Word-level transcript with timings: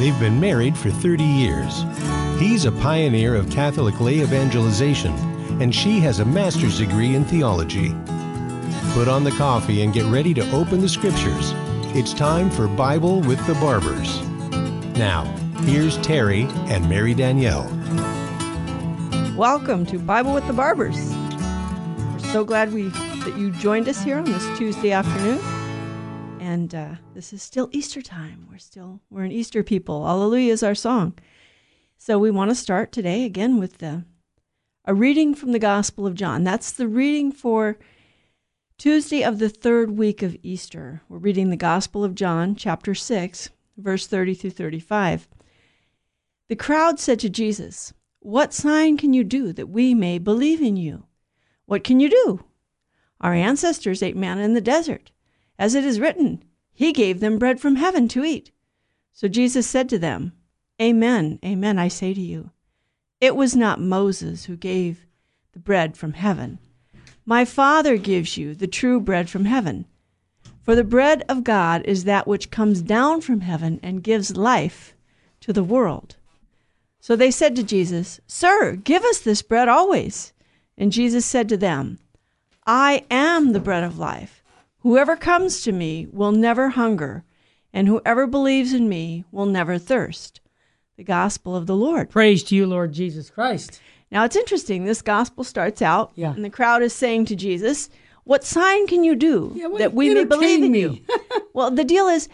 They've 0.00 0.18
been 0.18 0.40
married 0.40 0.78
for 0.78 0.88
30 0.88 1.22
years. 1.22 1.84
He's 2.38 2.64
a 2.64 2.72
pioneer 2.72 3.34
of 3.34 3.50
Catholic 3.50 4.00
lay 4.00 4.20
evangelization, 4.20 5.12
and 5.60 5.74
she 5.74 6.00
has 6.00 6.20
a 6.20 6.24
master's 6.24 6.78
degree 6.78 7.14
in 7.14 7.26
theology. 7.26 7.90
Put 8.94 9.08
on 9.08 9.24
the 9.24 9.34
coffee 9.36 9.82
and 9.82 9.92
get 9.92 10.06
ready 10.06 10.32
to 10.32 10.52
open 10.52 10.80
the 10.80 10.88
scriptures. 10.88 11.52
It's 11.94 12.14
time 12.14 12.50
for 12.50 12.66
Bible 12.66 13.20
with 13.20 13.46
the 13.46 13.52
Barbers. 13.56 14.22
Now, 14.96 15.24
here's 15.64 15.98
Terry 15.98 16.44
and 16.68 16.88
Mary 16.88 17.12
Danielle. 17.12 17.68
Welcome 19.36 19.84
to 19.84 19.98
Bible 19.98 20.32
with 20.32 20.46
the 20.46 20.54
Barbers. 20.54 20.96
We're 20.96 22.32
so 22.32 22.42
glad 22.42 22.72
we 22.72 22.84
that 22.88 23.36
you 23.36 23.50
joined 23.50 23.86
us 23.86 24.02
here 24.02 24.16
on 24.16 24.24
this 24.24 24.58
Tuesday 24.58 24.92
afternoon. 24.92 25.59
And 26.50 26.74
uh, 26.74 26.94
this 27.14 27.32
is 27.32 27.44
still 27.44 27.68
Easter 27.70 28.02
time. 28.02 28.48
We're 28.50 28.58
still 28.58 29.00
we're 29.08 29.22
an 29.22 29.30
Easter 29.30 29.62
people. 29.62 30.04
Hallelujah 30.04 30.52
is 30.52 30.64
our 30.64 30.74
song. 30.74 31.16
So 31.96 32.18
we 32.18 32.32
want 32.32 32.50
to 32.50 32.56
start 32.56 32.90
today 32.90 33.24
again 33.24 33.60
with 33.60 33.78
the, 33.78 34.04
a 34.84 34.92
reading 34.92 35.32
from 35.32 35.52
the 35.52 35.60
Gospel 35.60 36.08
of 36.08 36.16
John. 36.16 36.42
That's 36.42 36.72
the 36.72 36.88
reading 36.88 37.30
for 37.30 37.78
Tuesday 38.78 39.22
of 39.22 39.38
the 39.38 39.48
third 39.48 39.92
week 39.92 40.22
of 40.24 40.36
Easter. 40.42 41.02
We're 41.08 41.18
reading 41.18 41.50
the 41.50 41.56
Gospel 41.56 42.02
of 42.02 42.16
John, 42.16 42.56
chapter 42.56 42.96
6, 42.96 43.50
verse 43.76 44.08
30 44.08 44.34
through 44.34 44.50
35. 44.50 45.28
The 46.48 46.56
crowd 46.56 46.98
said 46.98 47.20
to 47.20 47.30
Jesus, 47.30 47.92
What 48.18 48.52
sign 48.52 48.96
can 48.96 49.12
you 49.14 49.22
do 49.22 49.52
that 49.52 49.68
we 49.68 49.94
may 49.94 50.18
believe 50.18 50.60
in 50.60 50.76
you? 50.76 51.04
What 51.66 51.84
can 51.84 52.00
you 52.00 52.10
do? 52.10 52.44
Our 53.20 53.34
ancestors 53.34 54.02
ate 54.02 54.16
manna 54.16 54.42
in 54.42 54.54
the 54.54 54.60
desert. 54.60 55.12
As 55.60 55.74
it 55.74 55.84
is 55.84 56.00
written, 56.00 56.42
He 56.72 56.90
gave 56.90 57.20
them 57.20 57.38
bread 57.38 57.60
from 57.60 57.76
heaven 57.76 58.08
to 58.08 58.24
eat. 58.24 58.50
So 59.12 59.28
Jesus 59.28 59.66
said 59.66 59.90
to 59.90 59.98
them, 59.98 60.32
Amen, 60.80 61.38
amen, 61.44 61.78
I 61.78 61.88
say 61.88 62.14
to 62.14 62.20
you. 62.20 62.50
It 63.20 63.36
was 63.36 63.54
not 63.54 63.78
Moses 63.78 64.46
who 64.46 64.56
gave 64.56 65.04
the 65.52 65.58
bread 65.58 65.98
from 65.98 66.14
heaven. 66.14 66.60
My 67.26 67.44
Father 67.44 67.98
gives 67.98 68.38
you 68.38 68.54
the 68.54 68.66
true 68.66 68.98
bread 69.00 69.28
from 69.28 69.44
heaven. 69.44 69.84
For 70.62 70.74
the 70.74 70.82
bread 70.82 71.24
of 71.28 71.44
God 71.44 71.82
is 71.84 72.04
that 72.04 72.26
which 72.26 72.50
comes 72.50 72.80
down 72.80 73.20
from 73.20 73.42
heaven 73.42 73.80
and 73.82 74.02
gives 74.02 74.38
life 74.38 74.94
to 75.40 75.52
the 75.52 75.62
world. 75.62 76.16
So 77.00 77.16
they 77.16 77.30
said 77.30 77.54
to 77.56 77.62
Jesus, 77.62 78.18
Sir, 78.26 78.76
give 78.76 79.04
us 79.04 79.18
this 79.18 79.42
bread 79.42 79.68
always. 79.68 80.32
And 80.78 80.90
Jesus 80.90 81.26
said 81.26 81.50
to 81.50 81.58
them, 81.58 81.98
I 82.66 83.04
am 83.10 83.52
the 83.52 83.60
bread 83.60 83.84
of 83.84 83.98
life. 83.98 84.39
Whoever 84.80 85.16
comes 85.16 85.60
to 85.62 85.72
me 85.72 86.06
will 86.10 86.32
never 86.32 86.70
hunger, 86.70 87.24
and 87.72 87.86
whoever 87.86 88.26
believes 88.26 88.72
in 88.72 88.88
me 88.88 89.24
will 89.30 89.46
never 89.46 89.78
thirst. 89.78 90.40
The 90.96 91.04
gospel 91.04 91.54
of 91.54 91.66
the 91.66 91.76
Lord. 91.76 92.10
Praise 92.10 92.42
to 92.44 92.56
you, 92.56 92.66
Lord 92.66 92.92
Jesus 92.92 93.30
Christ. 93.30 93.80
Now 94.10 94.24
it's 94.24 94.36
interesting. 94.36 94.84
This 94.84 95.02
gospel 95.02 95.44
starts 95.44 95.82
out, 95.82 96.12
Yeah. 96.14 96.32
and 96.34 96.44
the 96.44 96.50
crowd 96.50 96.82
is 96.82 96.92
saying 96.92 97.26
to 97.26 97.36
Jesus, 97.36 97.90
What 98.24 98.44
sign 98.44 98.86
can 98.86 99.04
you 99.04 99.14
do 99.14 99.52
Yeah, 99.54 99.68
that 99.78 99.94
we 99.94 100.12
may 100.12 100.24
believe 100.24 100.62
in 100.62 100.74
entertain 100.74 100.74
you? 100.74 101.04
well, 101.54 101.70
the 101.70 101.84
deal 101.84 102.08
is, 102.08 102.28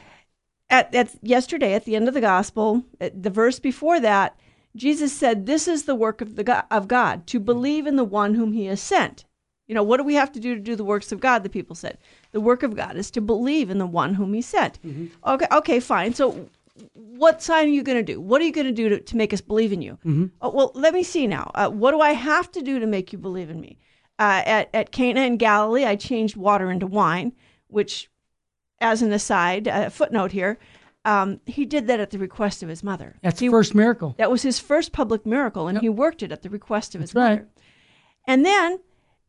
at, 0.70 0.94
at 0.94 1.14
yesterday, 1.22 1.74
at 1.74 1.84
the 1.84 1.96
end 1.96 2.08
of 2.08 2.14
the 2.14 2.20
gospel, 2.20 2.84
at 3.00 3.22
the 3.22 3.30
verse 3.30 3.58
before 3.58 4.00
that, 4.00 4.38
Jesus 4.74 5.12
said, 5.12 5.46
This 5.46 5.66
is 5.68 5.84
the 5.84 5.94
work 5.94 6.20
of, 6.20 6.36
the 6.36 6.44
God, 6.44 6.64
of 6.70 6.86
God, 6.86 7.26
to 7.28 7.40
believe 7.40 7.86
in 7.86 7.96
the 7.96 8.04
one 8.04 8.34
whom 8.34 8.52
he 8.52 8.66
has 8.66 8.80
sent. 8.80 9.24
You 9.66 9.74
know, 9.74 9.82
what 9.82 9.96
do 9.96 10.04
we 10.04 10.14
have 10.14 10.30
to 10.32 10.40
do 10.40 10.54
to 10.54 10.60
do 10.60 10.76
the 10.76 10.84
works 10.84 11.10
of 11.12 11.20
God? 11.20 11.42
The 11.42 11.48
people 11.48 11.74
said. 11.74 11.98
The 12.32 12.40
work 12.40 12.62
of 12.62 12.76
God 12.76 12.96
is 12.96 13.10
to 13.12 13.20
believe 13.20 13.68
in 13.70 13.78
the 13.78 13.86
one 13.86 14.14
whom 14.14 14.32
he 14.32 14.42
sent. 14.42 14.80
Mm-hmm. 14.82 15.06
Okay, 15.28 15.46
okay, 15.52 15.80
fine. 15.80 16.14
So, 16.14 16.48
what 16.92 17.42
sign 17.42 17.66
are 17.66 17.70
you 17.70 17.82
going 17.82 17.98
to 17.98 18.12
do? 18.12 18.20
What 18.20 18.40
are 18.40 18.44
you 18.44 18.52
going 18.52 18.66
to 18.66 18.72
do 18.72 18.98
to, 18.98 19.16
make 19.16 19.32
us 19.32 19.40
believe 19.40 19.72
in 19.72 19.82
you? 19.82 19.94
Mm-hmm. 20.04 20.26
Oh, 20.42 20.50
well, 20.50 20.72
let 20.74 20.94
me 20.94 21.02
see 21.02 21.26
now. 21.26 21.50
Uh, 21.54 21.70
what 21.70 21.92
do 21.92 22.00
I 22.00 22.12
have 22.12 22.52
to 22.52 22.62
do 22.62 22.78
to 22.78 22.86
make 22.86 23.12
you 23.12 23.18
believe 23.18 23.50
in 23.50 23.60
me? 23.60 23.78
Uh, 24.18 24.42
at, 24.44 24.70
at 24.74 24.92
Cana 24.92 25.22
in 25.22 25.36
Galilee, 25.36 25.84
I 25.84 25.96
changed 25.96 26.36
water 26.36 26.70
into 26.70 26.86
wine, 26.86 27.32
which, 27.68 28.10
as 28.80 29.02
an 29.02 29.12
aside, 29.12 29.66
a 29.66 29.90
footnote 29.90 30.32
here, 30.32 30.58
um, 31.06 31.40
he 31.46 31.64
did 31.64 31.86
that 31.86 32.00
at 32.00 32.10
the 32.10 32.18
request 32.18 32.62
of 32.62 32.68
his 32.68 32.82
mother. 32.82 33.16
That's 33.22 33.40
he, 33.40 33.46
the 33.46 33.52
first 33.52 33.74
miracle. 33.74 34.14
That 34.18 34.30
was 34.30 34.42
his 34.42 34.58
first 34.58 34.92
public 34.92 35.24
miracle, 35.24 35.68
and 35.68 35.78
he 35.78 35.88
worked 35.88 36.22
it 36.22 36.32
at 36.32 36.42
the 36.42 36.50
request 36.50 36.94
of 36.94 37.00
his 37.00 37.12
That's 37.12 37.16
right. 37.16 37.38
mother. 37.38 37.48
And 38.26 38.44
then, 38.44 38.80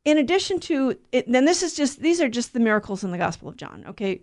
in 0.07 0.17
addition 0.17 0.61
to 0.61 0.97
it, 1.11 1.29
then 1.29 1.43
this 1.43 1.61
is 1.61 1.73
just 1.73 1.99
these 1.99 2.21
are 2.21 2.29
just 2.29 2.53
the 2.53 2.61
miracles 2.61 3.03
in 3.03 3.11
the 3.11 3.17
Gospel 3.17 3.49
of 3.49 3.57
John. 3.57 3.83
Okay, 3.89 4.21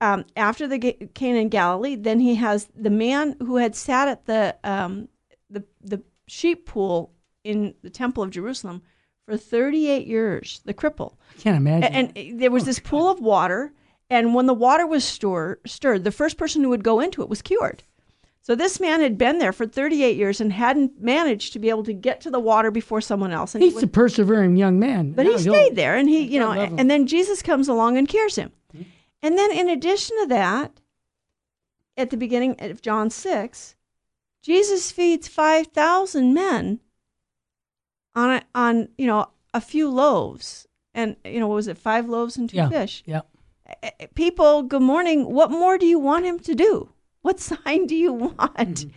um, 0.00 0.24
after 0.36 0.68
the 0.68 0.78
Ga- 0.78 1.08
Cana 1.12 1.40
in 1.40 1.48
Galilee, 1.48 1.96
then 1.96 2.20
he 2.20 2.36
has 2.36 2.68
the 2.76 2.88
man 2.88 3.34
who 3.40 3.56
had 3.56 3.74
sat 3.74 4.06
at 4.06 4.26
the 4.26 4.56
um, 4.62 5.08
the 5.50 5.64
the 5.82 6.00
sheep 6.28 6.66
pool 6.66 7.12
in 7.42 7.74
the 7.82 7.90
Temple 7.90 8.22
of 8.22 8.30
Jerusalem 8.30 8.80
for 9.26 9.36
38 9.36 10.06
years, 10.06 10.60
the 10.64 10.72
cripple. 10.72 11.16
I 11.36 11.40
can't 11.40 11.56
imagine. 11.56 11.92
And, 11.92 12.16
and 12.16 12.40
there 12.40 12.52
was 12.52 12.64
this 12.64 12.78
pool 12.78 13.10
of 13.10 13.18
water, 13.18 13.72
and 14.08 14.34
when 14.34 14.46
the 14.46 14.54
water 14.54 14.86
was 14.86 15.04
stir, 15.04 15.58
stirred, 15.66 16.04
the 16.04 16.12
first 16.12 16.38
person 16.38 16.62
who 16.62 16.68
would 16.68 16.84
go 16.84 17.00
into 17.00 17.22
it 17.22 17.28
was 17.28 17.42
cured. 17.42 17.82
So 18.48 18.54
this 18.54 18.80
man 18.80 19.02
had 19.02 19.18
been 19.18 19.40
there 19.40 19.52
for 19.52 19.66
38 19.66 20.16
years 20.16 20.40
and 20.40 20.50
hadn't 20.50 21.02
managed 21.02 21.52
to 21.52 21.58
be 21.58 21.68
able 21.68 21.84
to 21.84 21.92
get 21.92 22.22
to 22.22 22.30
the 22.30 22.40
water 22.40 22.70
before 22.70 23.02
someone 23.02 23.30
else. 23.30 23.54
And 23.54 23.60
he 23.62 23.68
He's 23.68 23.74
would- 23.74 23.84
a 23.84 23.88
persevering 23.88 24.56
young 24.56 24.78
man. 24.78 25.12
but 25.12 25.26
Now 25.26 25.32
he 25.32 25.38
stayed 25.38 25.76
there, 25.76 25.96
and 25.96 26.08
he, 26.08 26.22
you 26.22 26.40
know, 26.40 26.46
God 26.46 26.56
love 26.56 26.68
him. 26.70 26.78
and 26.78 26.90
then 26.90 27.06
Jesus 27.06 27.42
comes 27.42 27.68
along 27.68 27.98
and 27.98 28.08
cures 28.08 28.36
him. 28.36 28.52
And 29.20 29.36
then, 29.36 29.52
in 29.52 29.68
addition 29.68 30.16
to 30.22 30.26
that, 30.28 30.80
at 31.98 32.08
the 32.08 32.16
beginning 32.16 32.56
of 32.58 32.80
John 32.80 33.10
six, 33.10 33.76
Jesus 34.40 34.90
feeds 34.92 35.28
five 35.28 35.66
thousand 35.66 36.32
men 36.32 36.80
on 38.14 38.30
a, 38.30 38.42
on 38.54 38.88
you 38.96 39.06
know 39.08 39.26
a 39.52 39.60
few 39.60 39.90
loaves, 39.90 40.66
and 40.94 41.16
you 41.22 41.38
know 41.38 41.48
what 41.48 41.56
was 41.56 41.68
it 41.68 41.76
five 41.76 42.08
loaves 42.08 42.38
and 42.38 42.48
two 42.48 42.56
Yeah. 42.56 42.70
fish? 42.70 43.02
Yeah. 43.04 43.20
Eh, 43.82 43.90
eh, 44.00 44.06
People, 44.14 44.62
good 44.62 44.80
morning. 44.80 45.26
What 45.34 45.50
more 45.50 45.76
do 45.76 45.84
you 45.84 45.98
want 45.98 46.24
him 46.24 46.38
to 46.38 46.54
do? 46.54 46.88
What 47.28 47.40
sign 47.40 47.84
do 47.86 47.94
you 47.94 48.14
want? 48.14 48.56
Mm-hmm. 48.56 48.88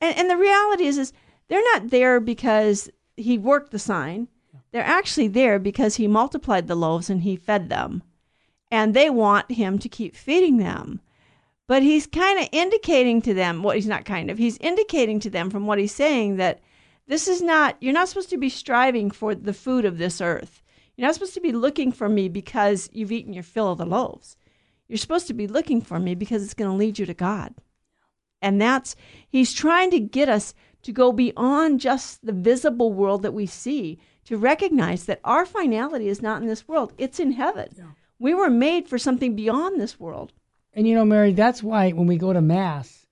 And 0.00 0.16
and 0.16 0.30
the 0.30 0.38
reality 0.38 0.86
is, 0.86 0.96
is 0.96 1.12
they're 1.48 1.72
not 1.74 1.90
there 1.90 2.18
because 2.18 2.88
he 3.14 3.36
worked 3.36 3.72
the 3.72 3.78
sign. 3.78 4.28
They're 4.72 4.82
actually 4.82 5.28
there 5.28 5.58
because 5.58 5.96
he 5.96 6.08
multiplied 6.08 6.66
the 6.66 6.76
loaves 6.76 7.10
and 7.10 7.20
he 7.20 7.36
fed 7.36 7.68
them. 7.68 8.02
And 8.70 8.94
they 8.94 9.10
want 9.10 9.52
him 9.52 9.78
to 9.80 9.90
keep 9.90 10.16
feeding 10.16 10.56
them. 10.56 11.02
But 11.66 11.82
he's 11.82 12.06
kind 12.06 12.40
of 12.40 12.48
indicating 12.52 13.20
to 13.20 13.34
them, 13.34 13.62
well, 13.62 13.74
he's 13.74 13.86
not 13.86 14.06
kind 14.06 14.30
of, 14.30 14.38
he's 14.38 14.56
indicating 14.62 15.20
to 15.20 15.28
them 15.28 15.50
from 15.50 15.66
what 15.66 15.78
he's 15.78 15.94
saying 15.94 16.36
that 16.36 16.60
this 17.06 17.28
is 17.28 17.42
not, 17.42 17.76
you're 17.80 17.92
not 17.92 18.08
supposed 18.08 18.30
to 18.30 18.38
be 18.38 18.48
striving 18.48 19.10
for 19.10 19.34
the 19.34 19.52
food 19.52 19.84
of 19.84 19.98
this 19.98 20.22
earth. 20.22 20.62
You're 20.96 21.06
not 21.06 21.12
supposed 21.12 21.34
to 21.34 21.40
be 21.42 21.52
looking 21.52 21.92
for 21.92 22.08
me 22.08 22.30
because 22.30 22.88
you've 22.94 23.12
eaten 23.12 23.34
your 23.34 23.42
fill 23.42 23.72
of 23.72 23.76
the 23.78 23.84
loaves. 23.84 24.38
You're 24.88 24.98
supposed 24.98 25.26
to 25.26 25.34
be 25.34 25.46
looking 25.46 25.80
for 25.80 25.98
me 25.98 26.14
because 26.14 26.42
it's 26.42 26.54
going 26.54 26.70
to 26.70 26.76
lead 26.76 26.98
you 26.98 27.06
to 27.06 27.14
God. 27.14 27.54
And 28.44 28.60
that's, 28.60 28.94
he's 29.26 29.54
trying 29.54 29.90
to 29.92 29.98
get 29.98 30.28
us 30.28 30.52
to 30.82 30.92
go 30.92 31.12
beyond 31.12 31.80
just 31.80 32.24
the 32.26 32.32
visible 32.32 32.92
world 32.92 33.22
that 33.22 33.32
we 33.32 33.46
see, 33.46 33.98
to 34.26 34.36
recognize 34.36 35.06
that 35.06 35.20
our 35.24 35.46
finality 35.46 36.08
is 36.08 36.20
not 36.20 36.42
in 36.42 36.46
this 36.46 36.68
world, 36.68 36.92
it's 36.98 37.18
in 37.18 37.32
heaven. 37.32 37.94
We 38.18 38.34
were 38.34 38.50
made 38.50 38.86
for 38.86 38.98
something 38.98 39.34
beyond 39.34 39.80
this 39.80 39.98
world. 39.98 40.34
And 40.74 40.86
you 40.86 40.94
know, 40.94 41.06
Mary, 41.06 41.32
that's 41.32 41.62
why 41.62 41.92
when 41.92 42.06
we 42.06 42.18
go 42.18 42.34
to 42.34 42.42
Mass, 42.42 43.06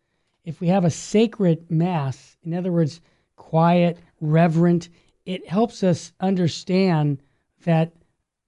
if 0.45 0.61
we 0.61 0.69
have 0.69 0.85
a 0.85 0.91
sacred 0.91 1.71
Mass, 1.71 2.37
in 2.45 2.53
other 2.53 2.71
words, 2.71 3.01
quiet, 3.37 3.97
reverent, 4.21 4.91
it 5.25 5.49
helps 5.49 5.83
us 5.83 6.13
understand 6.21 7.23
that 7.65 7.93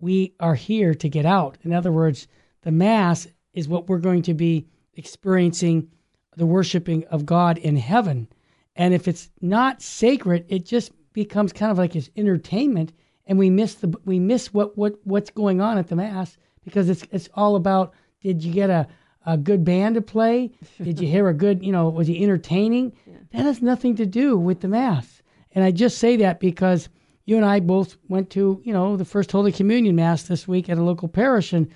we 0.01 0.35
are 0.39 0.55
here 0.55 0.95
to 0.97 1.09
get 1.09 1.25
out. 1.25 1.57
In 1.63 1.73
other 1.73 1.93
words, 1.93 2.29
the 2.61 2.73
Mass 2.73 3.27
is 3.55 3.69
what 3.69 3.89
we're 3.89 3.99
going 3.99 4.23
to 4.23 4.35
be 4.35 4.67
experiencing 4.97 5.89
the 6.37 6.47
worshiping 6.47 7.05
of 7.07 7.27
God 7.27 7.59
in 7.59 7.77
heaven. 7.77 8.29
And 8.77 8.93
if 8.93 9.07
it's 9.09 9.31
not 9.41 9.83
sacred, 9.83 10.45
it 10.49 10.65
just 10.65 10.93
becomes 11.13 11.53
kind 11.53 11.71
of 11.71 11.79
like 11.79 11.95
it's 11.95 12.11
entertainment 12.17 12.93
and 13.27 13.39
we 13.39 13.49
miss 13.49 13.75
the 13.77 13.95
we 14.05 14.19
miss 14.19 14.53
what, 14.53 14.77
what 14.77 14.99
what's 15.05 15.31
going 15.31 15.61
on 15.61 15.79
at 15.79 15.89
the 15.89 15.97
mass 15.97 16.37
because 16.65 16.89
it's 16.89 17.05
it's 17.11 17.29
all 17.35 17.57
about 17.57 17.95
did 18.25 18.43
you 18.43 18.53
get 18.53 18.71
a, 18.71 18.89
a 19.27 19.37
good 19.37 19.65
band 19.65 19.95
to 19.95 20.01
play? 20.01 20.51
Did 20.83 20.99
you 20.99 21.07
hear 21.07 21.29
a 21.29 21.35
good, 21.35 21.63
you 21.63 21.73
know, 21.73 21.91
was 21.91 22.09
he 22.09 22.23
entertaining? 22.23 22.93
That 23.33 23.43
has 23.43 23.61
nothing 23.61 23.97
to 23.97 24.07
do 24.07 24.39
with 24.39 24.61
the 24.61 24.69
mass. 24.69 25.23
And 25.53 25.63
I 25.63 25.71
just 25.71 25.99
say 25.99 26.17
that 26.17 26.41
because 26.41 26.89
you 27.27 27.37
and 27.37 27.45
I 27.45 27.61
both 27.61 27.97
went 28.09 28.31
to, 28.31 28.61
you 28.65 28.73
know, 28.73 28.97
the 28.97 29.05
first 29.05 29.31
Holy 29.31 29.53
Communion 29.53 29.95
Mass 29.95 30.25
this 30.25 30.49
week 30.49 30.69
at 30.69 30.79
a 30.79 30.83
local 30.83 31.09
parish 31.09 31.53
and 31.53 31.71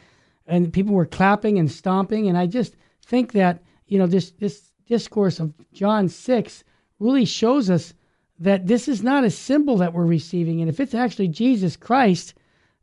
and 0.46 0.72
people 0.72 0.94
were 0.94 1.06
clapping 1.06 1.58
and 1.58 1.70
stomping 1.70 2.28
and 2.28 2.38
I 2.38 2.46
just 2.46 2.74
think 3.04 3.32
that, 3.32 3.62
you 3.88 3.98
know, 3.98 4.06
this 4.06 4.30
this 4.32 4.70
discourse 4.86 5.40
of 5.40 5.52
John 5.72 6.08
6 6.08 6.64
really 6.98 7.24
shows 7.24 7.68
us 7.68 7.94
that 8.38 8.66
this 8.66 8.88
is 8.88 9.02
not 9.02 9.24
a 9.24 9.30
symbol 9.30 9.76
that 9.78 9.92
we're 9.92 10.06
receiving 10.06 10.60
and 10.60 10.68
if 10.70 10.80
it's 10.80 10.94
actually 10.94 11.28
Jesus 11.28 11.76
Christ, 11.76 12.34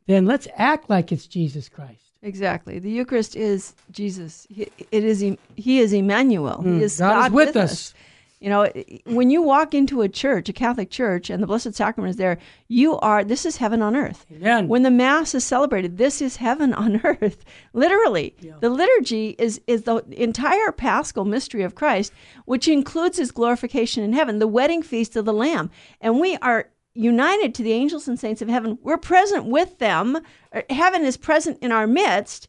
then 0.06 0.26
let's 0.26 0.46
act 0.56 0.88
like 0.90 1.10
it's 1.12 1.26
Jesus 1.26 1.68
Christ. 1.68 2.02
Exactly. 2.22 2.78
The 2.78 2.90
Eucharist 2.90 3.36
is 3.36 3.74
Jesus. 3.90 4.46
He, 4.50 4.68
it 4.90 5.04
is 5.04 5.20
he 5.54 5.78
is 5.78 5.92
Emmanuel. 5.92 6.62
he 6.62 6.82
is 6.82 6.96
Mm, 6.96 6.98
God 6.98 7.16
is 7.16 7.22
God 7.22 7.32
with 7.32 7.46
with 7.48 7.56
us. 7.56 7.94
You 8.40 8.50
know, 8.50 8.70
when 9.06 9.30
you 9.30 9.40
walk 9.40 9.72
into 9.72 10.02
a 10.02 10.10
church, 10.10 10.50
a 10.50 10.52
Catholic 10.52 10.90
church, 10.90 11.30
and 11.30 11.42
the 11.42 11.46
Blessed 11.46 11.74
Sacrament 11.74 12.10
is 12.10 12.16
there, 12.16 12.36
you 12.68 12.98
are 12.98 13.24
this 13.24 13.46
is 13.46 13.56
heaven 13.56 13.80
on 13.80 13.96
earth. 13.96 14.26
Amen. 14.30 14.68
When 14.68 14.82
the 14.82 14.90
Mass 14.90 15.34
is 15.34 15.42
celebrated, 15.42 15.96
this 15.96 16.20
is 16.20 16.36
heaven 16.36 16.74
on 16.74 17.00
earth. 17.04 17.44
Literally, 17.72 18.34
the 18.60 18.68
liturgy 18.68 19.36
is 19.38 19.60
is 19.66 19.84
the 19.84 20.04
entire 20.10 20.70
Paschal 20.70 21.24
mystery 21.24 21.62
of 21.62 21.74
Christ, 21.74 22.12
which 22.44 22.68
includes 22.68 23.16
His 23.16 23.30
glorification 23.30 24.04
in 24.04 24.12
heaven, 24.12 24.38
the 24.38 24.46
wedding 24.46 24.82
feast 24.82 25.16
of 25.16 25.24
the 25.24 25.32
Lamb, 25.32 25.70
and 26.00 26.20
we 26.20 26.36
are 26.36 26.68
united 26.96 27.54
to 27.54 27.62
the 27.62 27.72
angels 27.72 28.08
and 28.08 28.18
saints 28.18 28.42
of 28.42 28.48
heaven. 28.48 28.78
We're 28.82 28.98
present 28.98 29.46
with 29.46 29.78
them. 29.78 30.16
Uh, 30.52 30.62
Heaven 30.70 31.04
is 31.04 31.16
present 31.16 31.58
in 31.60 31.70
our 31.72 31.86
midst. 31.86 32.48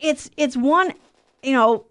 It's 0.00 0.30
it's 0.36 0.56
one, 0.56 0.92
you 1.42 1.52
know, 1.52 1.86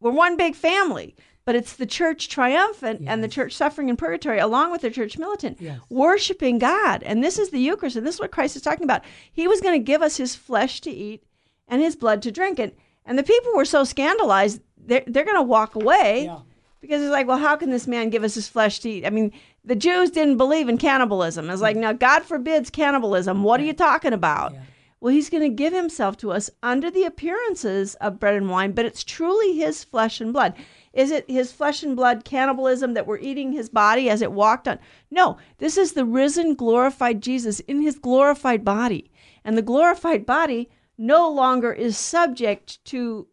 we're 0.00 0.10
one 0.10 0.36
big 0.36 0.54
family. 0.54 1.14
But 1.44 1.56
it's 1.56 1.74
the 1.74 1.86
church 1.86 2.28
triumphant 2.28 3.02
and 3.06 3.22
the 3.22 3.28
church 3.28 3.52
suffering 3.54 3.88
in 3.88 3.96
purgatory, 3.96 4.38
along 4.38 4.70
with 4.70 4.82
the 4.82 4.90
church 4.90 5.18
militant, 5.18 5.56
Yes. 5.60 5.80
worshiping 5.90 6.58
God. 6.58 7.02
And 7.02 7.22
this 7.22 7.36
is 7.38 7.50
the 7.50 7.58
Eucharist, 7.58 7.96
and 7.96 8.06
this 8.06 8.14
is 8.14 8.20
what 8.20 8.30
Christ 8.30 8.54
is 8.54 8.62
talking 8.62 8.84
about. 8.84 9.02
He 9.32 9.48
was 9.48 9.60
going 9.60 9.78
to 9.78 9.84
give 9.84 10.02
us 10.02 10.16
his 10.16 10.36
flesh 10.36 10.80
to 10.82 10.90
eat 10.90 11.24
and 11.66 11.82
his 11.82 11.96
blood 11.96 12.22
to 12.22 12.30
drink. 12.30 12.60
And, 12.60 12.70
and 13.04 13.18
the 13.18 13.24
people 13.24 13.52
were 13.56 13.64
so 13.64 13.82
scandalized, 13.82 14.60
they're, 14.76 15.02
they're 15.06 15.24
going 15.24 15.36
to 15.36 15.42
walk 15.42 15.74
away 15.74 16.26
Yeah. 16.26 16.38
because 16.80 17.02
it's 17.02 17.10
like, 17.10 17.26
well, 17.26 17.38
how 17.38 17.56
can 17.56 17.70
this 17.70 17.88
man 17.88 18.10
give 18.10 18.22
us 18.22 18.34
his 18.36 18.46
flesh 18.48 18.78
to 18.80 18.90
eat? 18.90 19.04
I 19.04 19.10
mean, 19.10 19.32
the 19.64 19.74
Jews 19.76 20.10
didn't 20.10 20.36
believe 20.36 20.68
in 20.68 20.78
cannibalism. 20.78 21.50
It's 21.50 21.60
like, 21.62 21.76
now, 21.76 21.92
God 21.92 22.22
forbids 22.22 22.70
cannibalism. 22.70 23.42
What 23.42 23.58
are 23.60 23.64
you 23.64 23.72
talking 23.72 24.12
about? 24.12 24.54
Well, 25.02 25.12
he's 25.12 25.30
going 25.30 25.42
to 25.42 25.48
give 25.48 25.72
himself 25.72 26.16
to 26.18 26.30
us 26.30 26.48
under 26.62 26.88
the 26.88 27.02
appearances 27.02 27.96
of 27.96 28.20
bread 28.20 28.36
and 28.36 28.48
wine, 28.48 28.70
but 28.70 28.84
it's 28.84 29.02
truly 29.02 29.56
his 29.56 29.82
flesh 29.82 30.20
and 30.20 30.32
blood. 30.32 30.54
Is 30.92 31.10
it 31.10 31.28
his 31.28 31.50
flesh 31.50 31.82
and 31.82 31.96
blood 31.96 32.24
cannibalism 32.24 32.94
that 32.94 33.04
we're 33.04 33.18
eating 33.18 33.50
his 33.50 33.68
body 33.68 34.08
as 34.08 34.22
it 34.22 34.30
walked 34.30 34.68
on? 34.68 34.78
No, 35.10 35.38
this 35.58 35.76
is 35.76 35.94
the 35.94 36.04
risen, 36.04 36.54
glorified 36.54 37.20
Jesus 37.20 37.58
in 37.58 37.82
his 37.82 37.98
glorified 37.98 38.64
body. 38.64 39.10
And 39.44 39.58
the 39.58 39.62
glorified 39.62 40.24
body 40.24 40.70
no 40.96 41.28
longer 41.28 41.72
is 41.72 41.98
subject 41.98 42.84
to 42.84 43.26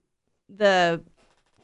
the 0.50 1.04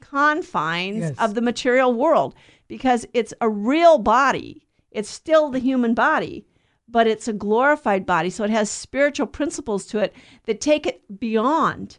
confines 0.02 0.98
Yes. 1.00 1.16
of 1.18 1.34
the 1.34 1.42
material 1.42 1.92
world 1.96 2.36
because 2.68 3.08
it's 3.16 3.34
a 3.42 3.50
real 3.50 3.98
body. 3.98 4.68
It's 4.92 5.10
still 5.10 5.50
the 5.50 5.58
human 5.58 5.96
body, 5.96 6.46
but 6.96 7.08
it's 7.08 7.28
a 7.28 7.34
glorified 7.34 8.06
body. 8.06 8.30
So 8.30 8.46
it 8.46 8.50
has 8.52 8.72
spiritual 8.72 9.28
principles 9.28 9.86
to 9.88 10.00
it 10.00 10.16
that 10.46 10.62
take 10.62 10.88
it 10.88 11.20
beyond 11.20 11.98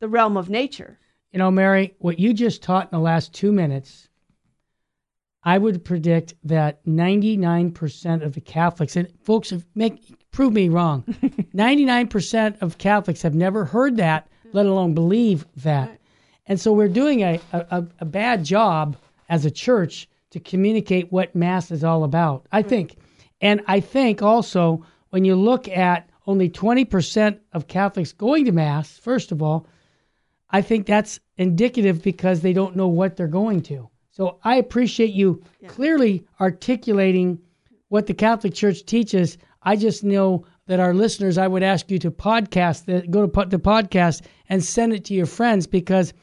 the 0.00 0.06
realm 0.06 0.36
of 0.36 0.50
nature. 0.50 0.98
You 1.32 1.38
know, 1.38 1.50
Mary, 1.50 1.94
what 2.00 2.18
you 2.18 2.34
just 2.34 2.62
taught 2.62 2.92
in 2.92 2.98
the 2.98 3.02
last 3.02 3.32
two 3.32 3.52
minutes, 3.52 4.10
I 5.44 5.56
would 5.56 5.82
predict 5.82 6.34
that 6.44 6.84
99% 6.84 8.22
of 8.22 8.34
the 8.34 8.42
Catholics, 8.42 8.96
and 8.96 9.08
folks, 9.22 9.50
make 9.74 10.30
prove 10.30 10.52
me 10.52 10.68
wrong, 10.68 11.04
99% 11.54 12.60
of 12.60 12.76
Catholics 12.76 13.22
have 13.22 13.34
never 13.34 13.64
heard 13.64 13.96
that, 13.96 14.28
let 14.52 14.66
alone 14.66 14.92
believe 14.92 15.46
that. 15.56 15.98
And 16.46 16.60
so 16.60 16.70
we're 16.74 16.88
doing 16.88 17.22
a, 17.22 17.40
a, 17.50 17.86
a 17.98 18.04
bad 18.04 18.44
job 18.44 18.98
as 19.30 19.46
a 19.46 19.50
church 19.50 20.06
to 20.32 20.38
communicate 20.38 21.10
what 21.10 21.34
Mass 21.34 21.70
is 21.70 21.82
all 21.82 22.04
about, 22.04 22.46
I 22.52 22.60
think. 22.60 22.98
And 23.44 23.60
I 23.66 23.80
think 23.80 24.22
also 24.22 24.86
when 25.10 25.26
you 25.26 25.36
look 25.36 25.68
at 25.68 26.08
only 26.26 26.48
20% 26.48 27.38
of 27.52 27.68
Catholics 27.68 28.12
going 28.12 28.46
to 28.46 28.52
Mass, 28.52 28.96
first 28.96 29.32
of 29.32 29.42
all, 29.42 29.66
I 30.48 30.62
think 30.62 30.86
that's 30.86 31.20
indicative 31.36 32.02
because 32.02 32.40
they 32.40 32.54
don't 32.54 32.74
know 32.74 32.88
what 32.88 33.16
they're 33.16 33.26
going 33.26 33.60
to. 33.64 33.90
So 34.12 34.38
I 34.44 34.56
appreciate 34.56 35.12
you 35.12 35.42
clearly 35.66 36.24
articulating 36.40 37.38
what 37.88 38.06
the 38.06 38.14
Catholic 38.14 38.54
Church 38.54 38.86
teaches. 38.86 39.36
I 39.62 39.76
just 39.76 40.04
know 40.04 40.46
that 40.66 40.80
our 40.80 40.94
listeners, 40.94 41.36
I 41.36 41.46
would 41.46 41.62
ask 41.62 41.90
you 41.90 41.98
to 41.98 42.10
podcast 42.10 43.10
go 43.10 43.26
to 43.26 43.46
the 43.50 43.58
podcast 43.58 44.22
and 44.48 44.64
send 44.64 44.94
it 44.94 45.04
to 45.06 45.14
your 45.14 45.26
friends 45.26 45.66
because 45.66 46.14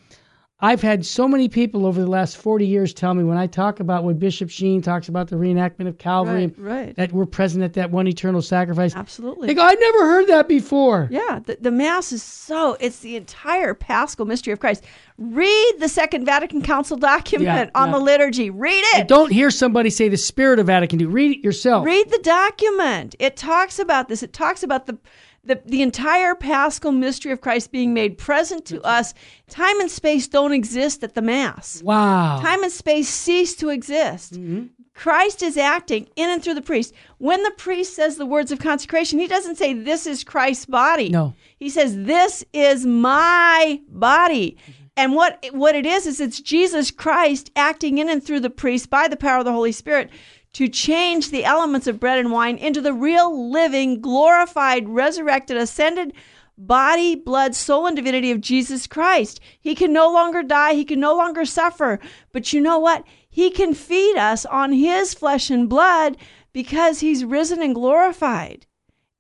I've 0.63 0.81
had 0.81 1.05
so 1.05 1.27
many 1.27 1.49
people 1.49 1.87
over 1.87 1.99
the 1.99 2.07
last 2.07 2.37
40 2.37 2.67
years 2.67 2.93
tell 2.93 3.13
me 3.15 3.23
when 3.23 3.37
I 3.37 3.47
talk 3.47 3.79
about 3.79 4.03
when 4.03 4.19
Bishop 4.19 4.49
Sheen 4.51 4.81
talks 4.83 5.09
about 5.09 5.27
the 5.29 5.35
reenactment 5.35 5.87
of 5.87 5.97
Calvary, 5.97 6.53
Right, 6.55 6.85
right. 6.85 6.95
that 6.97 7.11
we're 7.11 7.25
present 7.25 7.63
at 7.63 7.73
that 7.73 7.89
one 7.89 8.07
eternal 8.07 8.43
sacrifice. 8.43 8.95
Absolutely. 8.95 9.47
They 9.47 9.55
go, 9.55 9.63
I 9.65 9.73
never 9.73 9.99
heard 10.05 10.27
that 10.27 10.47
before. 10.47 11.07
Yeah, 11.09 11.39
the, 11.43 11.57
the 11.59 11.71
Mass 11.71 12.11
is 12.11 12.21
so, 12.21 12.77
it's 12.79 12.99
the 12.99 13.15
entire 13.15 13.73
paschal 13.73 14.25
mystery 14.25 14.53
of 14.53 14.59
Christ. 14.59 14.83
Read 15.17 15.73
the 15.79 15.89
Second 15.89 16.25
Vatican 16.25 16.61
Council 16.61 16.95
document 16.97 17.71
Yeah, 17.73 17.81
on 17.81 17.89
yeah. 17.89 17.97
the 17.97 18.03
liturgy. 18.03 18.49
Read 18.51 18.83
it. 18.95 19.07
Don't 19.07 19.31
hear 19.31 19.49
somebody 19.49 19.89
say 19.89 20.09
the 20.09 20.17
Spirit 20.17 20.59
of 20.59 20.67
Vatican 20.67 20.99
II. 20.99 21.07
Read 21.07 21.37
it 21.39 21.43
yourself. 21.43 21.85
Read 21.85 22.09
the 22.11 22.19
document. 22.23 23.15
It 23.19 23.35
talks 23.35 23.79
about 23.79 24.09
this. 24.09 24.21
It 24.21 24.33
talks 24.33 24.61
about 24.63 24.85
the 24.85 24.97
the, 25.43 25.61
the 25.65 25.81
entire 25.81 26.35
paschal 26.35 26.91
mystery 26.91 27.31
of 27.31 27.41
Christ 27.41 27.71
being 27.71 27.93
made 27.93 28.17
present 28.17 28.65
to 28.65 28.81
us. 28.83 29.13
Time 29.49 29.79
and 29.79 29.89
space 29.89 30.27
don't 30.27 30.53
exist 30.53 31.03
at 31.03 31.15
the 31.15 31.21
Mass. 31.21 31.81
Wow. 31.83 32.39
Time 32.41 32.63
and 32.63 32.71
space 32.71 33.09
cease 33.09 33.55
to 33.55 33.69
exist. 33.69 34.33
Mm-hmm. 34.33 34.67
Christ 34.93 35.41
is 35.41 35.57
acting 35.57 36.07
in 36.15 36.29
and 36.29 36.43
through 36.43 36.53
the 36.53 36.61
priest. 36.61 36.93
When 37.17 37.41
the 37.43 37.51
priest 37.51 37.95
says 37.95 38.17
the 38.17 38.25
words 38.25 38.51
of 38.51 38.59
consecration, 38.59 39.19
he 39.19 39.27
doesn't 39.27 39.55
say, 39.55 39.73
This 39.73 40.05
is 40.05 40.23
Christ's 40.23 40.65
body. 40.65 41.09
No. 41.09 41.33
He 41.57 41.69
says, 41.69 41.95
This 41.95 42.43
is 42.53 42.85
my 42.85 43.81
body. 43.87 44.57
Mm-hmm. 44.61 44.81
And 44.97 45.15
what, 45.15 45.43
what 45.53 45.73
it 45.73 45.85
is, 45.85 46.05
is 46.05 46.19
it's 46.19 46.41
Jesus 46.41 46.91
Christ 46.91 47.49
acting 47.55 47.97
in 47.97 48.09
and 48.09 48.23
through 48.23 48.41
the 48.41 48.49
priest 48.49 48.89
by 48.89 49.07
the 49.07 49.15
power 49.15 49.39
of 49.39 49.45
the 49.45 49.53
Holy 49.53 49.71
Spirit 49.71 50.09
to 50.53 50.67
change 50.67 51.29
the 51.29 51.45
elements 51.45 51.87
of 51.87 51.99
bread 51.99 52.19
and 52.19 52.31
wine 52.31 52.57
into 52.57 52.81
the 52.81 52.93
real, 52.93 53.51
living, 53.51 54.01
glorified, 54.01 54.89
resurrected, 54.89 55.57
ascended 55.57 56.13
body, 56.57 57.15
blood, 57.15 57.55
soul, 57.55 57.87
and 57.87 57.95
divinity 57.95 58.31
of 58.31 58.41
Jesus 58.41 58.87
Christ. 58.87 59.39
He 59.59 59.75
can 59.75 59.91
no 59.91 60.11
longer 60.11 60.43
die. 60.43 60.73
He 60.73 60.85
can 60.85 60.99
no 60.99 61.15
longer 61.15 61.45
suffer. 61.45 61.99
But 62.31 62.53
you 62.53 62.61
know 62.61 62.79
what? 62.79 63.03
He 63.29 63.49
can 63.49 63.73
feed 63.73 64.17
us 64.17 64.45
on 64.45 64.73
his 64.73 65.13
flesh 65.13 65.49
and 65.49 65.69
blood 65.69 66.17
because 66.53 66.99
he's 66.99 67.25
risen 67.25 67.61
and 67.61 67.73
glorified. 67.73 68.67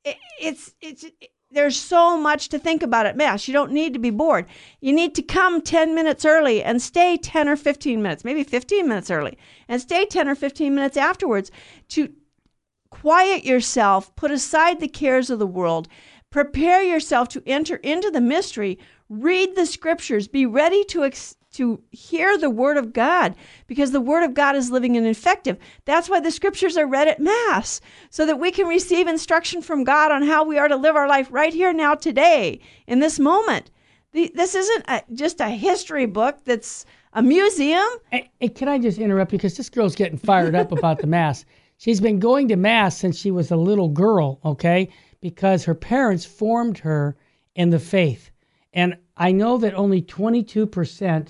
It, 0.03 0.17
it's, 0.39 0.73
it's, 0.81 1.05
there's 1.51 1.79
so 1.79 2.17
much 2.17 2.49
to 2.49 2.59
think 2.59 2.81
about 2.81 3.05
at 3.05 3.17
Mass. 3.17 3.47
You 3.47 3.53
don't 3.53 3.71
need 3.71 3.93
to 3.93 3.99
be 3.99 4.09
bored. 4.09 4.45
You 4.79 4.93
need 4.93 5.15
to 5.15 5.21
come 5.21 5.61
10 5.61 5.93
minutes 5.93 6.25
early 6.25 6.63
and 6.63 6.81
stay 6.81 7.17
10 7.17 7.49
or 7.49 7.55
15 7.55 8.01
minutes, 8.01 8.23
maybe 8.23 8.43
15 8.43 8.87
minutes 8.87 9.11
early, 9.11 9.37
and 9.67 9.81
stay 9.81 10.05
10 10.05 10.29
or 10.29 10.35
15 10.35 10.73
minutes 10.73 10.97
afterwards 10.97 11.51
to 11.89 12.13
quiet 12.89 13.43
yourself, 13.43 14.15
put 14.15 14.31
aside 14.31 14.79
the 14.79 14.87
cares 14.87 15.29
of 15.29 15.39
the 15.39 15.47
world, 15.47 15.87
prepare 16.29 16.83
yourself 16.83 17.27
to 17.29 17.43
enter 17.45 17.77
into 17.77 18.09
the 18.09 18.21
mystery, 18.21 18.79
read 19.09 19.55
the 19.55 19.65
scriptures, 19.65 20.27
be 20.27 20.45
ready 20.45 20.83
to 20.85 21.03
ex- 21.03 21.35
to 21.51 21.81
hear 21.91 22.37
the 22.37 22.49
word 22.49 22.77
of 22.77 22.93
God 22.93 23.35
because 23.67 23.91
the 23.91 24.01
word 24.01 24.23
of 24.23 24.33
God 24.33 24.55
is 24.55 24.71
living 24.71 24.97
and 24.97 25.05
effective. 25.05 25.57
That's 25.85 26.09
why 26.09 26.19
the 26.19 26.31
scriptures 26.31 26.77
are 26.77 26.87
read 26.87 27.07
at 27.07 27.19
mass 27.19 27.81
so 28.09 28.25
that 28.25 28.39
we 28.39 28.51
can 28.51 28.67
receive 28.67 29.07
instruction 29.07 29.61
from 29.61 29.83
God 29.83 30.11
on 30.11 30.23
how 30.23 30.43
we 30.45 30.57
are 30.57 30.67
to 30.67 30.75
live 30.75 30.95
our 30.95 31.07
life 31.07 31.27
right 31.31 31.53
here 31.53 31.73
now 31.73 31.95
today 31.95 32.59
in 32.87 32.99
this 32.99 33.19
moment. 33.19 33.71
The, 34.13 34.31
this 34.35 34.55
isn't 34.55 34.85
a, 34.87 35.03
just 35.13 35.39
a 35.39 35.49
history 35.49 36.05
book 36.05 36.39
that's 36.45 36.85
a 37.13 37.21
museum. 37.21 37.87
Can 38.55 38.67
I 38.67 38.77
just 38.77 38.97
interrupt 38.97 39.31
because 39.31 39.57
this 39.57 39.69
girl's 39.69 39.95
getting 39.95 40.17
fired 40.17 40.55
up 40.55 40.71
about 40.71 40.99
the 40.99 41.07
Mass. 41.07 41.45
She's 41.77 41.99
been 41.99 42.19
going 42.19 42.47
to 42.49 42.55
Mass 42.55 42.95
since 42.95 43.17
she 43.17 43.31
was 43.31 43.49
a 43.49 43.55
little 43.55 43.89
girl, 43.89 44.39
okay? 44.45 44.89
Because 45.19 45.65
her 45.65 45.73
parents 45.73 46.25
formed 46.25 46.77
her 46.77 47.17
in 47.55 47.71
the 47.71 47.79
faith. 47.79 48.29
And 48.71 48.97
I 49.17 49.31
know 49.31 49.57
that 49.57 49.73
only 49.73 50.01
22% 50.01 51.27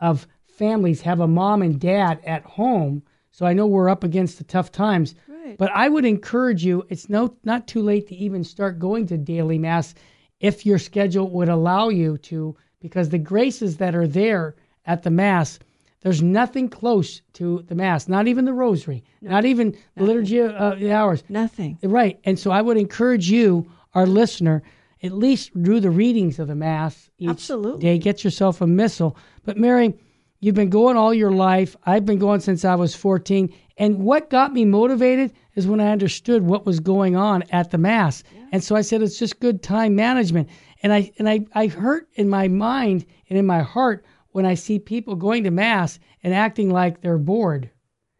of 0.00 0.26
families 0.46 1.00
have 1.02 1.20
a 1.20 1.28
mom 1.28 1.62
and 1.62 1.80
dad 1.80 2.20
at 2.24 2.44
home. 2.44 3.02
So 3.30 3.46
I 3.46 3.52
know 3.52 3.66
we're 3.66 3.88
up 3.88 4.04
against 4.04 4.38
the 4.38 4.44
tough 4.44 4.72
times. 4.72 5.14
Right. 5.28 5.56
But 5.56 5.70
I 5.72 5.88
would 5.88 6.04
encourage 6.04 6.64
you, 6.64 6.84
it's 6.88 7.08
no 7.08 7.36
not 7.44 7.68
too 7.68 7.82
late 7.82 8.08
to 8.08 8.16
even 8.16 8.42
start 8.44 8.78
going 8.78 9.06
to 9.06 9.16
daily 9.16 9.58
mass 9.58 9.94
if 10.40 10.66
your 10.66 10.78
schedule 10.78 11.30
would 11.30 11.48
allow 11.48 11.88
you 11.88 12.18
to, 12.18 12.56
because 12.80 13.08
the 13.08 13.18
graces 13.18 13.76
that 13.78 13.94
are 13.94 14.06
there 14.06 14.54
at 14.86 15.02
the 15.02 15.10
mass, 15.10 15.58
there's 16.00 16.22
nothing 16.22 16.68
close 16.68 17.22
to 17.34 17.62
the 17.66 17.74
mass, 17.74 18.08
not 18.08 18.28
even 18.28 18.44
the 18.44 18.52
rosary, 18.52 19.02
not 19.20 19.44
even 19.44 19.76
the 19.96 20.04
liturgy 20.04 20.38
of 20.38 20.52
uh, 20.54 20.74
the 20.76 20.92
hours. 20.92 21.24
Nothing. 21.28 21.78
Right. 21.82 22.20
And 22.24 22.38
so 22.38 22.50
I 22.50 22.62
would 22.62 22.76
encourage 22.76 23.30
you, 23.30 23.70
our 23.94 24.06
listener, 24.06 24.62
at 25.02 25.12
least 25.12 25.50
do 25.62 25.80
the 25.80 25.90
readings 25.90 26.38
of 26.38 26.48
the 26.48 26.54
Mass 26.54 27.10
each 27.18 27.28
Absolutely. 27.28 27.80
day. 27.80 27.98
Get 27.98 28.24
yourself 28.24 28.60
a 28.60 28.66
missal. 28.66 29.16
But 29.44 29.56
Mary, 29.56 29.94
you've 30.40 30.54
been 30.54 30.70
going 30.70 30.96
all 30.96 31.14
your 31.14 31.30
life. 31.30 31.76
I've 31.84 32.04
been 32.04 32.18
going 32.18 32.40
since 32.40 32.64
I 32.64 32.74
was 32.74 32.94
14. 32.94 33.52
And 33.76 33.98
what 34.00 34.30
got 34.30 34.52
me 34.52 34.64
motivated 34.64 35.32
is 35.54 35.66
when 35.66 35.80
I 35.80 35.92
understood 35.92 36.42
what 36.42 36.66
was 36.66 36.80
going 36.80 37.16
on 37.16 37.44
at 37.50 37.70
the 37.70 37.78
Mass. 37.78 38.24
And 38.50 38.62
so 38.62 38.74
I 38.74 38.80
said, 38.80 39.02
it's 39.02 39.18
just 39.18 39.40
good 39.40 39.62
time 39.62 39.94
management. 39.94 40.48
And 40.82 40.92
I 40.92 41.10
and 41.18 41.28
I, 41.28 41.46
I 41.54 41.66
hurt 41.66 42.08
in 42.14 42.28
my 42.28 42.48
mind 42.48 43.04
and 43.28 43.38
in 43.38 43.46
my 43.46 43.62
heart 43.62 44.04
when 44.32 44.46
I 44.46 44.54
see 44.54 44.78
people 44.78 45.16
going 45.16 45.44
to 45.44 45.50
mass 45.50 45.98
and 46.22 46.34
acting 46.34 46.70
like 46.70 47.00
they're 47.00 47.18
bored. 47.18 47.70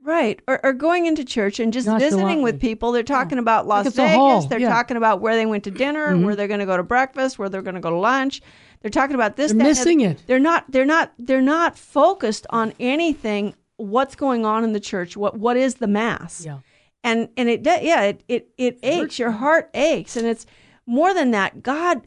Right. 0.08 0.40
Or, 0.48 0.58
or 0.64 0.72
going 0.72 1.04
into 1.04 1.22
church 1.22 1.60
and 1.60 1.70
just 1.70 1.86
visiting 1.86 2.40
with 2.40 2.58
people. 2.58 2.92
They're 2.92 3.02
talking 3.02 3.36
yeah. 3.36 3.42
about 3.42 3.66
Las 3.66 3.94
Vegas. 3.94 4.46
They're 4.46 4.58
yeah. 4.58 4.70
talking 4.70 4.96
about 4.96 5.20
where 5.20 5.36
they 5.36 5.44
went 5.44 5.64
to 5.64 5.70
dinner, 5.70 6.14
mm-hmm. 6.14 6.24
where 6.24 6.34
they're 6.34 6.48
going 6.48 6.60
to 6.60 6.66
go 6.66 6.78
to 6.78 6.82
breakfast, 6.82 7.38
where 7.38 7.50
they're 7.50 7.60
going 7.60 7.74
to 7.74 7.80
go 7.82 7.90
to 7.90 7.98
lunch. 7.98 8.40
They're 8.80 8.90
talking 8.90 9.14
about 9.14 9.36
this. 9.36 9.52
They're 9.52 9.66
missing 9.66 10.00
it. 10.00 10.22
They're 10.26 10.38
not. 10.38 10.64
They're 10.70 10.86
not. 10.86 11.12
They're 11.18 11.42
not 11.42 11.76
focused 11.76 12.46
on 12.48 12.72
anything. 12.80 13.54
What's 13.76 14.16
going 14.16 14.46
on 14.46 14.64
in 14.64 14.72
the 14.72 14.80
church? 14.80 15.14
What 15.14 15.36
What 15.36 15.58
is 15.58 15.74
the 15.74 15.86
mass? 15.86 16.42
Yeah. 16.42 16.60
And 17.04 17.28
and 17.36 17.50
it 17.50 17.60
yeah 17.66 18.04
it 18.04 18.24
it 18.28 18.48
it 18.56 18.78
aches. 18.82 19.18
Your 19.18 19.32
heart 19.32 19.68
aches, 19.74 20.16
and 20.16 20.26
it's 20.26 20.46
more 20.86 21.12
than 21.12 21.32
that. 21.32 21.62
God. 21.62 22.06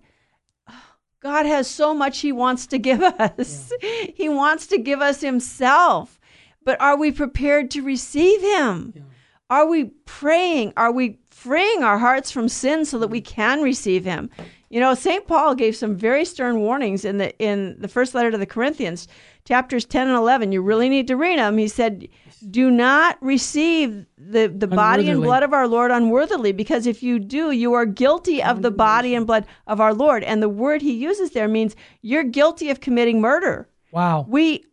God 1.22 1.46
has 1.46 1.68
so 1.68 1.94
much 1.94 2.22
He 2.22 2.32
wants 2.32 2.66
to 2.66 2.80
give 2.80 3.04
us. 3.20 3.72
Yeah. 3.84 4.06
He 4.16 4.28
wants 4.28 4.66
to 4.68 4.80
give 4.80 5.02
us 5.02 5.22
Himself. 5.22 6.20
But 6.64 6.80
are 6.82 6.98
we 6.98 7.12
prepared 7.12 7.72
to 7.72 7.82
receive 7.82 8.42
Him? 8.42 8.94
Yeah. 8.96 9.02
Are 9.50 9.68
we 9.68 9.86
praying? 10.06 10.74
Are 10.78 10.92
we 10.92 11.20
freeing 11.30 11.84
our 11.84 11.98
hearts 11.98 12.32
from 12.32 12.48
sin 12.48 12.86
so 12.86 13.00
that 13.00 13.10
we 13.10 13.22
mm-hmm. 13.22 13.34
can 13.34 13.62
receive 13.62 14.06
Him? 14.06 14.30
You 14.72 14.80
know, 14.80 14.94
St. 14.94 15.28
Paul 15.28 15.54
gave 15.54 15.76
some 15.76 15.98
very 15.98 16.24
stern 16.24 16.62
warnings 16.62 17.04
in 17.04 17.18
the 17.18 17.38
in 17.40 17.76
the 17.80 17.90
first 17.90 18.16
letter 18.16 18.32
to 18.32 18.38
the 18.38 18.46
Corinthians, 18.46 19.10
chapters 19.44 19.84
10 19.84 20.08
and 20.08 20.16
11. 20.16 20.54
You 20.54 20.62
really 20.62 20.88
need 20.88 21.08
to 21.08 21.18
read 21.18 21.40
them. 21.40 21.58
He 21.58 21.68
said, 21.68 22.08
"Do 22.50 22.72
not 22.72 23.18
receive 23.22 24.06
the 24.18 24.48
the 24.48 24.68
body 24.68 25.10
and 25.10 25.22
blood 25.22 25.44
of 25.44 25.52
our 25.52 25.68
Lord 25.68 25.92
unworthily, 25.92 26.54
because 26.54 26.88
if 26.88 27.04
you 27.04 27.20
do, 27.20 27.52
you 27.52 27.74
are 27.74 27.86
guilty 27.86 28.42
of 28.42 28.62
the 28.62 28.72
body 28.72 29.14
and 29.14 29.28
blood 29.28 29.46
of 29.68 29.82
our 29.82 29.94
Lord." 29.94 30.24
And 30.24 30.42
the 30.42 30.48
word 30.48 30.82
he 30.82 30.94
uses 30.94 31.32
there 31.32 31.50
means 31.50 31.76
you're 32.02 32.24
guilty 32.24 32.70
of 32.70 32.80
committing 32.80 33.20
murder. 33.20 33.68
Wow. 33.92 34.26
We 34.30 34.64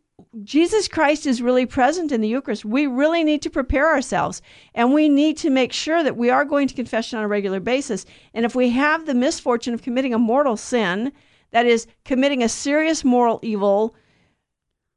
Jesus 0.45 0.89
Christ 0.89 1.27
is 1.27 1.41
really 1.41 1.65
present 1.65 2.13
in 2.13 2.21
the 2.21 2.29
Eucharist. 2.29 2.65
We 2.65 2.87
really 2.87 3.25
need 3.25 3.43
to 3.43 3.51
prepare 3.51 3.89
ourselves 3.89 4.43
and 4.75 4.93
we 4.93 5.09
need 5.09 5.37
to 5.39 5.51
make 5.51 5.73
sure 5.73 6.03
that 6.03 6.17
we 6.17 6.31
are 6.31 6.45
going 6.45 6.69
to 6.69 6.75
confession 6.75 7.19
on 7.19 7.25
a 7.25 7.29
regular 7.29 7.61
basis. 7.61 8.05
And 8.35 8.45
if 8.45 8.55
we 8.55 8.71
have 8.71 9.07
the 9.07 9.15
misfortune 9.15 9.75
of 9.75 9.83
committing 9.83 10.13
a 10.13 10.19
mortal 10.19 10.57
sin, 10.57 11.13
that 11.51 11.67
is, 11.67 11.87
committing 12.05 12.43
a 12.43 12.49
serious 12.49 13.05
moral 13.05 13.41
evil 13.43 13.95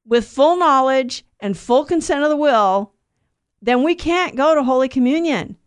with 0.06 0.28
full 0.28 0.58
knowledge 0.58 1.24
and 1.40 1.58
full 1.58 1.86
consent 1.86 2.24
of 2.24 2.30
the 2.30 2.36
will, 2.36 2.94
then 3.62 3.84
we 3.84 3.96
can't 3.96 4.36
go 4.36 4.54
to 4.54 4.64
Holy 4.64 4.90
Communion. 4.90 5.58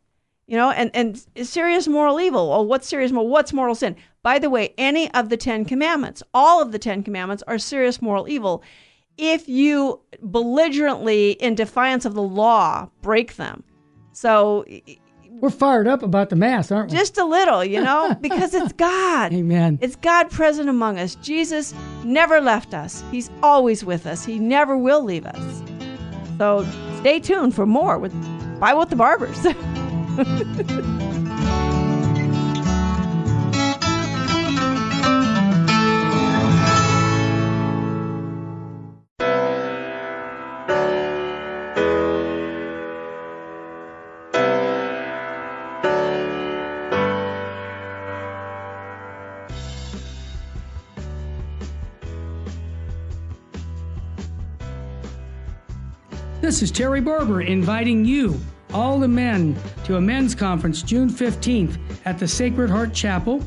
You 0.47 0.59
know, 0.59 0.71
and, 0.73 0.91
and 0.93 1.25
serious 1.49 1.89
moral 1.89 2.21
evil. 2.21 2.51
Well, 2.51 2.67
what's 2.67 2.87
serious 2.87 3.13
moral? 3.13 3.31
What's 3.31 3.55
mortal 3.55 3.75
sin? 3.75 3.97
By 4.23 4.39
the 4.39 4.51
way, 4.51 4.75
any 4.77 5.11
of 5.15 5.31
the 5.31 5.39
Ten 5.39 5.65
Commandments, 5.65 6.23
all 6.35 6.61
of 6.61 6.71
the 6.71 6.79
Ten 6.79 7.03
Commandments 7.03 7.43
are 7.47 7.59
serious 7.59 8.03
moral 8.03 8.29
evil 8.29 8.63
if 9.17 9.49
you 9.49 10.01
belligerently, 10.23 11.33
in 11.33 11.55
defiance 11.55 12.05
of 12.05 12.15
the 12.15 12.23
law, 12.23 12.89
break 13.03 13.37
them. 13.37 13.63
So 14.13 14.65
we're 15.41 15.51
fired 15.51 15.87
up 15.87 16.03
about 16.03 16.31
the 16.31 16.37
mass, 16.37 16.71
aren't 16.71 16.91
we? 16.91 16.97
Just 16.97 17.19
a 17.19 17.25
little, 17.25 17.65
you 17.65 17.83
know, 17.83 18.15
because 18.21 18.55
it's 18.55 18.73
God. 18.73 19.33
Amen. 19.33 19.79
It's 19.81 19.97
God 19.97 20.31
present 20.31 20.69
among 20.69 20.99
us. 20.99 21.17
Jesus 21.17 21.75
never 22.05 22.41
left 22.41 22.75
us. 22.75 23.03
He's 23.11 23.31
always 23.43 23.85
with 23.85 24.07
us. 24.07 24.25
He 24.25 24.39
never 24.39 24.77
will 24.77 25.03
leave 25.03 25.27
us. 25.27 25.63
So 26.39 26.67
stay 27.01 27.21
tuned 27.21 27.55
for 27.55 27.67
more 27.67 27.99
with 27.99 28.13
Bible 28.59 28.81
with 28.81 28.91
the 28.91 28.97
Barbers. 28.97 29.47
This 56.55 56.63
is 56.63 56.71
Terry 56.71 57.01
Barber 57.01 57.41
inviting 57.41 58.05
you, 58.05 58.39
all 58.73 59.01
the 59.01 59.09
men, 59.09 59.57
to 59.87 59.97
a 59.97 60.01
men's 60.01 60.37
conference 60.37 60.83
June 60.83 61.11
15th 61.11 61.77
at 62.05 62.17
the 62.17 62.29
Sacred 62.29 62.71
Heart 62.71 62.95
Chapel. 62.95 63.43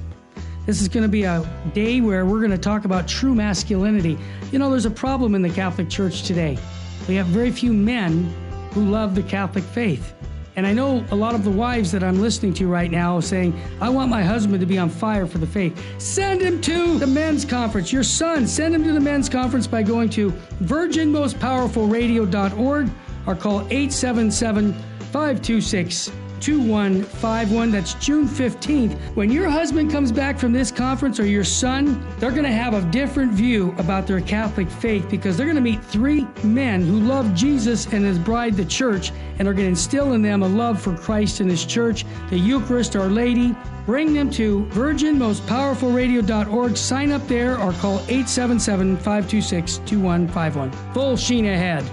This 0.66 0.82
is 0.82 0.90
going 0.90 1.04
to 1.04 1.08
be 1.08 1.24
a 1.24 1.50
day 1.74 2.02
where 2.02 2.26
we're 2.26 2.40
going 2.40 2.52
to 2.52 2.58
talk 2.58 2.84
about 2.84 3.08
true 3.08 3.34
masculinity. 3.34 4.18
You 4.52 4.60
know, 4.60 4.70
there's 4.70 4.86
a 4.86 4.92
problem 4.92 5.36
in 5.36 5.42
the 5.42 5.50
Catholic 5.50 5.90
Church 5.90 6.24
today. 6.24 6.60
We 7.08 7.16
have 7.16 7.28
very 7.28 7.50
few 7.50 7.72
men 7.72 8.26
who 8.74 8.84
love 8.84 9.16
the 9.16 9.24
Catholic 9.24 9.64
faith. 9.64 10.14
And 10.58 10.66
I 10.66 10.74
know 10.74 11.06
a 11.12 11.16
lot 11.16 11.36
of 11.36 11.44
the 11.44 11.52
wives 11.52 11.92
that 11.92 12.04
I'm 12.04 12.20
listening 12.20 12.52
to 12.56 12.68
right 12.68 12.90
now 12.90 13.20
saying, 13.20 13.54
I 13.80 13.90
want 13.90 14.10
my 14.10 14.24
husband 14.24 14.60
to 14.60 14.66
be 14.66 14.80
on 14.80 14.90
fire 14.90 15.28
for 15.28 15.38
the 15.38 15.46
faith. 15.46 15.80
Send 16.00 16.42
him 16.42 16.60
to 16.62 16.98
the 16.98 17.06
men's 17.06 17.46
conference. 17.46 17.94
Your 17.94 18.02
son, 18.02 18.48
send 18.48 18.74
him 18.74 18.84
to 18.84 18.92
the 18.92 19.00
men's 19.00 19.30
conference 19.30 19.68
by 19.68 19.84
going 19.84 20.10
to 20.10 20.32
virginmostpowerfulradio.org 20.64 22.90
or 23.28 23.36
call 23.36 23.60
877 23.70 24.74
526 24.74 26.12
2151. 26.39 27.72
That's 27.72 27.94
June 27.96 28.27
15th. 28.27 28.98
When 29.15 29.32
your 29.32 29.50
husband 29.50 29.91
comes 29.91 30.12
back 30.12 30.38
from 30.38 30.53
this 30.53 30.72
conference 30.72 31.20
or 31.20 31.25
your 31.25 31.44
son, 31.44 32.06
they're 32.20 32.32
going 32.32 32.44
to 32.44 32.51
have 32.51 32.74
a 32.74 32.82
different 32.91 33.32
view 33.32 33.74
about 33.77 34.08
their 34.08 34.22
Catholic 34.22 34.70
faith 34.70 35.10
because 35.10 35.38
they're 35.38 35.46
going 35.46 35.56
to 35.56 35.62
meet 35.62 35.84
three 35.84 36.27
men 36.44 36.82
who 36.82 37.00
love 37.00 37.34
Jesus 37.34 37.86
and 37.88 38.06
his 38.06 38.20
bride, 38.20 38.56
the 38.56 38.65
church, 38.65 39.12
and 39.39 39.48
are 39.48 39.53
going 39.53 39.65
to 39.65 39.70
instill 39.70 40.13
in 40.13 40.22
them 40.22 40.44
a 40.44 40.48
love 40.48 40.82
for 40.82 40.96
Christ 40.96 41.39
and 41.39 41.50
his 41.50 41.65
church, 41.65 42.06
the 42.29 42.38
Eucharist, 42.38 42.96
Our 42.96 43.08
Lady. 43.08 43.56
Bring 43.86 44.13
them 44.13 44.29
to 44.32 44.65
virginmostpowerfulradio.org. 44.72 46.77
Sign 46.77 47.12
up 47.12 47.25
there 47.27 47.53
or 47.53 47.72
call 47.74 48.00
877 48.10 48.98
526 48.98 49.77
2151. 49.86 50.72
Full 50.94 51.15
sheen 51.15 51.46
ahead. 51.46 51.88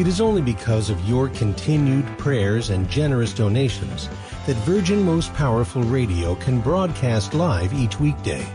It 0.00 0.08
is 0.08 0.18
only 0.18 0.40
because 0.40 0.88
of 0.88 1.06
your 1.06 1.28
continued 1.28 2.06
prayers 2.16 2.70
and 2.70 2.88
generous 2.88 3.34
donations 3.34 4.08
that 4.46 4.56
Virgin 4.64 5.02
Most 5.02 5.34
Powerful 5.34 5.82
Radio 5.82 6.36
can 6.36 6.62
broadcast 6.62 7.34
live 7.34 7.74
each 7.74 8.00
weekday. 8.00 8.50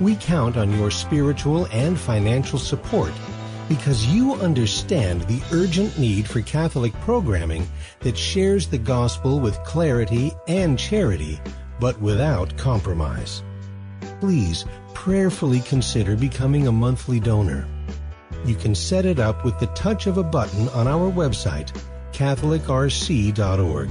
We 0.00 0.16
count 0.16 0.56
on 0.56 0.76
your 0.76 0.90
spiritual 0.90 1.66
and 1.66 1.96
financial 1.96 2.58
support 2.58 3.12
because 3.68 4.06
you 4.06 4.34
understand 4.34 5.22
the 5.22 5.40
urgent 5.52 6.00
need 6.00 6.28
for 6.28 6.40
Catholic 6.40 6.92
programming 6.94 7.64
that 8.00 8.18
shares 8.18 8.66
the 8.66 8.78
gospel 8.78 9.38
with 9.38 9.62
clarity 9.62 10.32
and 10.48 10.76
charity, 10.76 11.40
but 11.78 11.96
without 12.00 12.56
compromise. 12.56 13.44
Please 14.18 14.64
prayerfully 14.94 15.60
consider 15.60 16.16
becoming 16.16 16.66
a 16.66 16.72
monthly 16.72 17.20
donor 17.20 17.68
you 18.44 18.54
can 18.54 18.74
set 18.74 19.06
it 19.06 19.18
up 19.18 19.44
with 19.44 19.58
the 19.58 19.66
touch 19.68 20.06
of 20.06 20.18
a 20.18 20.22
button 20.22 20.68
on 20.70 20.86
our 20.86 21.10
website, 21.10 21.72
CatholicRC.org. 22.12 23.90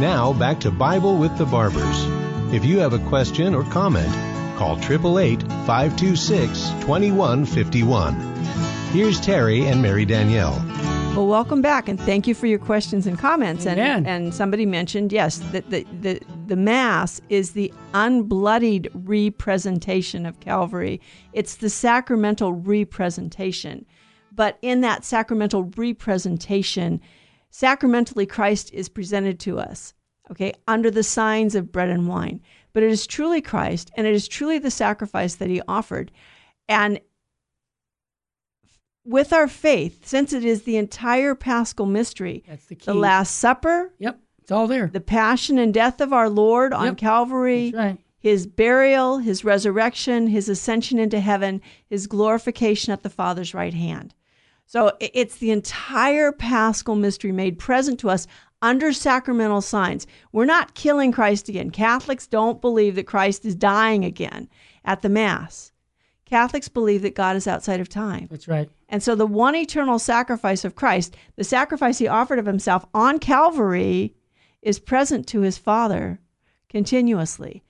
Now 0.00 0.32
back 0.32 0.60
to 0.60 0.70
Bible 0.70 1.16
with 1.16 1.36
the 1.38 1.44
Barbers. 1.44 2.06
If 2.54 2.64
you 2.64 2.78
have 2.78 2.92
a 2.92 2.98
question 3.08 3.54
or 3.54 3.64
comment, 3.64 4.12
call 4.56 4.76
888 4.76 5.42
526 5.66 6.70
2151. 6.80 8.14
Here's 8.92 9.20
Terry 9.20 9.66
and 9.66 9.82
Mary 9.82 10.04
Danielle. 10.04 10.64
Well, 11.14 11.26
welcome 11.26 11.60
back, 11.60 11.88
and 11.88 12.00
thank 12.00 12.28
you 12.28 12.34
for 12.34 12.46
your 12.46 12.60
questions 12.60 13.06
and 13.06 13.18
comments. 13.18 13.66
Amen. 13.66 14.06
And 14.06 14.06
and 14.06 14.34
somebody 14.34 14.64
mentioned 14.66 15.12
yes 15.12 15.38
that 15.50 15.68
the, 15.68 15.84
the 16.00 16.20
the 16.46 16.54
Mass 16.54 17.20
is 17.28 17.52
the 17.52 17.72
unbloodied 17.92 18.88
representation 18.94 20.24
of 20.24 20.38
Calvary. 20.38 21.00
It's 21.32 21.56
the 21.56 21.70
sacramental 21.70 22.52
representation. 22.52 23.84
But 24.38 24.56
in 24.62 24.82
that 24.82 25.04
sacramental 25.04 25.64
representation, 25.76 27.00
sacramentally 27.50 28.24
Christ 28.24 28.72
is 28.72 28.88
presented 28.88 29.40
to 29.40 29.58
us, 29.58 29.94
okay, 30.30 30.52
under 30.68 30.92
the 30.92 31.02
signs 31.02 31.56
of 31.56 31.72
bread 31.72 31.88
and 31.88 32.06
wine. 32.06 32.40
But 32.72 32.84
it 32.84 32.90
is 32.92 33.04
truly 33.04 33.40
Christ, 33.42 33.90
and 33.96 34.06
it 34.06 34.14
is 34.14 34.28
truly 34.28 34.60
the 34.60 34.70
sacrifice 34.70 35.34
that 35.34 35.48
he 35.50 35.60
offered. 35.66 36.12
And 36.68 37.00
with 39.04 39.32
our 39.32 39.48
faith, 39.48 40.06
since 40.06 40.32
it 40.32 40.44
is 40.44 40.62
the 40.62 40.76
entire 40.76 41.34
paschal 41.34 41.86
mystery, 41.86 42.44
That's 42.46 42.66
the 42.66 42.76
key. 42.76 42.84
the 42.86 42.94
Last 42.94 43.34
Supper, 43.38 43.92
Yep. 43.98 44.20
It's 44.42 44.52
all 44.52 44.68
there. 44.68 44.86
the 44.86 45.00
passion 45.00 45.58
and 45.58 45.74
death 45.74 46.00
of 46.00 46.12
our 46.12 46.28
Lord 46.30 46.72
on 46.72 46.84
Yep. 46.86 46.96
Calvary, 46.98 47.70
That's 47.72 47.76
right. 47.94 47.98
his 48.20 48.46
burial, 48.46 49.18
his 49.18 49.44
resurrection, 49.44 50.28
his 50.28 50.48
ascension 50.48 51.00
into 51.00 51.18
heaven, 51.18 51.60
his 51.88 52.06
glorification 52.06 52.92
at 52.92 53.02
the 53.02 53.10
Father's 53.10 53.52
right 53.52 53.74
hand. 53.74 54.14
So 54.68 54.92
it's 55.00 55.38
the 55.38 55.50
entire 55.50 56.30
paschal 56.30 56.94
mystery 56.94 57.32
made 57.32 57.58
present 57.58 57.98
to 58.00 58.10
us 58.10 58.26
under 58.60 58.92
sacramental 58.92 59.62
signs. 59.62 60.06
We're 60.30 60.44
not 60.44 60.74
killing 60.74 61.10
Christ 61.10 61.48
again. 61.48 61.70
Catholics 61.70 62.26
don't 62.26 62.60
believe 62.60 62.94
that 62.96 63.06
Christ 63.06 63.46
is 63.46 63.54
dying 63.54 64.04
again 64.04 64.46
at 64.84 65.00
the 65.00 65.08
Mass. 65.08 65.72
Catholics 66.26 66.68
believe 66.68 67.00
that 67.00 67.14
God 67.14 67.34
is 67.34 67.46
outside 67.46 67.80
of 67.80 67.88
time. 67.88 68.28
That's 68.30 68.46
right. 68.46 68.68
And 68.90 69.02
so 69.02 69.14
the 69.14 69.26
one 69.26 69.56
eternal 69.56 69.98
sacrifice 69.98 70.66
of 70.66 70.74
Christ, 70.74 71.16
the 71.36 71.44
sacrifice 71.44 71.96
he 71.96 72.06
offered 72.06 72.38
of 72.38 72.44
himself 72.44 72.84
on 72.92 73.18
Calvary, 73.20 74.14
is 74.60 74.78
present 74.78 75.26
to 75.28 75.40
his 75.40 75.56
Father 75.56 76.20
continuously. 76.68 77.64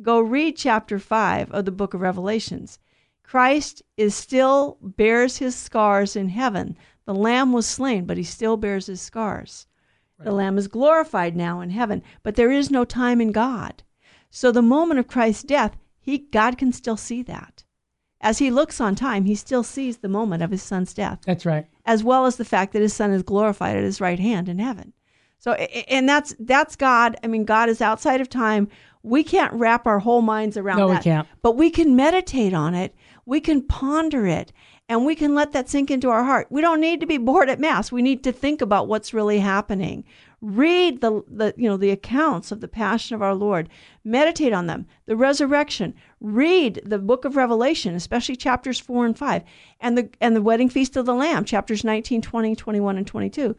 Go 0.00 0.18
read 0.18 0.56
chapter 0.56 0.98
5 0.98 1.50
of 1.50 1.66
the 1.66 1.72
book 1.72 1.92
of 1.92 2.00
Revelations. 2.00 2.78
Christ 3.28 3.82
is 3.98 4.14
still 4.14 4.78
bears 4.80 5.36
his 5.36 5.54
scars 5.54 6.16
in 6.16 6.30
heaven. 6.30 6.78
The 7.04 7.14
lamb 7.14 7.52
was 7.52 7.66
slain, 7.66 8.06
but 8.06 8.16
he 8.16 8.22
still 8.22 8.56
bears 8.56 8.86
his 8.86 9.02
scars. 9.02 9.66
The 10.18 10.32
lamb 10.32 10.56
is 10.56 10.66
glorified 10.66 11.36
now 11.36 11.60
in 11.60 11.68
heaven, 11.68 12.02
but 12.22 12.36
there 12.36 12.50
is 12.50 12.70
no 12.70 12.86
time 12.86 13.20
in 13.20 13.30
God. 13.30 13.82
So 14.30 14.50
the 14.50 14.62
moment 14.62 14.98
of 14.98 15.08
Christ's 15.08 15.42
death, 15.42 15.76
he 16.00 16.16
God 16.18 16.56
can 16.56 16.72
still 16.72 16.96
see 16.96 17.22
that. 17.24 17.64
As 18.20 18.38
he 18.38 18.50
looks 18.50 18.80
on 18.80 18.94
time, 18.94 19.26
he 19.26 19.34
still 19.34 19.62
sees 19.62 19.98
the 19.98 20.08
moment 20.08 20.42
of 20.42 20.50
his 20.50 20.62
son's 20.62 20.94
death, 20.94 21.20
That's 21.26 21.44
right. 21.44 21.66
as 21.84 22.02
well 22.02 22.24
as 22.24 22.36
the 22.36 22.44
fact 22.46 22.72
that 22.72 22.82
his 22.82 22.94
son 22.94 23.12
is 23.12 23.22
glorified 23.22 23.76
at 23.76 23.84
his 23.84 24.00
right 24.00 24.18
hand 24.18 24.48
in 24.48 24.58
heaven. 24.58 24.94
So, 25.38 25.52
and 25.52 26.08
that's 26.08 26.34
that's 26.40 26.74
God. 26.76 27.16
I 27.22 27.26
mean, 27.28 27.44
God 27.44 27.68
is 27.68 27.80
outside 27.82 28.20
of 28.22 28.28
time. 28.28 28.68
We 29.04 29.22
can't 29.22 29.52
wrap 29.52 29.86
our 29.86 30.00
whole 30.00 30.20
minds 30.22 30.56
around 30.56 30.78
No, 30.78 30.88
we 30.88 30.94
that. 30.94 31.04
can't. 31.04 31.28
But 31.42 31.56
we 31.56 31.70
can 31.70 31.94
meditate 31.94 32.52
on 32.54 32.74
it. 32.74 32.92
We 33.28 33.40
can 33.40 33.60
ponder 33.60 34.26
it, 34.26 34.54
and 34.88 35.04
we 35.04 35.14
can 35.14 35.34
let 35.34 35.52
that 35.52 35.68
sink 35.68 35.90
into 35.90 36.08
our 36.08 36.24
heart. 36.24 36.46
We 36.48 36.62
don't 36.62 36.80
need 36.80 36.98
to 37.00 37.06
be 37.06 37.18
bored 37.18 37.50
at 37.50 37.60
mass. 37.60 37.92
We 37.92 38.00
need 38.00 38.24
to 38.24 38.32
think 38.32 38.62
about 38.62 38.88
what's 38.88 39.12
really 39.12 39.38
happening. 39.38 40.04
Read 40.40 41.02
the, 41.02 41.22
the 41.28 41.52
you 41.58 41.68
know 41.68 41.76
the 41.76 41.90
accounts 41.90 42.52
of 42.52 42.62
the 42.62 42.68
passion 42.68 43.14
of 43.14 43.20
our 43.20 43.34
Lord. 43.34 43.68
Meditate 44.02 44.54
on 44.54 44.66
them. 44.66 44.86
The 45.04 45.14
resurrection. 45.14 45.92
Read 46.22 46.80
the 46.86 46.98
book 46.98 47.26
of 47.26 47.36
Revelation, 47.36 47.94
especially 47.94 48.34
chapters 48.34 48.80
4 48.80 49.04
and 49.04 49.18
5, 49.18 49.42
and 49.78 49.98
the 49.98 50.08
and 50.22 50.34
the 50.34 50.40
wedding 50.40 50.70
feast 50.70 50.96
of 50.96 51.04
the 51.04 51.14
lamb, 51.14 51.44
chapters 51.44 51.84
19, 51.84 52.22
20, 52.22 52.56
21 52.56 52.96
and 52.96 53.06
22. 53.06 53.54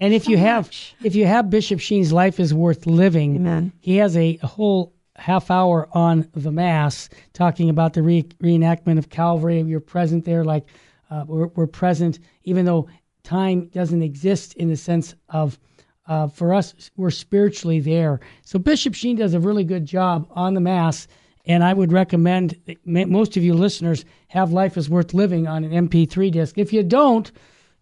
And 0.00 0.12
if 0.12 0.28
you 0.28 0.36
have 0.36 0.70
if 1.02 1.14
you 1.14 1.24
have 1.24 1.48
Bishop 1.48 1.80
Sheen's 1.80 2.12
Life 2.12 2.38
is 2.38 2.52
Worth 2.52 2.84
Living, 2.84 3.36
Amen. 3.36 3.72
he 3.80 3.96
has 3.96 4.18
a, 4.18 4.38
a 4.42 4.46
whole 4.46 4.92
half 5.16 5.50
hour 5.50 5.88
on 5.92 6.28
the 6.32 6.52
Mass 6.52 7.08
talking 7.32 7.68
about 7.68 7.92
the 7.92 8.02
re- 8.02 8.22
reenactment 8.42 8.98
of 8.98 9.10
Calvary. 9.10 9.60
You're 9.60 9.80
present 9.80 10.24
there, 10.24 10.44
like 10.44 10.66
uh, 11.10 11.24
we're, 11.26 11.48
we're 11.48 11.66
present, 11.66 12.18
even 12.44 12.64
though 12.64 12.88
time 13.22 13.68
doesn't 13.68 14.02
exist 14.02 14.54
in 14.54 14.68
the 14.68 14.76
sense 14.76 15.14
of 15.28 15.58
uh, 16.06 16.26
for 16.28 16.52
us, 16.52 16.90
we're 16.96 17.10
spiritually 17.10 17.78
there. 17.78 18.20
So 18.42 18.58
Bishop 18.58 18.94
Sheen 18.94 19.16
does 19.16 19.34
a 19.34 19.40
really 19.40 19.64
good 19.64 19.86
job 19.86 20.26
on 20.30 20.54
the 20.54 20.60
Mass. 20.60 21.06
And 21.44 21.64
I 21.64 21.72
would 21.72 21.90
recommend 21.92 22.56
that 22.66 23.08
most 23.08 23.36
of 23.36 23.42
you 23.42 23.54
listeners 23.54 24.04
have 24.28 24.52
Life 24.52 24.76
is 24.76 24.88
Worth 24.88 25.12
Living 25.12 25.48
on 25.48 25.64
an 25.64 25.88
MP3 25.88 26.30
disc. 26.30 26.56
If 26.56 26.72
you 26.72 26.84
don't, 26.84 27.32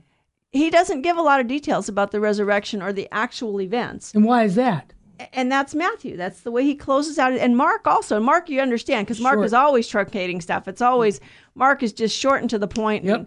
He 0.51 0.71
doesn't 0.71 1.03
give 1.03 1.17
a 1.17 1.23
lot 1.23 1.41
of 1.41 1.47
details 1.47 1.89
about 1.89 2.11
the 2.11 2.21
resurrection 2.21 2.83
or 2.83 2.93
the 2.93 3.09
actual 3.13 3.61
events. 3.61 4.15
And 4.15 4.25
why 4.25 4.45
is 4.45 4.55
that? 4.57 4.93
And 5.33 5.51
that's 5.51 5.75
Matthew. 5.75 6.17
That's 6.17 6.41
the 6.41 6.51
way 6.51 6.65
he 6.65 6.75
closes 6.75 7.19
out. 7.19 7.33
And 7.33 7.57
Mark 7.57 7.87
also. 7.87 8.21
Mark, 8.21 8.49
you 8.49 8.61
understand 8.61 9.07
because 9.07 9.21
Mark 9.21 9.37
Short. 9.37 9.47
is 9.47 9.53
always 9.53 9.91
truncating 9.91 10.43
stuff. 10.43 10.69
It's 10.69 10.83
always 10.83 11.21
Mark 11.55 11.83
is 11.83 11.93
just 11.93 12.17
short 12.17 12.41
and 12.41 12.51
to 12.51 12.59
the 12.59 12.69
point. 12.69 13.05
Yep. 13.05 13.17
And- 13.17 13.27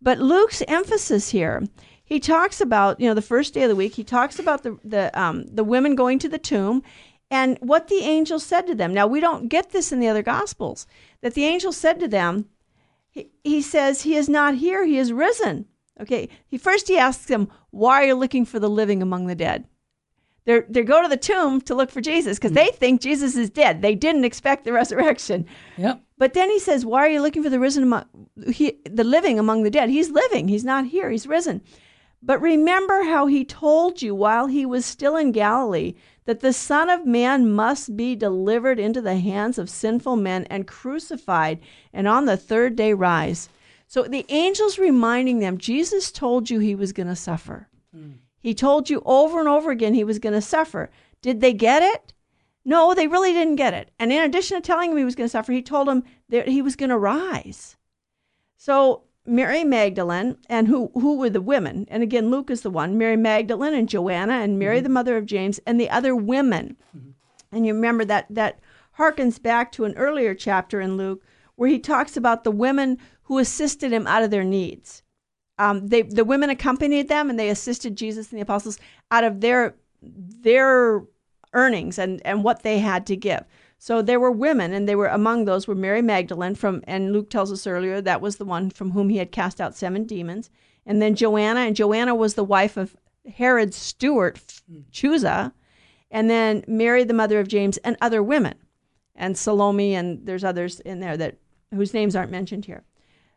but 0.00 0.18
Luke's 0.18 0.62
emphasis 0.66 1.30
here, 1.30 1.62
he 2.04 2.18
talks 2.18 2.60
about 2.60 2.98
you 2.98 3.08
know 3.08 3.14
the 3.14 3.22
first 3.22 3.54
day 3.54 3.62
of 3.62 3.68
the 3.68 3.76
week. 3.76 3.94
He 3.94 4.04
talks 4.04 4.38
about 4.38 4.62
the 4.62 4.78
the 4.84 5.20
um, 5.20 5.46
the 5.46 5.64
women 5.64 5.94
going 5.94 6.18
to 6.20 6.28
the 6.28 6.38
tomb. 6.38 6.82
And 7.30 7.56
what 7.62 7.88
the 7.88 8.00
angel 8.00 8.38
said 8.38 8.66
to 8.66 8.74
them. 8.74 8.92
Now, 8.92 9.06
we 9.06 9.18
don't 9.18 9.48
get 9.48 9.70
this 9.70 9.90
in 9.90 10.00
the 10.00 10.08
other 10.08 10.22
Gospels. 10.22 10.86
That 11.22 11.32
the 11.32 11.46
angel 11.46 11.72
said 11.72 11.98
to 12.00 12.06
them, 12.06 12.44
he, 13.10 13.30
he 13.42 13.62
says, 13.62 14.02
He 14.02 14.16
is 14.16 14.28
not 14.28 14.56
here, 14.56 14.84
He 14.84 14.98
is 14.98 15.14
risen. 15.14 15.64
Okay. 15.98 16.28
He 16.46 16.58
First, 16.58 16.88
he 16.88 16.98
asks 16.98 17.24
them, 17.24 17.48
Why 17.70 18.02
are 18.02 18.06
you 18.08 18.14
looking 18.16 18.44
for 18.44 18.58
the 18.58 18.68
living 18.68 19.00
among 19.00 19.28
the 19.28 19.34
dead? 19.34 19.64
They're, 20.44 20.66
they 20.68 20.82
go 20.82 21.02
to 21.02 21.08
the 21.08 21.16
tomb 21.16 21.60
to 21.62 21.74
look 21.74 21.90
for 21.90 22.00
Jesus 22.00 22.38
because 22.38 22.50
hmm. 22.50 22.56
they 22.56 22.70
think 22.70 23.00
Jesus 23.00 23.36
is 23.36 23.50
dead. 23.50 23.80
They 23.82 23.94
didn't 23.94 24.24
expect 24.24 24.64
the 24.64 24.72
resurrection. 24.80 25.46
Yep. 25.78 26.02
But 26.18 26.34
then 26.34 26.50
he 26.50 26.58
says, 26.58 26.86
"Why 26.86 27.06
are 27.06 27.10
you 27.10 27.20
looking 27.20 27.42
for 27.42 27.50
the 27.50 27.60
risen 27.60 27.82
among 27.84 28.04
he, 28.52 28.78
the 28.84 29.04
living 29.04 29.38
among 29.38 29.62
the 29.62 29.70
dead? 29.70 29.88
He's 29.88 30.10
living. 30.10 30.48
He's 30.48 30.64
not 30.64 30.86
here. 30.86 31.10
He's 31.10 31.26
risen." 31.26 31.62
But 32.24 32.40
remember 32.40 33.02
how 33.02 33.26
he 33.26 33.44
told 33.44 34.00
you 34.00 34.14
while 34.14 34.46
he 34.46 34.64
was 34.64 34.86
still 34.86 35.16
in 35.16 35.32
Galilee 35.32 35.94
that 36.24 36.38
the 36.38 36.52
Son 36.52 36.88
of 36.88 37.04
Man 37.04 37.50
must 37.50 37.96
be 37.96 38.14
delivered 38.14 38.78
into 38.78 39.00
the 39.00 39.18
hands 39.18 39.58
of 39.58 39.68
sinful 39.68 40.16
men 40.16 40.44
and 40.44 40.66
crucified, 40.66 41.58
and 41.92 42.06
on 42.06 42.26
the 42.26 42.36
third 42.36 42.76
day 42.76 42.92
rise. 42.92 43.48
So 43.88 44.04
the 44.04 44.24
angel's 44.30 44.78
reminding 44.78 45.40
them 45.40 45.58
Jesus 45.58 46.12
told 46.12 46.48
you 46.48 46.60
he 46.60 46.76
was 46.76 46.92
going 46.92 47.08
to 47.08 47.16
suffer. 47.16 47.68
Hmm. 47.92 48.12
He 48.42 48.54
told 48.54 48.90
you 48.90 49.02
over 49.06 49.38
and 49.38 49.48
over 49.48 49.70
again 49.70 49.94
he 49.94 50.04
was 50.04 50.18
going 50.18 50.34
to 50.34 50.42
suffer. 50.42 50.90
Did 51.22 51.40
they 51.40 51.52
get 51.52 51.82
it? 51.82 52.12
No, 52.64 52.94
they 52.94 53.06
really 53.06 53.32
didn't 53.32 53.56
get 53.56 53.74
it. 53.74 53.90
And 53.98 54.12
in 54.12 54.22
addition 54.22 54.56
to 54.56 54.60
telling 54.60 54.90
him 54.90 54.98
he 54.98 55.04
was 55.04 55.14
going 55.14 55.26
to 55.26 55.30
suffer, 55.32 55.52
he 55.52 55.62
told 55.62 55.88
him 55.88 56.04
that 56.28 56.48
he 56.48 56.62
was 56.62 56.76
going 56.76 56.90
to 56.90 56.98
rise. 56.98 57.76
So 58.56 59.04
Mary 59.24 59.62
Magdalene 59.62 60.36
and 60.48 60.66
who 60.66 60.90
who 60.94 61.16
were 61.16 61.30
the 61.30 61.40
women? 61.40 61.86
And 61.88 62.02
again, 62.02 62.30
Luke 62.30 62.50
is 62.50 62.62
the 62.62 62.70
one. 62.70 62.98
Mary 62.98 63.16
Magdalene 63.16 63.74
and 63.74 63.88
Joanna 63.88 64.34
and 64.34 64.58
Mary 64.58 64.76
mm-hmm. 64.76 64.84
the 64.84 64.90
mother 64.90 65.16
of 65.16 65.26
James 65.26 65.60
and 65.66 65.80
the 65.80 65.90
other 65.90 66.14
women. 66.14 66.76
Mm-hmm. 66.96 67.10
And 67.52 67.66
you 67.66 67.74
remember 67.74 68.04
that 68.04 68.26
that 68.30 68.58
harkens 68.98 69.40
back 69.40 69.70
to 69.72 69.84
an 69.84 69.96
earlier 69.96 70.34
chapter 70.34 70.80
in 70.80 70.96
Luke 70.96 71.22
where 71.54 71.68
he 71.68 71.78
talks 71.78 72.16
about 72.16 72.44
the 72.44 72.50
women 72.50 72.98
who 73.24 73.38
assisted 73.38 73.92
him 73.92 74.06
out 74.06 74.22
of 74.22 74.30
their 74.30 74.44
needs. 74.44 75.01
Um, 75.62 75.86
they 75.86 76.02
the 76.02 76.24
women 76.24 76.50
accompanied 76.50 77.08
them 77.08 77.30
and 77.30 77.38
they 77.38 77.48
assisted 77.48 77.96
Jesus 77.96 78.30
and 78.30 78.38
the 78.38 78.42
apostles 78.42 78.78
out 79.12 79.24
of 79.24 79.40
their 79.40 79.74
their 80.02 81.04
earnings 81.52 81.98
and 81.98 82.20
and 82.24 82.42
what 82.42 82.62
they 82.62 82.78
had 82.78 83.06
to 83.06 83.16
give. 83.16 83.44
So 83.78 84.00
there 84.00 84.20
were 84.20 84.30
women, 84.30 84.72
and 84.72 84.88
they 84.88 84.94
were 84.94 85.08
among 85.08 85.44
those 85.44 85.66
were 85.66 85.74
Mary 85.74 86.02
Magdalene 86.02 86.54
from, 86.54 86.84
and 86.86 87.12
Luke 87.12 87.30
tells 87.30 87.50
us 87.50 87.66
earlier 87.66 88.00
that 88.00 88.20
was 88.20 88.36
the 88.36 88.44
one 88.44 88.70
from 88.70 88.92
whom 88.92 89.08
he 89.08 89.16
had 89.16 89.32
cast 89.32 89.60
out 89.60 89.76
seven 89.76 90.04
demons, 90.04 90.50
and 90.86 91.02
then 91.02 91.16
Joanna, 91.16 91.60
and 91.60 91.74
Joanna 91.74 92.14
was 92.14 92.34
the 92.34 92.44
wife 92.44 92.76
of 92.76 92.96
Herod's 93.26 93.76
steward 93.76 94.38
Chusa, 94.92 95.52
and 96.12 96.30
then 96.30 96.64
Mary, 96.68 97.02
the 97.02 97.12
mother 97.22 97.40
of 97.40 97.48
James, 97.48 97.76
and 97.78 97.96
other 98.00 98.22
women, 98.22 98.54
and 99.16 99.36
Salome, 99.36 99.96
and 99.96 100.26
there's 100.26 100.44
others 100.44 100.78
in 100.80 101.00
there 101.00 101.16
that 101.16 101.38
whose 101.74 101.92
names 101.92 102.14
aren't 102.14 102.30
mentioned 102.30 102.66
here. 102.66 102.84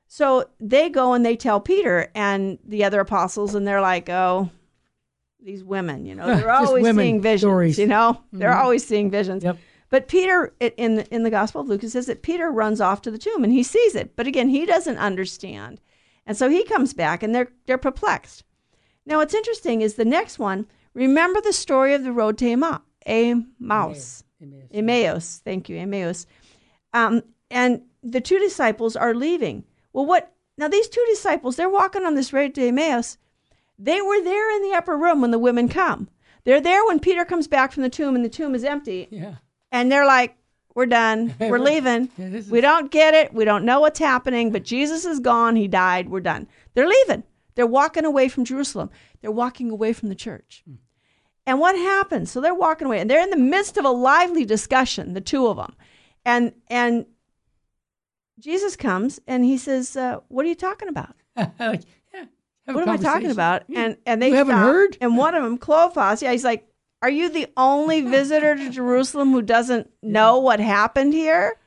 So 0.07 0.49
they 0.59 0.89
go 0.89 1.13
and 1.13 1.25
they 1.25 1.35
tell 1.35 1.59
Peter 1.59 2.11
and 2.15 2.59
the 2.63 2.83
other 2.83 2.99
apostles, 2.99 3.55
and 3.55 3.67
they're 3.67 3.81
like, 3.81 4.09
"Oh, 4.09 4.49
these 5.39 5.63
women, 5.63 6.05
you 6.05 6.15
know, 6.15 6.25
they're 6.35 6.51
always 6.51 6.85
seeing 6.95 7.21
visions. 7.21 7.41
stories. 7.41 7.79
You 7.79 7.87
know, 7.87 8.21
they're 8.31 8.57
always 8.57 8.85
seeing 8.85 9.09
visions." 9.09 9.43
Yep. 9.43 9.57
But 9.89 10.07
Peter, 10.07 10.53
in 10.59 10.95
the, 10.95 11.13
in 11.13 11.23
the 11.23 11.29
Gospel 11.29 11.61
of 11.61 11.67
Luke, 11.67 11.83
it 11.83 11.89
says 11.89 12.07
that 12.07 12.21
Peter 12.21 12.51
runs 12.51 12.81
off 12.81 13.01
to 13.03 13.11
the 13.11 13.17
tomb 13.17 13.43
and 13.43 13.53
he 13.53 13.63
sees 13.63 13.95
it, 13.95 14.15
but 14.15 14.27
again, 14.27 14.49
he 14.49 14.65
doesn't 14.65 14.97
understand, 14.97 15.79
and 16.25 16.35
so 16.35 16.49
he 16.49 16.63
comes 16.63 16.93
back 16.93 17.23
and 17.23 17.33
they're 17.33 17.51
they're 17.65 17.77
perplexed. 17.77 18.43
Now, 19.05 19.17
what's 19.17 19.35
interesting 19.35 19.81
is 19.81 19.95
the 19.95 20.05
next 20.05 20.39
one. 20.39 20.67
Remember 20.93 21.41
the 21.41 21.53
story 21.53 21.93
of 21.93 22.03
the 22.03 22.13
road 22.13 22.37
to 22.39 22.49
Emma, 22.49 22.81
Emmaus. 23.05 24.23
Emmaus. 24.41 24.69
Emmaus. 24.71 25.41
Thank 25.43 25.69
you, 25.69 25.77
Emmaus. 25.77 26.25
Um, 26.93 27.21
and 27.51 27.81
the 28.01 28.21
two 28.21 28.39
disciples 28.39 28.95
are 28.95 29.13
leaving. 29.13 29.65
Well, 29.95 30.05
what? 30.05 30.31
Now, 30.57 30.67
these 30.67 30.87
two 30.89 31.03
disciples, 31.09 31.55
they're 31.55 31.69
walking 31.69 32.05
on 32.05 32.15
this 32.15 32.33
road 32.33 32.53
to 32.55 32.67
Emmaus. 32.67 33.17
They 33.79 34.01
were 34.01 34.21
there 34.23 34.55
in 34.55 34.61
the 34.69 34.75
upper 34.77 34.97
room 34.97 35.21
when 35.21 35.31
the 35.31 35.39
women 35.39 35.67
come. 35.69 36.09
They're 36.43 36.61
there 36.61 36.85
when 36.85 36.99
Peter 36.99 37.25
comes 37.25 37.47
back 37.47 37.71
from 37.71 37.83
the 37.83 37.89
tomb 37.89 38.15
and 38.15 38.23
the 38.23 38.29
tomb 38.29 38.55
is 38.55 38.63
empty. 38.63 39.07
Yeah. 39.09 39.35
And 39.71 39.91
they're 39.91 40.05
like, 40.05 40.35
we're 40.75 40.85
done. 40.85 41.33
We're 41.39 41.59
leaving. 41.59 42.09
Yeah, 42.17 42.25
is- 42.27 42.49
We 42.51 42.59
don't 42.59 42.91
get 42.91 43.13
it. 43.13 43.33
We 43.33 43.45
don't 43.45 43.63
know 43.63 43.79
what's 43.79 43.99
happening, 43.99 44.51
but 44.51 44.63
Jesus 44.63 45.05
is 45.05 45.21
gone. 45.21 45.55
He 45.55 45.67
died. 45.69 46.09
We're 46.09 46.19
done. 46.19 46.47
They're 46.73 46.87
leaving. 46.87 47.23
They're 47.55 47.65
walking 47.65 48.03
away 48.03 48.27
from 48.27 48.43
Jerusalem. 48.43 48.89
They're 49.21 49.31
walking 49.31 49.71
away 49.71 49.93
from 49.93 50.09
the 50.09 50.15
church. 50.15 50.63
Hmm. 50.65 50.75
And 51.47 51.59
what 51.61 51.75
happens? 51.77 52.29
So 52.31 52.41
they're 52.41 52.53
walking 52.53 52.87
away, 52.87 52.99
and 52.99 53.09
they're 53.09 53.21
in 53.23 53.29
the 53.29 53.37
midst 53.37 53.77
of 53.77 53.85
a 53.85 53.89
lively 53.89 54.43
discussion, 54.45 55.13
the 55.13 55.21
two 55.21 55.47
of 55.47 55.55
them. 55.57 55.73
And 56.25 56.51
and 56.67 57.05
Jesus 58.39 58.75
comes 58.75 59.19
and 59.27 59.43
he 59.45 59.57
says, 59.57 59.95
uh, 59.95 60.19
"What 60.27 60.45
are 60.45 60.49
you 60.49 60.55
talking 60.55 60.87
about? 60.89 61.15
like, 61.37 61.81
yeah. 62.13 62.25
What 62.65 62.81
am 62.83 62.89
I 62.89 62.97
talking 62.97 63.31
about?" 63.31 63.63
And 63.73 63.97
and 64.05 64.21
they 64.21 64.29
You 64.29 64.35
haven't 64.35 64.55
stop, 64.55 64.65
heard? 64.65 64.97
And 65.01 65.17
one 65.17 65.35
of 65.35 65.43
them, 65.43 65.57
Clophas, 65.57 66.21
yeah, 66.21 66.31
he's 66.31 66.43
like, 66.43 66.67
"Are 67.01 67.09
you 67.09 67.29
the 67.29 67.47
only 67.57 68.01
visitor 68.17 68.55
to 68.55 68.69
Jerusalem 68.69 69.31
who 69.31 69.41
doesn't 69.41 69.89
know 70.01 70.39
what 70.39 70.59
happened 70.59 71.13
here? 71.13 71.57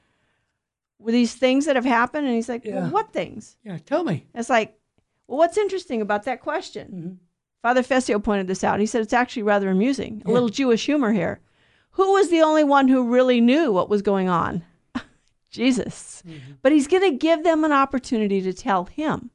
With 0.98 1.14
these 1.14 1.34
things 1.34 1.66
that 1.66 1.76
have 1.76 1.84
happened?" 1.84 2.26
And 2.26 2.34
he's 2.34 2.48
like, 2.48 2.64
Yeah. 2.64 2.82
"Well, 2.82 2.90
what 2.90 3.12
things?" 3.12 3.56
Yeah, 3.64 3.78
tell 3.78 4.04
me. 4.04 4.26
It's 4.34 4.50
like, 4.50 4.78
well, 5.26 5.38
what's 5.38 5.58
interesting 5.58 6.00
about 6.02 6.24
that 6.24 6.40
question? 6.40 6.88
Mm-hmm. 6.88 7.14
Father 7.62 7.82
Fessio 7.82 8.18
pointed 8.22 8.46
this 8.46 8.62
out. 8.64 8.78
He 8.80 8.86
said 8.86 9.02
it's 9.02 9.12
actually 9.12 9.42
rather 9.42 9.68
amusing. 9.68 10.22
A 10.24 10.30
little 10.30 10.48
Jewish 10.48 10.86
humor 10.86 11.12
here. 11.12 11.40
Who 11.92 12.12
was 12.12 12.30
the 12.30 12.40
only 12.42 12.62
one 12.62 12.86
who 12.88 13.10
really 13.12 13.40
knew 13.40 13.72
what 13.72 13.88
was 13.88 14.00
going 14.00 14.28
on? 14.28 14.64
Jesus. 15.50 16.22
Mm-hmm. 16.26 16.52
But 16.62 16.72
he's 16.72 16.86
going 16.86 17.10
to 17.10 17.16
give 17.16 17.44
them 17.44 17.64
an 17.64 17.72
opportunity 17.72 18.40
to 18.42 18.52
tell 18.52 18.84
him 18.84 19.30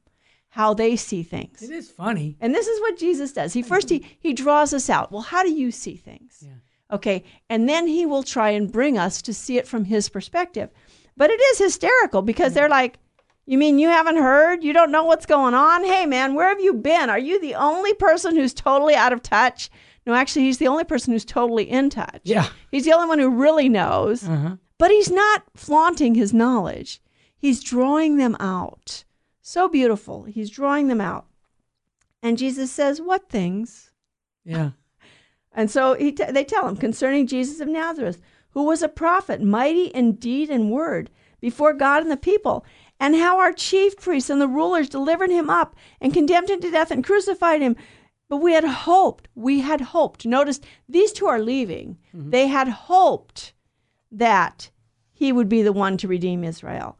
how 0.50 0.74
they 0.74 0.96
see 0.96 1.24
things. 1.24 1.64
It 1.64 1.72
is 1.72 1.90
funny. 1.90 2.38
And 2.40 2.54
this 2.54 2.68
is 2.68 2.80
what 2.80 2.98
Jesus 2.98 3.34
does. 3.34 3.54
He 3.54 3.62
first 3.74 3.90
he, 3.90 4.06
he 4.20 4.34
draws 4.34 4.74
us 4.74 4.90
out. 4.90 5.12
Well, 5.12 5.22
how 5.22 5.44
do 5.44 5.52
you 5.52 5.72
see 5.72 5.96
things? 5.96 6.44
Yeah. 6.46 6.96
Okay. 6.96 7.24
And 7.50 7.68
then 7.68 7.88
he 7.88 8.06
will 8.06 8.24
try 8.24 8.52
and 8.52 8.72
bring 8.72 8.98
us 8.98 9.22
to 9.24 9.34
see 9.34 9.58
it 9.58 9.68
from 9.68 9.86
his 9.86 10.10
perspective. 10.10 10.70
But 11.18 11.32
it 11.32 11.40
is 11.40 11.58
hysterical 11.58 12.22
because 12.22 12.54
they're 12.54 12.70
like, 12.70 13.00
You 13.46 13.58
mean 13.58 13.80
you 13.80 13.90
haven't 13.90 14.18
heard? 14.18 14.64
You 14.64 14.74
don't 14.74 14.92
know 14.92 15.04
what's 15.04 15.26
going 15.26 15.56
on? 15.56 15.84
Hey 15.84 16.06
man, 16.06 16.36
where 16.36 16.50
have 16.50 16.60
you 16.62 16.74
been? 16.74 17.10
Are 17.10 17.20
you 17.20 17.42
the 17.42 17.56
only 17.56 17.94
person 17.96 18.36
who's 18.36 18.54
totally 18.54 18.94
out 18.96 19.14
of 19.14 19.24
touch? 19.24 19.72
No, 20.06 20.14
actually 20.14 20.44
he's 20.44 20.58
the 20.60 20.68
only 20.68 20.84
person 20.84 21.14
who's 21.14 21.26
totally 21.26 21.64
in 21.70 21.90
touch. 21.90 22.22
Yeah. 22.24 22.48
He's 22.72 22.86
the 22.86 22.94
only 22.94 23.08
one 23.08 23.20
who 23.20 23.30
really 23.30 23.70
knows. 23.70 24.28
Uh-huh. 24.28 24.58
But 24.78 24.92
he's 24.92 25.12
not 25.12 25.44
flaunting 25.56 26.16
his 26.16 26.34
knowledge. 26.34 27.02
He's 27.38 27.64
drawing 27.64 28.18
them 28.18 28.36
out. 28.40 29.04
So 29.42 29.68
beautiful. 29.68 30.24
He's 30.24 30.50
drawing 30.50 30.88
them 30.88 31.02
out. 31.02 31.28
And 32.22 32.38
Jesus 32.38 32.72
says, 32.72 33.02
What 33.02 33.30
things? 33.30 33.92
Yeah. 34.46 34.72
And 35.56 35.70
so 35.70 35.94
he 35.94 36.12
t- 36.12 36.32
they 36.32 36.44
tell 36.44 36.68
him 36.68 36.76
concerning 36.76 37.28
Jesus 37.28 37.60
of 37.60 37.68
Nazareth, 37.68 38.20
who 38.54 38.64
was 38.64 38.82
a 38.82 38.90
prophet, 38.90 39.40
mighty 39.40 39.86
in 39.86 40.14
deed 40.14 40.50
and 40.50 40.72
word 40.72 41.12
before 41.40 41.74
God 41.74 42.02
and 42.02 42.12
the 42.12 42.18
people, 42.18 42.66
and 43.00 43.16
how 43.16 43.38
our 43.38 43.54
chief 43.54 43.96
priests 43.98 44.32
and 44.32 44.42
the 44.42 44.48
rulers 44.48 44.90
delivered 44.90 45.30
him 45.30 45.52
up 45.52 45.76
and 46.02 46.12
condemned 46.12 46.50
him 46.50 46.60
to 46.62 46.72
death 46.72 46.90
and 46.90 47.04
crucified 47.04 47.62
him. 47.62 47.76
But 48.30 48.38
we 48.38 48.54
had 48.54 48.64
hoped, 48.64 49.28
we 49.36 49.60
had 49.60 49.82
hoped. 49.82 50.26
Notice 50.26 50.60
these 50.90 51.12
two 51.12 51.28
are 51.28 51.40
leaving. 51.40 51.98
Mm-hmm. 52.16 52.32
They 52.32 52.48
had 52.48 52.68
hoped 52.68 53.54
that 54.14 54.70
he 55.12 55.32
would 55.32 55.50
be 55.50 55.62
the 55.62 55.74
one 55.74 55.98
to 55.98 56.08
redeem 56.08 56.44
Israel. 56.44 56.98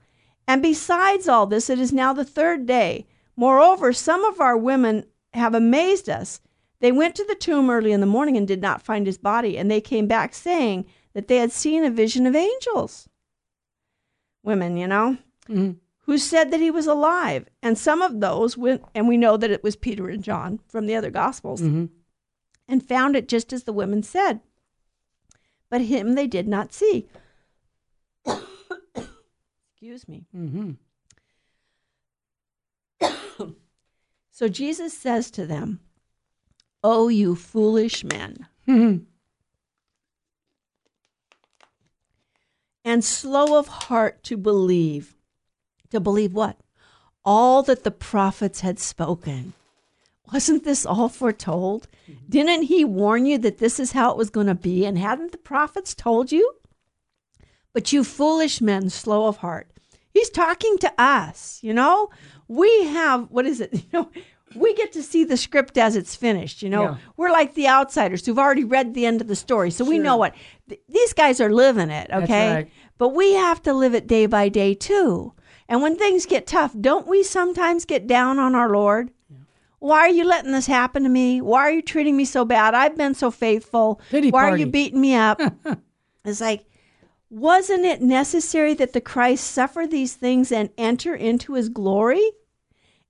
And 0.48 0.62
besides 0.62 1.28
all 1.28 1.48
this, 1.48 1.70
it 1.70 1.80
is 1.80 1.94
now 1.94 2.14
the 2.14 2.26
third 2.26 2.66
day. 2.66 3.06
Moreover, 3.36 3.94
some 3.94 4.24
of 4.26 4.42
our 4.42 4.58
women 4.58 5.06
have 5.34 5.54
amazed 5.56 6.10
us. 6.10 6.42
They 6.80 6.92
went 6.92 7.16
to 7.16 7.26
the 7.26 7.36
tomb 7.36 7.70
early 7.70 7.92
in 7.92 8.02
the 8.02 8.06
morning 8.06 8.36
and 8.36 8.48
did 8.48 8.62
not 8.62 8.82
find 8.82 9.08
his 9.08 9.18
body, 9.18 9.58
and 9.58 9.72
they 9.72 9.80
came 9.80 10.06
back 10.06 10.34
saying 10.34 10.86
that 11.14 11.28
they 11.28 11.38
had 11.38 11.52
seen 11.52 11.86
a 11.86 11.90
vision 11.90 12.26
of 12.28 12.36
angels. 12.36 13.08
Women, 14.44 14.76
you 14.76 14.88
know, 14.88 15.18
Mhm. 15.48 15.78
who 16.00 16.18
said 16.18 16.52
that 16.52 16.60
he 16.60 16.70
was 16.70 16.86
alive. 16.86 17.48
And 17.62 17.78
some 17.78 18.02
of 18.02 18.20
those 18.20 18.58
went, 18.58 18.84
and 18.94 19.08
we 19.08 19.16
know 19.16 19.38
that 19.38 19.52
it 19.52 19.64
was 19.64 19.78
Peter 19.78 20.10
and 20.10 20.22
John 20.24 20.60
from 20.68 20.86
the 20.86 20.96
other 20.96 21.10
Gospels, 21.10 21.62
Mhm. 21.62 21.90
and 22.68 22.86
found 22.86 23.16
it 23.16 23.30
just 23.30 23.54
as 23.54 23.64
the 23.64 23.74
women 23.74 24.04
said. 24.04 24.42
But 25.74 25.82
him 25.82 26.14
they 26.14 26.28
did 26.28 26.48
not 26.48 26.72
see. 26.72 27.08
Excuse 29.72 30.08
me. 30.08 30.28
Mhm. 30.32 30.78
So 34.30 34.48
Jesus 34.48 34.96
says 34.96 35.32
to 35.32 35.48
them, 35.48 35.80
Oh, 36.84 37.08
you 37.08 37.34
foolish 37.36 38.04
men, 38.04 38.46
and 42.86 43.04
slow 43.04 43.58
of 43.58 43.68
heart 43.68 44.22
to 44.26 44.38
believe. 44.38 45.16
To 45.90 46.00
believe 46.00 46.34
what? 46.34 46.60
All 47.26 47.64
that 47.64 47.84
the 47.84 47.90
prophets 47.90 48.60
had 48.60 48.78
spoken. 48.78 49.54
Wasn't 50.34 50.64
this 50.64 50.86
all 50.86 51.10
foretold? 51.10 51.88
Didn't 52.28 52.64
he 52.64 52.84
warn 52.84 53.26
you 53.28 53.38
that 53.38 53.60
this 53.60 53.80
is 53.80 53.92
how 53.92 54.10
it 54.12 54.18
was 54.18 54.32
going 54.32 54.48
to 54.48 54.56
be? 54.56 54.84
And 54.86 54.98
hadn't 54.98 55.32
the 55.32 55.38
prophets 55.38 55.94
told 55.94 56.32
you? 56.32 56.54
But 57.72 57.94
you 57.94 58.04
foolish 58.04 58.60
men, 58.60 58.90
slow 58.90 59.28
of 59.28 59.38
heart. 59.38 59.70
He's 60.10 60.30
talking 60.32 60.78
to 60.80 60.92
us, 60.98 61.60
you 61.62 61.74
know? 61.74 62.10
We 62.48 62.86
have, 62.86 63.30
what 63.30 63.46
is 63.46 63.62
it? 63.62 63.74
You 63.74 63.84
know, 63.94 64.10
we 64.56 64.76
get 64.76 64.92
to 64.94 65.02
see 65.02 65.24
the 65.24 65.36
script 65.38 65.80
as 65.80 65.96
it's 65.96 66.16
finished, 66.16 66.62
you 66.62 66.70
know? 66.70 66.84
Yeah. 66.84 66.98
We're 67.18 67.32
like 67.32 67.56
the 67.56 67.68
outsiders 67.68 68.24
who've 68.26 68.38
already 68.38 68.64
read 68.64 68.94
the 68.94 69.06
end 69.08 69.20
of 69.22 69.28
the 69.28 69.36
story. 69.36 69.72
So 69.72 69.84
we 69.84 69.96
Sure. 69.96 70.04
know 70.04 70.18
what 70.18 70.36
th- 70.70 70.82
these 70.90 71.14
guys 71.14 71.42
are 71.42 71.52
living 71.52 71.90
it, 71.90 72.10
okay? 72.12 72.54
right. 72.54 72.72
But 73.00 73.10
we 73.10 73.34
have 73.34 73.64
to 73.64 73.74
live 73.74 73.96
it 73.96 74.06
day 74.06 74.28
by 74.28 74.50
day 74.50 74.76
too. 74.76 75.34
And 75.68 75.82
when 75.82 75.96
things 75.96 76.28
get 76.28 76.46
tough, 76.46 76.76
don't 76.80 77.08
we 77.08 77.24
sometimes 77.24 77.86
get 77.86 78.06
down 78.06 78.38
on 78.38 78.54
our 78.54 78.70
Lord? 78.70 79.10
Why 79.84 80.00
are 80.00 80.10
you 80.10 80.24
letting 80.24 80.54
this 80.54 80.68
happen 80.68 81.04
to 81.04 81.10
me? 81.10 81.42
Why 81.42 81.64
are 81.64 81.72
you 81.72 81.82
treating 81.82 82.16
me 82.16 82.24
so 82.24 82.46
bad? 82.46 82.74
I've 82.74 82.96
been 82.96 83.14
so 83.14 83.30
faithful. 83.30 84.00
Pity 84.12 84.32
Why 84.32 84.50
are 84.50 84.58
you 84.58 84.66
beating 84.66 85.02
me 85.02 85.14
up? 85.14 85.42
it's 86.26 86.40
like, 86.40 86.66
wasn't 87.30 87.84
it 87.84 88.02
necessary 88.02 88.76
that 88.76 88.94
the 88.94 89.02
Christ 89.02 89.44
suffer 89.44 89.86
these 89.86 90.14
things 90.14 90.54
and 90.54 90.70
enter 90.78 91.14
into 91.14 91.56
his 91.56 91.68
glory? 91.68 92.32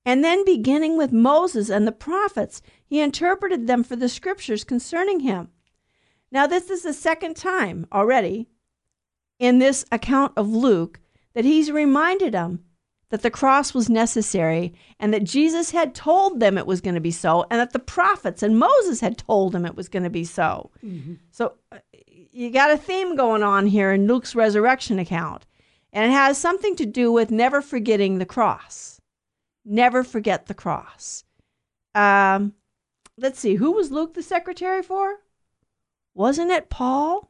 And 0.04 0.24
then, 0.24 0.44
beginning 0.46 0.98
with 0.98 1.12
Moses 1.12 1.70
and 1.70 1.86
the 1.86 1.92
prophets, 1.92 2.64
he 2.84 3.02
interpreted 3.02 3.68
them 3.68 3.84
for 3.84 3.96
the 3.96 4.10
scriptures 4.10 4.64
concerning 4.64 5.20
him. 5.20 5.50
Now, 6.32 6.48
this 6.48 6.72
is 6.72 6.82
the 6.82 6.94
second 6.94 7.36
time 7.36 7.86
already 7.94 8.48
in 9.38 9.60
this 9.60 9.86
account 9.92 10.34
of 10.36 10.50
Luke 10.50 11.00
that 11.36 11.46
he's 11.46 11.72
reminded 11.72 12.34
them 12.34 12.64
that 13.14 13.22
the 13.22 13.30
cross 13.30 13.76
was 13.76 13.92
necessary 13.92 14.74
and 15.00 15.14
that 15.14 15.24
Jesus 15.24 15.70
had 15.70 15.94
told 15.94 16.40
them 16.40 16.58
it 16.58 16.66
was 16.66 16.82
going 16.82 16.96
to 16.96 17.00
be 17.00 17.12
so, 17.12 17.46
and 17.52 17.60
that 17.60 17.72
the 17.72 17.78
prophets 17.78 18.42
and 18.42 18.58
Moses 18.58 19.02
had 19.02 19.20
told 19.20 19.52
them 19.52 19.68
it 19.68 19.76
was 19.76 19.88
going 19.88 20.02
to 20.02 20.10
be 20.10 20.24
so. 20.24 20.72
So 21.30 21.54
uh, 21.72 21.78
you 22.32 22.50
got 22.50 22.72
a 22.72 22.78
theme 22.78 23.16
going 23.16 23.44
on 23.44 23.68
here 23.68 23.92
in 23.92 24.08
Luke's 24.08 24.34
resurrection 24.34 24.98
account, 24.98 25.46
and 25.92 26.10
it 26.10 26.12
has 26.12 26.40
something 26.40 26.76
to 26.78 26.88
do 26.88 27.12
with 27.12 27.30
never 27.30 27.62
forgetting 27.62 28.18
the 28.18 28.26
cross. 28.26 29.00
Never 29.64 30.04
forget 30.04 30.48
the 30.48 30.56
cross. 30.56 31.24
Um, 31.94 32.54
let's 33.16 33.40
see, 33.40 33.54
who 33.54 33.74
was 33.74 33.92
Luke 33.92 34.16
the 34.16 34.24
secretary 34.24 34.82
for? 34.82 35.18
Wasn't 36.16 36.50
it 36.50 36.72
Paul? 36.72 37.30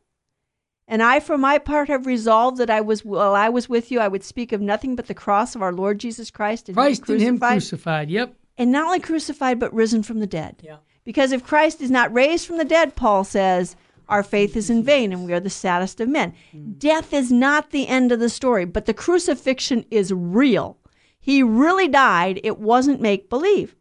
And 0.88 1.02
I, 1.02 1.20
for 1.20 1.38
my 1.38 1.60
part, 1.60 1.88
have 1.88 2.06
resolved 2.06 2.58
that 2.58 2.70
I 2.70 2.82
was 2.82 3.06
while 3.06 3.36
I 3.36 3.50
was 3.50 3.70
with 3.70 3.90
you, 3.90 4.00
I 4.00 4.08
would 4.08 4.24
speak 4.24 4.52
of 4.52 4.62
nothing 4.62 4.96
but 4.96 5.08
the 5.08 5.14
cross 5.14 5.56
of 5.56 5.62
our 5.62 5.72
Lord 5.72 6.00
Jesus 6.00 6.30
Christ 6.30 6.68
and 6.68 6.76
Christ 6.76 7.08
him 7.08 7.16
and 7.16 7.22
him 7.22 7.40
crucified, 7.40 7.54
crucified. 7.54 8.10
Yep. 8.10 8.36
and 8.58 8.72
not 8.72 8.86
only 8.86 9.00
crucified 9.00 9.60
but 9.60 9.74
risen 9.74 10.04
from 10.04 10.20
the 10.20 10.28
dead. 10.28 10.62
Yeah. 10.62 10.78
Because 11.06 11.32
if 11.32 11.44
Christ 11.44 11.82
is 11.82 11.92
not 11.92 12.14
raised 12.14 12.46
from 12.46 12.58
the 12.58 12.66
dead, 12.66 12.96
Paul 12.96 13.24
says, 13.24 13.76
our 14.10 14.24
faith 14.24 14.56
is 14.56 14.70
in 14.70 14.84
vain 14.84 15.12
and 15.14 15.26
we 15.26 15.34
are 15.34 15.40
the 15.40 15.50
saddest 15.50 16.02
of 16.02 16.10
men. 16.10 16.34
Mm. 16.54 16.78
Death 16.78 17.14
is 17.14 17.32
not 17.32 17.72
the 17.72 17.88
end 17.88 18.12
of 18.12 18.20
the 18.20 18.30
story, 18.30 18.66
but 18.66 18.86
the 18.86 18.94
crucifixion 18.94 19.86
is 19.90 20.14
real. 20.14 20.78
He 21.20 21.42
really 21.42 21.88
died. 21.88 22.42
It 22.44 22.60
wasn't 22.60 23.02
make 23.02 23.30
believe. 23.30 23.76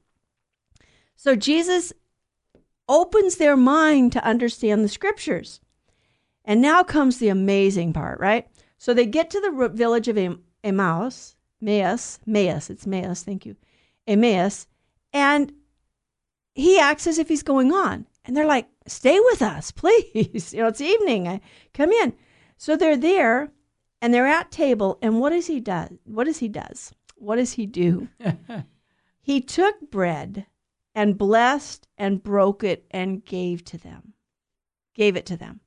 So 1.16 1.34
Jesus 1.34 1.92
opens 2.88 3.36
their 3.36 3.56
mind 3.56 4.12
to 4.12 4.24
understand 4.24 4.84
the 4.84 4.88
scriptures. 4.88 5.60
And 6.44 6.60
now 6.60 6.82
comes 6.82 7.18
the 7.18 7.28
amazing 7.28 7.92
part, 7.92 8.18
right? 8.20 8.48
So 8.78 8.92
they 8.92 9.06
get 9.06 9.30
to 9.30 9.40
the 9.40 9.68
village 9.68 10.08
of 10.08 10.18
Emmaus, 10.64 11.36
Emmaus, 11.62 12.18
Emmaus, 12.26 12.70
it's 12.70 12.86
Emmaus, 12.86 13.22
thank 13.22 13.46
you, 13.46 13.56
Emmaus, 14.06 14.66
and 15.12 15.52
he 16.54 16.78
acts 16.78 17.06
as 17.06 17.18
if 17.18 17.28
he's 17.28 17.42
going 17.42 17.72
on. 17.72 18.06
And 18.24 18.36
they're 18.36 18.46
like, 18.46 18.68
stay 18.86 19.18
with 19.20 19.42
us, 19.42 19.70
please. 19.72 20.52
you 20.52 20.60
know, 20.60 20.68
it's 20.68 20.80
evening. 20.80 21.40
Come 21.74 21.90
in. 21.90 22.12
So 22.56 22.76
they're 22.76 22.96
there 22.96 23.50
and 24.00 24.12
they're 24.12 24.26
at 24.26 24.50
table. 24.50 24.98
And 25.02 25.20
what 25.20 25.30
does 25.30 25.46
he 25.46 25.60
do? 25.60 25.98
What 26.04 26.24
does 26.24 26.38
he 26.38 26.48
does? 26.48 26.92
What 27.16 27.36
does 27.36 27.52
he 27.52 27.66
do? 27.66 28.08
he 29.20 29.40
took 29.40 29.90
bread 29.90 30.46
and 30.94 31.18
blessed 31.18 31.88
and 31.96 32.22
broke 32.22 32.62
it 32.62 32.84
and 32.90 33.24
gave 33.24 33.64
to 33.66 33.78
them. 33.78 34.14
Gave 34.94 35.16
it 35.16 35.26
to 35.26 35.36
them. 35.36 35.60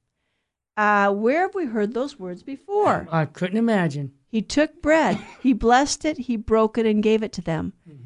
Uh, 0.77 1.11
where 1.11 1.41
have 1.41 1.55
we 1.55 1.65
heard 1.65 1.93
those 1.93 2.19
words 2.19 2.43
before? 2.43 3.07
I 3.11 3.25
couldn't 3.25 3.57
imagine. 3.57 4.13
He 4.27 4.41
took 4.41 4.81
bread, 4.81 5.19
he 5.41 5.53
blessed 5.53 6.03
it, 6.03 6.17
he 6.17 6.35
broke 6.35 6.77
it, 6.77 6.85
and 6.85 7.01
gave 7.01 7.23
it 7.23 7.31
to 7.33 7.41
them. 7.41 7.73
Mm-hmm 7.87 8.05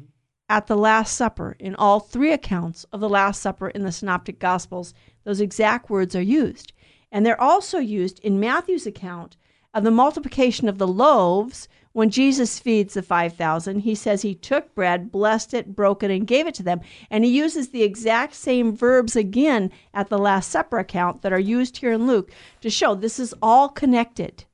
at 0.50 0.66
the 0.66 0.76
Last 0.76 1.16
Supper. 1.16 1.54
In 1.60 1.76
all 1.76 2.00
three 2.00 2.32
accounts 2.32 2.84
of 2.92 2.98
the 2.98 3.08
Last 3.08 3.40
Supper 3.40 3.68
in 3.68 3.82
the 3.82 3.92
Synoptic 3.92 4.40
Gospels, 4.40 4.92
those 5.22 5.40
exact 5.40 5.88
words 5.88 6.16
are 6.16 6.20
used. 6.20 6.72
And 7.12 7.24
they're 7.24 7.40
also 7.40 7.78
used 7.78 8.18
in 8.18 8.40
Matthew's 8.40 8.84
account 8.84 9.36
of 9.72 9.84
the 9.84 9.92
multiplication 9.92 10.68
of 10.68 10.78
the 10.78 10.88
loaves 10.88 11.68
when 11.92 12.10
Jesus 12.10 12.58
feeds 12.58 12.94
the 12.94 13.02
5,000. 13.02 13.80
He 13.80 13.94
says 13.94 14.22
he 14.22 14.34
took 14.34 14.74
bread, 14.74 15.10
blessed 15.10 15.54
it, 15.54 15.74
broke 15.74 16.02
it, 16.02 16.10
and 16.10 16.26
gave 16.26 16.46
it 16.46 16.54
to 16.54 16.62
them. 16.62 16.80
And 17.10 17.24
he 17.24 17.30
uses 17.30 17.68
the 17.68 17.82
exact 17.82 18.34
same 18.34 18.76
verbs 18.76 19.16
again 19.16 19.70
at 19.92 20.08
the 20.08 20.18
Last 20.18 20.50
Supper 20.50 20.78
account 20.78 21.22
that 21.22 21.32
are 21.32 21.40
used 21.40 21.78
here 21.78 21.92
in 21.92 22.06
Luke 22.06 22.30
to 22.60 22.70
show 22.70 22.94
this 22.94 23.18
is 23.18 23.34
all 23.42 23.68
connected. 23.68 24.44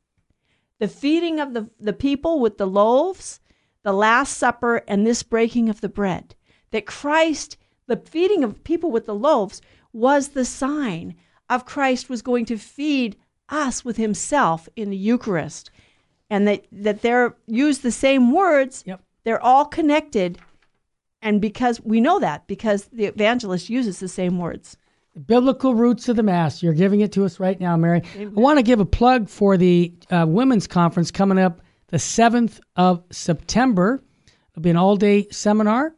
The 0.78 0.88
feeding 0.88 1.40
of 1.40 1.54
the, 1.54 1.70
the 1.80 1.92
people 1.92 2.40
with 2.40 2.58
the 2.58 2.66
loaves 2.66 3.40
the 3.86 3.92
Last 3.92 4.36
Supper 4.36 4.82
and 4.88 5.06
this 5.06 5.22
breaking 5.22 5.68
of 5.68 5.80
the 5.80 5.88
bread. 5.88 6.34
That 6.72 6.86
Christ, 6.86 7.56
the 7.86 7.96
feeding 7.96 8.42
of 8.42 8.64
people 8.64 8.90
with 8.90 9.06
the 9.06 9.14
loaves, 9.14 9.62
was 9.92 10.30
the 10.30 10.44
sign 10.44 11.14
of 11.48 11.66
Christ 11.66 12.10
was 12.10 12.20
going 12.20 12.46
to 12.46 12.58
feed 12.58 13.14
us 13.48 13.84
with 13.84 13.96
himself 13.96 14.68
in 14.74 14.90
the 14.90 14.96
Eucharist. 14.96 15.70
And 16.28 16.48
that, 16.48 16.66
that 16.72 17.02
they're 17.02 17.36
use 17.46 17.78
the 17.78 17.92
same 17.92 18.32
words, 18.32 18.82
yep. 18.86 19.00
they're 19.24 19.42
all 19.42 19.64
connected. 19.64 20.38
And 21.22 21.40
because 21.40 21.80
we 21.82 22.00
know 22.00 22.18
that, 22.18 22.46
because 22.46 22.86
the 22.92 23.06
evangelist 23.06 23.70
uses 23.70 24.00
the 24.00 24.08
same 24.08 24.38
words. 24.38 24.76
The 25.14 25.20
biblical 25.20 25.74
roots 25.74 26.08
of 26.08 26.16
the 26.16 26.22
Mass. 26.22 26.62
You're 26.62 26.74
giving 26.74 27.00
it 27.00 27.12
to 27.12 27.24
us 27.24 27.40
right 27.40 27.58
now, 27.58 27.76
Mary. 27.76 28.02
Amen. 28.16 28.34
I 28.36 28.40
want 28.40 28.58
to 28.58 28.62
give 28.62 28.80
a 28.80 28.84
plug 28.84 29.28
for 29.28 29.56
the 29.56 29.92
uh, 30.10 30.26
women's 30.28 30.66
conference 30.66 31.10
coming 31.10 31.38
up 31.38 31.60
the 31.88 31.96
7th 31.96 32.60
of 32.74 33.02
September. 33.10 34.02
It'll 34.50 34.62
be 34.62 34.70
an 34.70 34.76
all 34.76 34.96
day 34.96 35.28
seminar. 35.30 35.94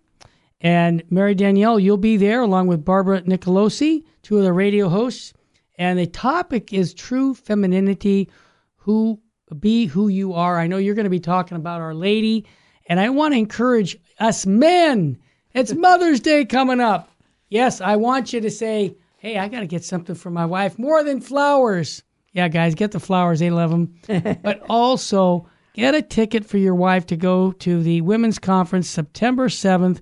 And 0.60 1.02
Mary 1.10 1.34
Danielle, 1.34 1.78
you'll 1.78 1.96
be 1.96 2.16
there 2.16 2.40
along 2.40 2.66
with 2.66 2.84
Barbara 2.84 3.22
Nicolosi, 3.22 4.04
two 4.22 4.38
of 4.38 4.44
the 4.44 4.52
radio 4.52 4.88
hosts. 4.88 5.32
And 5.76 5.98
the 5.98 6.06
topic 6.06 6.72
is 6.72 6.92
true 6.92 7.34
femininity, 7.34 8.28
who 8.76 9.20
be 9.54 9.86
who 9.86 10.08
you 10.08 10.34
are. 10.34 10.58
I 10.58 10.66
know 10.66 10.78
you're 10.78 10.94
going 10.94 11.04
to 11.04 11.10
be 11.10 11.20
talking 11.20 11.56
about 11.56 11.80
Our 11.80 11.94
Lady. 11.94 12.46
And 12.86 12.98
I 12.98 13.10
want 13.10 13.34
to 13.34 13.38
encourage 13.38 13.96
us 14.18 14.46
men. 14.46 15.18
It's 15.54 15.72
Mother's 15.72 16.20
Day 16.20 16.44
coming 16.44 16.80
up. 16.80 17.10
Yes, 17.48 17.80
I 17.80 17.96
want 17.96 18.32
you 18.32 18.40
to 18.40 18.50
say, 18.50 18.96
hey, 19.18 19.38
I 19.38 19.48
got 19.48 19.60
to 19.60 19.66
get 19.66 19.84
something 19.84 20.14
for 20.14 20.30
my 20.30 20.46
wife 20.46 20.78
more 20.78 21.02
than 21.02 21.20
flowers. 21.20 22.02
Yeah, 22.32 22.48
guys, 22.48 22.74
get 22.74 22.92
the 22.92 23.00
flowers. 23.00 23.40
They 23.40 23.50
love 23.50 23.70
them. 23.70 23.94
but 24.42 24.62
also, 24.68 25.48
Get 25.78 25.94
a 25.94 26.02
ticket 26.02 26.44
for 26.44 26.58
your 26.58 26.74
wife 26.74 27.06
to 27.06 27.16
go 27.16 27.52
to 27.52 27.80
the 27.84 28.00
women's 28.00 28.40
conference 28.40 28.88
September 28.88 29.46
7th 29.46 30.00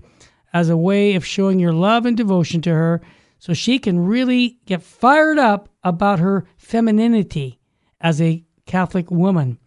as 0.51 0.69
a 0.69 0.75
way 0.75 1.13
of 1.13 1.23
showing 1.23 1.59
your 1.59 1.71
love 1.71 2.07
and 2.07 2.17
devotion 2.17 2.63
to 2.63 2.73
her 2.73 2.99
so 3.37 3.53
she 3.53 3.77
can 3.77 3.99
really 3.99 4.57
get 4.65 4.81
fired 4.81 5.37
up 5.37 5.69
about 5.83 6.17
her 6.17 6.47
femininity 6.57 7.59
as 8.01 8.19
a 8.19 8.43
Catholic 8.67 9.09
woman. 9.09 9.57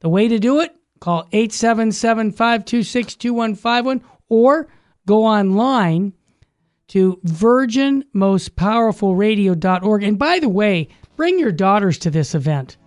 The 0.00 0.08
way 0.08 0.26
to 0.28 0.38
do 0.38 0.60
it, 0.60 0.74
call 1.00 1.28
877 1.32 2.32
526 2.32 3.16
2151 3.16 4.02
or 4.28 4.68
go 5.06 5.24
online 5.24 6.12
to 6.88 7.20
virginmostpowerfulradio.org. 7.24 10.02
And 10.02 10.18
by 10.18 10.38
the 10.38 10.48
way, 10.48 10.88
bring 11.16 11.38
your 11.38 11.52
daughters 11.52 11.98
to 11.98 12.10
this 12.10 12.34
event. 12.34 12.78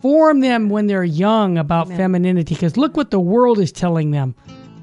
Form 0.00 0.40
them 0.40 0.68
when 0.70 0.86
they're 0.86 1.04
young 1.04 1.58
about 1.58 1.86
Amen. 1.86 1.98
femininity 1.98 2.54
because 2.54 2.76
look 2.76 2.96
what 2.96 3.10
the 3.10 3.18
world 3.20 3.58
is 3.58 3.72
telling 3.72 4.12
them 4.12 4.34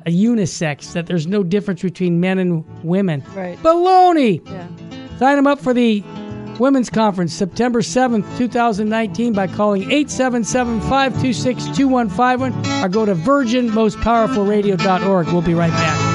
a 0.08 0.10
unisex, 0.10 0.93
that 0.93 1.06
there's 1.06 1.27
no 1.27 1.43
difference 1.43 1.82
between 1.82 2.21
men 2.21 2.39
and 2.39 2.63
women. 2.84 3.21
Right. 3.36 3.62
Baloney! 3.62 4.41
Yeah. 4.45 4.67
Sign 5.17 5.36
them 5.36 5.47
up 5.47 5.60
for 5.60 5.73
the 5.73 6.01
Women's 6.60 6.89
Conference 6.89 7.34
September 7.34 7.82
7th, 7.82 8.38
2019 8.38 9.34
by 9.34 9.48
calling 9.48 9.84
877 9.84 10.82
526 10.82 11.78
2151 11.78 12.84
or 12.84 12.89
go 12.89 13.06
to 13.06 13.15
virginmostpowerfulradio.org. 13.15 15.28
We'll 15.28 15.41
be 15.41 15.54
right 15.54 15.72
back. 15.72 16.07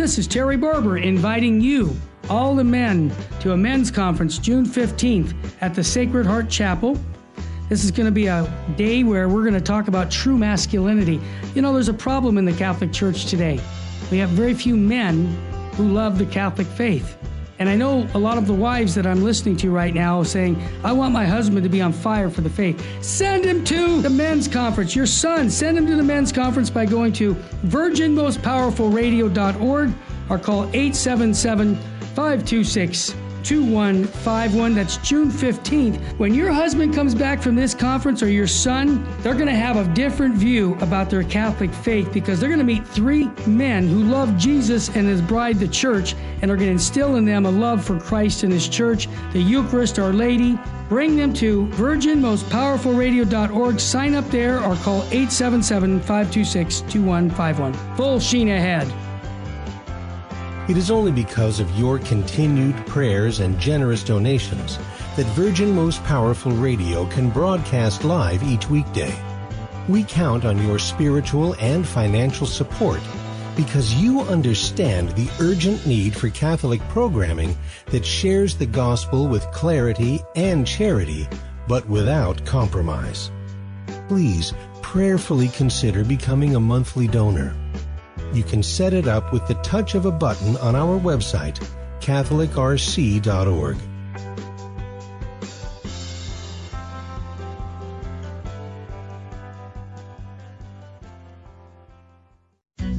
This 0.00 0.16
is 0.16 0.26
Terry 0.26 0.56
Barber 0.56 0.96
inviting 0.96 1.60
you, 1.60 1.94
all 2.30 2.54
the 2.54 2.64
men, 2.64 3.14
to 3.40 3.52
a 3.52 3.56
men's 3.56 3.90
conference 3.90 4.38
June 4.38 4.64
15th 4.64 5.34
at 5.60 5.74
the 5.74 5.84
Sacred 5.84 6.24
Heart 6.24 6.48
Chapel. 6.48 6.98
This 7.68 7.84
is 7.84 7.90
going 7.90 8.06
to 8.06 8.10
be 8.10 8.26
a 8.26 8.50
day 8.78 9.04
where 9.04 9.28
we're 9.28 9.42
going 9.42 9.52
to 9.52 9.60
talk 9.60 9.88
about 9.88 10.10
true 10.10 10.38
masculinity. 10.38 11.20
You 11.54 11.60
know, 11.60 11.74
there's 11.74 11.90
a 11.90 11.92
problem 11.92 12.38
in 12.38 12.46
the 12.46 12.54
Catholic 12.54 12.94
Church 12.94 13.26
today. 13.26 13.60
We 14.10 14.16
have 14.16 14.30
very 14.30 14.54
few 14.54 14.74
men 14.74 15.26
who 15.74 15.86
love 15.88 16.16
the 16.16 16.24
Catholic 16.24 16.66
faith. 16.66 17.18
And 17.60 17.68
I 17.68 17.76
know 17.76 18.08
a 18.14 18.18
lot 18.18 18.38
of 18.38 18.46
the 18.46 18.54
wives 18.54 18.94
that 18.94 19.06
I'm 19.06 19.22
listening 19.22 19.54
to 19.58 19.70
right 19.70 19.92
now 19.92 20.22
saying, 20.22 20.58
I 20.82 20.92
want 20.92 21.12
my 21.12 21.26
husband 21.26 21.62
to 21.64 21.68
be 21.68 21.82
on 21.82 21.92
fire 21.92 22.30
for 22.30 22.40
the 22.40 22.48
faith. 22.48 22.82
Send 23.04 23.44
him 23.44 23.62
to 23.64 24.00
the 24.00 24.08
men's 24.08 24.48
conference. 24.48 24.96
Your 24.96 25.04
son, 25.04 25.50
send 25.50 25.76
him 25.76 25.86
to 25.86 25.94
the 25.94 26.02
men's 26.02 26.32
conference 26.32 26.70
by 26.70 26.86
going 26.86 27.12
to 27.14 27.34
virginmostpowerfulradio.org 27.66 29.92
or 30.30 30.38
call 30.38 30.62
877 30.68 31.76
526 32.14 33.14
2151. 33.42 34.74
That's 34.74 34.96
June 34.98 35.30
15th. 35.30 36.18
When 36.18 36.34
your 36.34 36.50
husband 36.50 36.94
comes 36.94 37.14
back 37.14 37.40
from 37.42 37.54
this 37.54 37.74
conference 37.74 38.22
or 38.22 38.28
your 38.28 38.46
son, 38.46 39.06
they're 39.20 39.34
going 39.34 39.46
to 39.46 39.52
have 39.52 39.76
a 39.76 39.84
different 39.94 40.34
view 40.34 40.76
about 40.80 41.10
their 41.10 41.24
Catholic 41.24 41.72
faith 41.72 42.12
because 42.12 42.40
they're 42.40 42.48
going 42.48 42.58
to 42.58 42.64
meet 42.64 42.86
three 42.86 43.26
men 43.46 43.88
who 43.88 44.04
love 44.04 44.36
Jesus 44.36 44.88
and 44.96 45.06
his 45.06 45.22
bride, 45.22 45.58
the 45.58 45.68
church, 45.68 46.14
and 46.42 46.50
are 46.50 46.56
going 46.56 46.68
to 46.68 46.72
instill 46.72 47.16
in 47.16 47.24
them 47.24 47.46
a 47.46 47.50
love 47.50 47.82
for 47.84 47.98
Christ 47.98 48.42
and 48.42 48.52
his 48.52 48.68
church, 48.68 49.08
the 49.32 49.40
Eucharist, 49.40 49.98
Our 49.98 50.12
Lady. 50.12 50.58
Bring 50.88 51.16
them 51.16 51.32
to 51.34 51.66
virginmostpowerfulradio.org. 51.68 53.80
Sign 53.80 54.14
up 54.14 54.28
there 54.30 54.58
or 54.58 54.74
call 54.76 55.02
877 55.04 56.00
526 56.00 56.80
2151. 56.80 57.96
Full 57.96 58.18
sheen 58.18 58.48
ahead. 58.48 58.92
It 60.68 60.76
is 60.76 60.90
only 60.90 61.10
because 61.10 61.58
of 61.58 61.70
your 61.76 61.98
continued 61.98 62.76
prayers 62.86 63.40
and 63.40 63.58
generous 63.58 64.04
donations 64.04 64.78
that 65.16 65.26
Virgin 65.34 65.74
Most 65.74 66.04
Powerful 66.04 66.52
Radio 66.52 67.06
can 67.06 67.30
broadcast 67.30 68.04
live 68.04 68.42
each 68.44 68.70
weekday. 68.70 69.12
We 69.88 70.04
count 70.04 70.44
on 70.44 70.64
your 70.64 70.78
spiritual 70.78 71.54
and 71.54 71.86
financial 71.86 72.46
support 72.46 73.00
because 73.56 73.94
you 73.94 74.20
understand 74.20 75.08
the 75.10 75.28
urgent 75.40 75.86
need 75.86 76.14
for 76.14 76.28
Catholic 76.28 76.80
programming 76.88 77.56
that 77.86 78.04
shares 78.06 78.54
the 78.54 78.66
gospel 78.66 79.26
with 79.26 79.50
clarity 79.50 80.20
and 80.36 80.66
charity, 80.66 81.26
but 81.66 81.88
without 81.88 82.44
compromise. 82.46 83.32
Please 84.06 84.54
prayerfully 84.82 85.48
consider 85.48 86.04
becoming 86.04 86.54
a 86.54 86.60
monthly 86.60 87.08
donor 87.08 87.56
you 88.34 88.42
can 88.42 88.62
set 88.62 88.92
it 88.94 89.08
up 89.08 89.32
with 89.32 89.46
the 89.46 89.54
touch 89.54 89.94
of 89.94 90.06
a 90.06 90.12
button 90.12 90.56
on 90.58 90.74
our 90.76 90.98
website, 90.98 91.58
catholicrc.org. 92.00 93.76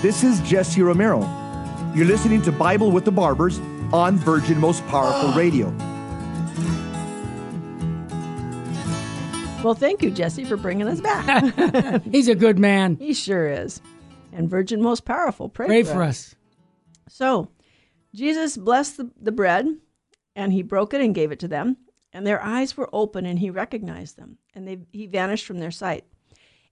This 0.00 0.22
is 0.22 0.40
Jesse 0.42 0.80
Romero. 0.82 1.20
You're 1.94 2.06
listening 2.06 2.40
to 2.42 2.52
Bible 2.52 2.90
with 2.92 3.04
the 3.04 3.10
Barbers 3.10 3.58
on 3.92 4.16
Virgin 4.16 4.58
Most 4.60 4.86
Powerful 4.86 5.32
Radio. 5.32 5.68
Well, 9.64 9.74
thank 9.74 10.02
you, 10.02 10.12
Jesse, 10.12 10.44
for 10.44 10.56
bringing 10.56 10.86
us 10.86 11.00
back. 11.00 12.04
He's 12.12 12.28
a 12.28 12.36
good 12.36 12.58
man. 12.60 12.96
he 12.96 13.12
sure 13.12 13.48
is. 13.48 13.80
And 14.32 14.48
Virgin 14.48 14.80
Most 14.80 15.04
Powerful, 15.04 15.48
pray, 15.48 15.66
Pray 15.66 15.82
for, 15.82 15.94
for 15.94 16.02
us. 16.04 16.34
us. 17.06 17.14
So, 17.14 17.48
Jesus 18.14 18.56
blessed 18.56 18.98
the, 18.98 19.10
the 19.20 19.32
bread, 19.32 19.66
and 20.36 20.52
he 20.52 20.62
broke 20.62 20.94
it 20.94 21.00
and 21.00 21.14
gave 21.14 21.32
it 21.32 21.40
to 21.40 21.48
them. 21.48 21.76
And 22.12 22.24
their 22.24 22.42
eyes 22.42 22.76
were 22.76 22.88
open, 22.92 23.26
and 23.26 23.40
he 23.40 23.50
recognized 23.50 24.16
them, 24.16 24.38
and 24.54 24.66
they, 24.68 24.78
he 24.92 25.06
vanished 25.06 25.44
from 25.44 25.58
their 25.58 25.72
sight. 25.72 26.04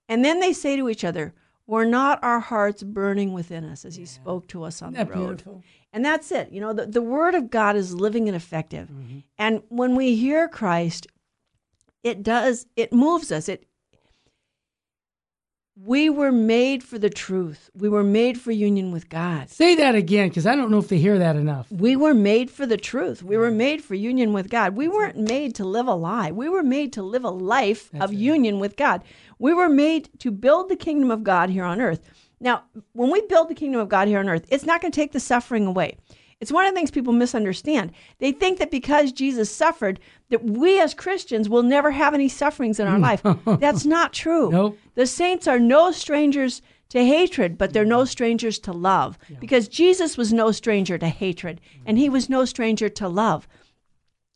And 0.08 0.24
then 0.24 0.38
they 0.38 0.52
say 0.52 0.76
to 0.76 0.88
each 0.88 1.02
other, 1.04 1.34
Were 1.66 1.84
not 1.84 2.22
our 2.22 2.38
hearts 2.38 2.82
burning 2.82 3.32
within 3.32 3.64
us 3.64 3.84
as 3.84 3.96
he 3.96 4.06
spoke 4.06 4.46
to 4.48 4.62
us 4.62 4.82
on 4.82 4.94
Isn't 4.94 5.08
the 5.08 5.14
road? 5.14 5.26
beautiful? 5.26 5.64
And 5.92 6.04
that's 6.04 6.30
it. 6.30 6.52
You 6.52 6.60
know, 6.60 6.72
the, 6.72 6.86
the 6.86 7.02
word 7.02 7.34
of 7.34 7.50
God 7.50 7.74
is 7.74 7.92
living 7.94 8.28
and 8.28 8.36
effective. 8.36 8.88
Mm-hmm. 8.88 9.18
And 9.38 9.62
when 9.68 9.96
we 9.96 10.14
hear 10.14 10.46
Christ, 10.46 11.08
it 12.04 12.22
does, 12.22 12.66
it 12.76 12.92
moves 12.92 13.32
us. 13.32 13.48
It 13.48 13.66
we 15.76 16.08
were 16.08 16.32
made 16.32 16.82
for 16.82 16.98
the 16.98 17.10
truth. 17.10 17.68
We 17.74 17.90
were 17.90 18.02
made 18.02 18.40
for 18.40 18.50
union 18.50 18.92
with 18.92 19.10
God. 19.10 19.50
Say 19.50 19.74
that 19.74 19.94
again, 19.94 20.28
because 20.28 20.46
I 20.46 20.56
don't 20.56 20.70
know 20.70 20.78
if 20.78 20.88
they 20.88 20.96
hear 20.96 21.18
that 21.18 21.36
enough. 21.36 21.70
We 21.70 21.96
were 21.96 22.14
made 22.14 22.50
for 22.50 22.64
the 22.64 22.78
truth. 22.78 23.22
We 23.22 23.36
were 23.36 23.50
made 23.50 23.84
for 23.84 23.94
union 23.94 24.32
with 24.32 24.48
God. 24.48 24.74
We 24.74 24.88
weren't 24.88 25.18
made 25.18 25.54
to 25.56 25.64
live 25.66 25.86
a 25.86 25.94
lie. 25.94 26.30
We 26.30 26.48
were 26.48 26.62
made 26.62 26.94
to 26.94 27.02
live 27.02 27.24
a 27.24 27.30
life 27.30 27.90
of 28.00 28.14
union 28.14 28.58
with 28.58 28.76
God. 28.76 29.04
We 29.38 29.52
were 29.52 29.68
made 29.68 30.08
to 30.20 30.30
build 30.30 30.70
the 30.70 30.76
kingdom 30.76 31.10
of 31.10 31.22
God 31.22 31.50
here 31.50 31.64
on 31.64 31.82
earth. 31.82 32.00
Now, 32.40 32.64
when 32.92 33.10
we 33.10 33.20
build 33.22 33.50
the 33.50 33.54
kingdom 33.54 33.80
of 33.80 33.90
God 33.90 34.08
here 34.08 34.18
on 34.18 34.30
earth, 34.30 34.46
it's 34.50 34.64
not 34.64 34.80
going 34.80 34.92
to 34.92 34.96
take 34.96 35.12
the 35.12 35.20
suffering 35.20 35.66
away. 35.66 35.98
It's 36.40 36.52
one 36.52 36.66
of 36.66 36.72
the 36.72 36.76
things 36.76 36.90
people 36.90 37.14
misunderstand. 37.14 37.92
They 38.18 38.30
think 38.30 38.58
that 38.58 38.70
because 38.70 39.10
Jesus 39.10 39.50
suffered, 39.50 40.00
that 40.28 40.44
we 40.44 40.80
as 40.80 40.92
Christians 40.92 41.48
will 41.48 41.62
never 41.62 41.90
have 41.92 42.12
any 42.12 42.28
sufferings 42.28 42.78
in 42.78 42.86
our 42.86 42.96
hmm. 42.96 43.02
life. 43.02 43.22
That's 43.60 43.86
not 43.86 44.12
true. 44.12 44.50
Nope. 44.50 44.78
The 44.94 45.06
saints 45.06 45.46
are 45.48 45.58
no 45.58 45.92
strangers 45.92 46.60
to 46.90 47.04
hatred, 47.04 47.56
but 47.56 47.72
they're 47.72 47.86
no 47.86 48.00
hmm. 48.00 48.06
strangers 48.06 48.58
to 48.60 48.72
love. 48.72 49.18
Because 49.40 49.68
Jesus 49.68 50.16
was 50.18 50.32
no 50.32 50.52
stranger 50.52 50.98
to 50.98 51.08
hatred, 51.08 51.60
hmm. 51.72 51.82
and 51.86 51.98
he 51.98 52.10
was 52.10 52.28
no 52.28 52.44
stranger 52.44 52.90
to 52.90 53.08
love. 53.08 53.48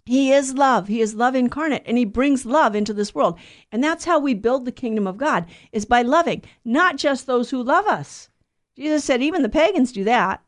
He 0.06 0.32
is 0.32 0.54
love. 0.54 0.88
He 0.88 1.02
is 1.02 1.14
love 1.14 1.34
incarnate, 1.34 1.82
and 1.84 1.98
he 1.98 2.06
brings 2.06 2.46
love 2.46 2.74
into 2.74 2.94
this 2.94 3.14
world. 3.14 3.38
And 3.70 3.84
that's 3.84 4.06
how 4.06 4.18
we 4.18 4.32
build 4.32 4.64
the 4.64 4.72
kingdom 4.72 5.06
of 5.06 5.18
God, 5.18 5.44
is 5.70 5.84
by 5.84 6.00
loving, 6.00 6.42
not 6.64 6.96
just 6.96 7.26
those 7.26 7.50
who 7.50 7.62
love 7.62 7.86
us. 7.86 8.30
Jesus 8.76 9.04
said 9.04 9.20
even 9.20 9.42
the 9.42 9.50
pagans 9.50 9.92
do 9.92 10.02
that. 10.04 10.42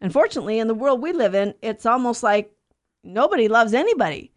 Unfortunately, 0.00 0.58
in 0.58 0.68
the 0.68 0.74
world 0.74 1.00
we 1.00 1.12
live 1.12 1.34
in, 1.34 1.54
it's 1.62 1.86
almost 1.86 2.22
like 2.22 2.52
nobody 3.02 3.48
loves 3.48 3.74
anybody. 3.74 4.32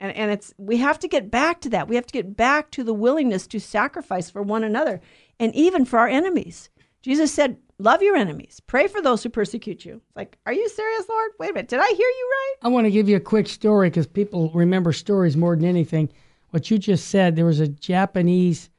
And, 0.00 0.14
and 0.14 0.30
it's 0.30 0.52
we 0.58 0.76
have 0.78 0.98
to 1.00 1.08
get 1.08 1.30
back 1.30 1.60
to 1.62 1.70
that. 1.70 1.88
We 1.88 1.94
have 1.96 2.06
to 2.06 2.12
get 2.12 2.36
back 2.36 2.70
to 2.72 2.84
the 2.84 2.92
willingness 2.92 3.46
to 3.48 3.60
sacrifice 3.60 4.30
for 4.30 4.42
one 4.42 4.64
another 4.64 5.00
and 5.38 5.54
even 5.54 5.84
for 5.84 5.98
our 5.98 6.08
enemies. 6.08 6.68
Jesus 7.02 7.32
said, 7.32 7.56
Love 7.78 8.02
your 8.02 8.16
enemies. 8.16 8.60
Pray 8.66 8.88
for 8.88 9.02
those 9.02 9.22
who 9.22 9.28
persecute 9.28 9.84
you. 9.84 10.00
It's 10.06 10.16
like, 10.16 10.38
are 10.46 10.52
you 10.52 10.66
serious, 10.66 11.06
Lord? 11.10 11.32
Wait 11.38 11.50
a 11.50 11.52
minute. 11.52 11.68
Did 11.68 11.80
I 11.80 11.88
hear 11.88 11.98
you 11.98 12.30
right? 12.32 12.54
I 12.62 12.68
want 12.68 12.86
to 12.86 12.90
give 12.90 13.06
you 13.06 13.16
a 13.16 13.20
quick 13.20 13.46
story 13.46 13.90
because 13.90 14.06
people 14.06 14.50
remember 14.54 14.94
stories 14.94 15.36
more 15.36 15.54
than 15.54 15.66
anything. 15.66 16.08
What 16.50 16.70
you 16.70 16.78
just 16.78 17.08
said, 17.08 17.36
there 17.36 17.44
was 17.44 17.60
a 17.60 17.68
Japanese 17.68 18.70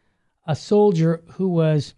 a 0.48 0.56
soldier 0.56 1.22
who 1.34 1.50
was 1.50 1.94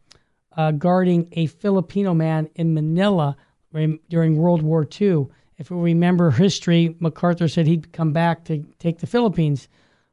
uh, 0.58 0.72
guarding 0.72 1.30
a 1.34 1.46
Filipino 1.46 2.13
man 2.13 2.50
in 2.56 2.74
Manila 2.74 3.38
during 3.72 4.38
World 4.38 4.62
War 4.62 4.88
II. 5.00 5.28
If 5.58 5.72
we 5.72 5.78
remember 5.78 6.32
history, 6.32 6.96
MacArthur 7.00 7.48
said 7.48 7.68
he'd 7.68 7.92
come 7.92 8.14
back 8.14 8.46
to 8.46 8.64
take 8.80 9.00
the 9.00 9.08
Philippines. 9.08 9.68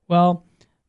Well, 0.08 0.44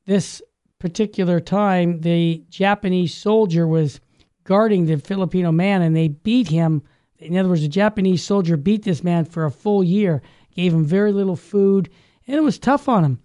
this 0.05 0.41
particular 0.79 1.39
time, 1.39 2.01
the 2.01 2.43
Japanese 2.49 3.13
soldier 3.13 3.67
was 3.67 3.99
guarding 4.43 4.85
the 4.85 4.97
Filipino 4.97 5.51
man 5.51 5.81
and 5.81 5.95
they 5.95 6.07
beat 6.07 6.47
him. 6.47 6.81
In 7.19 7.37
other 7.37 7.49
words, 7.49 7.61
the 7.61 7.67
Japanese 7.67 8.23
soldier 8.23 8.57
beat 8.57 8.83
this 8.83 9.03
man 9.03 9.25
for 9.25 9.45
a 9.45 9.51
full 9.51 9.83
year, 9.83 10.21
gave 10.55 10.73
him 10.73 10.85
very 10.85 11.11
little 11.11 11.35
food, 11.35 11.89
and 12.25 12.35
it 12.35 12.43
was 12.43 12.59
tough 12.59 12.87
on 12.87 13.03
him. 13.03 13.19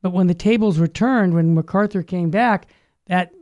But 0.00 0.12
when 0.12 0.26
the 0.26 0.34
tables 0.34 0.78
were 0.78 0.88
turned, 0.88 1.34
when 1.34 1.54
MacArthur 1.54 2.02
came 2.02 2.30
back, 2.30 2.68
that 3.06 3.32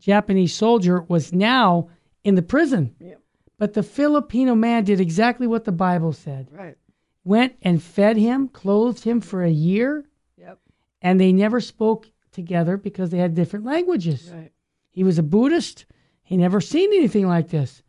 Japanese 0.00 0.54
soldier 0.54 1.00
was 1.02 1.32
now 1.32 1.88
in 2.22 2.34
the 2.34 2.42
prison. 2.42 2.94
Yep. 2.98 3.20
But 3.64 3.72
the 3.72 3.82
Filipino 3.82 4.54
man 4.54 4.84
did 4.84 5.00
exactly 5.00 5.46
what 5.46 5.64
the 5.64 5.72
Bible 5.72 6.12
said 6.12 6.48
Right. 6.52 6.76
went 7.24 7.54
and 7.62 7.82
fed 7.82 8.18
him, 8.18 8.48
clothed 8.48 9.04
him 9.04 9.22
for 9.22 9.42
a 9.42 9.48
year, 9.48 10.04
Yep. 10.36 10.58
and 11.00 11.18
they 11.18 11.32
never 11.32 11.62
spoke 11.62 12.10
together 12.30 12.76
because 12.76 13.08
they 13.08 13.16
had 13.16 13.34
different 13.34 13.64
languages. 13.64 14.30
Right. 14.30 14.52
He 14.90 15.02
was 15.02 15.18
a 15.18 15.22
Buddhist. 15.22 15.86
He 16.22 16.36
never 16.36 16.60
seen 16.60 16.90
anything 16.92 17.26
like 17.26 17.48
this. 17.48 17.82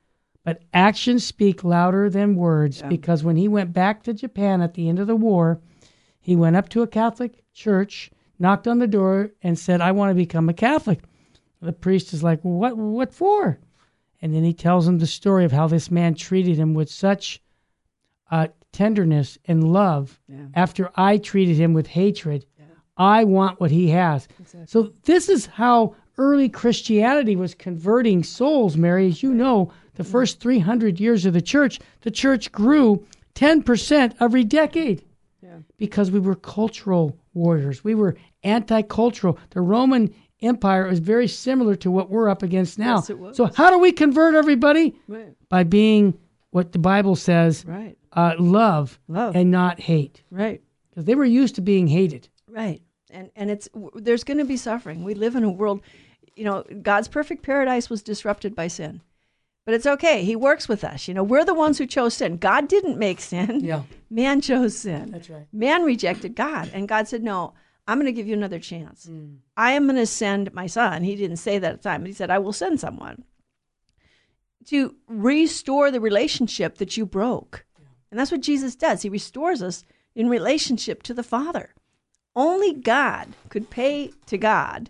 But 0.45 0.61
actions 0.73 1.25
speak 1.25 1.61
louder 1.65 2.09
than 2.09 2.37
words 2.37 2.79
Yeah. 2.79 2.87
because 2.87 3.25
when 3.25 3.35
he 3.35 3.49
went 3.49 3.73
back 3.73 4.01
to 4.03 4.13
Japan 4.13 4.61
at 4.61 4.75
the 4.75 4.87
end 4.87 4.99
of 4.99 5.07
the 5.07 5.15
war, 5.17 5.59
he 6.21 6.37
went 6.37 6.55
up 6.55 6.69
to 6.69 6.83
a 6.83 6.87
Catholic 6.87 7.43
church, 7.51 8.11
knocked 8.39 8.65
on 8.65 8.79
the 8.79 8.87
door, 8.87 9.31
and 9.43 9.59
said, 9.59 9.81
I 9.81 9.91
want 9.91 10.09
to 10.11 10.15
become 10.15 10.47
a 10.47 10.53
Catholic. 10.53 11.01
The 11.61 11.73
priest 11.73 12.13
is 12.13 12.23
like, 12.23 12.39
What 12.43 12.77
what 12.77 13.13
for? 13.13 13.59
And 14.25 14.33
then 14.33 14.43
he 14.43 14.53
tells 14.53 14.87
him 14.87 14.97
the 14.97 15.05
story 15.05 15.45
of 15.45 15.51
how 15.51 15.67
this 15.67 15.91
man 15.91 16.15
treated 16.15 16.57
him 16.57 16.73
with 16.73 16.89
such 16.89 17.39
uh, 18.31 18.47
tenderness 18.71 19.37
and 19.45 19.71
love 19.71 20.19
Yeah. 20.27 20.47
after 20.55 20.89
I 20.95 21.19
treated 21.19 21.57
him 21.57 21.73
with 21.73 21.85
hatred. 21.85 22.47
I 22.97 23.23
want 23.23 23.59
what 23.59 23.69
he 23.69 23.89
has. 23.89 24.27
So 24.65 24.93
this 25.03 25.29
is 25.29 25.45
how 25.45 25.95
early 26.17 26.49
Christianity 26.49 27.35
was 27.35 27.53
converting 27.53 28.23
souls, 28.23 28.75
Mary. 28.75 29.05
As 29.09 29.21
you 29.21 29.31
know, 29.31 29.71
the 29.93 30.03
first 30.03 30.39
300 30.39 30.99
years 30.99 31.27
of 31.27 31.33
the 31.33 31.41
church, 31.41 31.79
the 32.01 32.09
church 32.09 32.51
grew 32.51 33.05
10% 33.35 34.15
every 34.19 34.43
decade 34.43 35.03
Yeah. 35.43 35.57
because 35.77 36.09
we 36.09 36.19
were 36.19 36.33
cultural 36.35 37.15
warriors. 37.35 37.83
We 37.83 37.93
were 37.93 38.15
anti-cultural. 38.43 39.37
The 39.51 39.61
Roman 39.61 40.11
Empire 40.41 40.87
is 40.87 40.99
very 40.99 41.27
similar 41.27 41.75
to 41.77 41.89
what 41.89 42.09
we're 42.09 42.29
up 42.29 42.43
against 42.43 42.77
now. 42.77 42.95
Yes, 42.97 43.09
it 43.09 43.17
was. 43.19 43.37
So 43.37 43.49
how 43.55 43.69
do 43.69 43.79
we 43.79 43.91
convert 43.91 44.35
everybody? 44.35 44.95
Right. 45.07 45.33
By 45.49 45.63
being 45.63 46.17
what 46.51 46.71
the 46.71 46.79
Bible 46.79 47.15
says, 47.15 47.65
Right. 47.65 47.97
uh, 48.13 48.35
love, 48.37 48.99
Love. 49.07 49.35
and 49.35 49.49
not 49.51 49.79
hate. 49.79 50.23
Right. 50.31 50.61
Because 50.89 51.05
they 51.05 51.15
were 51.15 51.25
used 51.25 51.55
to 51.55 51.61
being 51.61 51.87
hated. 51.87 52.27
Right. 52.49 52.81
And 53.09 53.29
and 53.35 53.49
it's 53.49 53.67
w- 53.69 53.91
there's 53.95 54.23
going 54.23 54.37
to 54.39 54.45
be 54.45 54.57
suffering. 54.57 55.03
We 55.03 55.13
live 55.13 55.35
in 55.35 55.43
a 55.43 55.49
world, 55.49 55.81
you 56.35 56.43
know, 56.43 56.63
God's 56.81 57.07
perfect 57.07 57.43
paradise 57.43 57.89
was 57.89 58.01
disrupted 58.03 58.55
by 58.55 58.67
sin. 58.67 59.01
But 59.65 59.73
it's 59.73 59.85
okay. 59.87 60.23
He 60.23 60.35
works 60.35 60.67
with 60.67 60.83
us. 60.83 61.07
You 61.07 61.13
know, 61.15 61.23
we're 61.23 61.43
the 61.45 61.53
ones 61.55 61.77
who 61.79 61.87
chose 61.87 62.13
sin. 62.13 62.37
God 62.37 62.67
didn't 62.67 62.99
make 62.99 63.19
sin. 63.19 63.61
Yeah. 63.63 63.83
Man 64.11 64.39
chose 64.41 64.77
sin. 64.77 65.11
That's 65.11 65.29
right. 65.29 65.47
Man 65.51 65.83
rejected 65.83 66.35
God, 66.35 66.69
and 66.73 66.87
God 66.87 67.07
said, 67.07 67.23
"No, 67.23 67.53
I'm 67.87 67.99
going 67.99 68.05
to 68.07 68.11
give 68.11 68.27
you 68.27 68.33
another 68.33 68.59
chance. 68.59 69.05
Mm. 69.05 69.37
I 69.55 69.71
am 69.73 69.85
going 69.85 69.97
to 69.97 70.05
send 70.05 70.53
my 70.53 70.67
son." 70.67 71.03
He 71.03 71.15
didn't 71.15 71.37
say 71.37 71.59
that 71.59 71.73
at 71.73 71.81
the 71.81 71.89
time, 71.89 72.01
but 72.01 72.07
he 72.07 72.13
said, 72.13 72.29
"I 72.29 72.39
will 72.39 72.53
send 72.53 72.79
someone 72.79 73.23
to 74.65 74.95
restore 75.07 75.91
the 75.91 75.99
relationship 75.99 76.77
that 76.77 76.97
you 76.97 77.05
broke." 77.05 77.65
And 78.09 78.19
that's 78.19 78.31
what 78.31 78.41
Jesus 78.41 78.75
does. 78.75 79.01
He 79.01 79.09
restores 79.09 79.61
us 79.61 79.83
in 80.15 80.29
relationship 80.29 81.03
to 81.03 81.13
the 81.13 81.23
Father. 81.23 81.75
Only 82.35 82.73
God 82.73 83.29
could 83.49 83.69
pay 83.69 84.11
to 84.25 84.37
God 84.37 84.89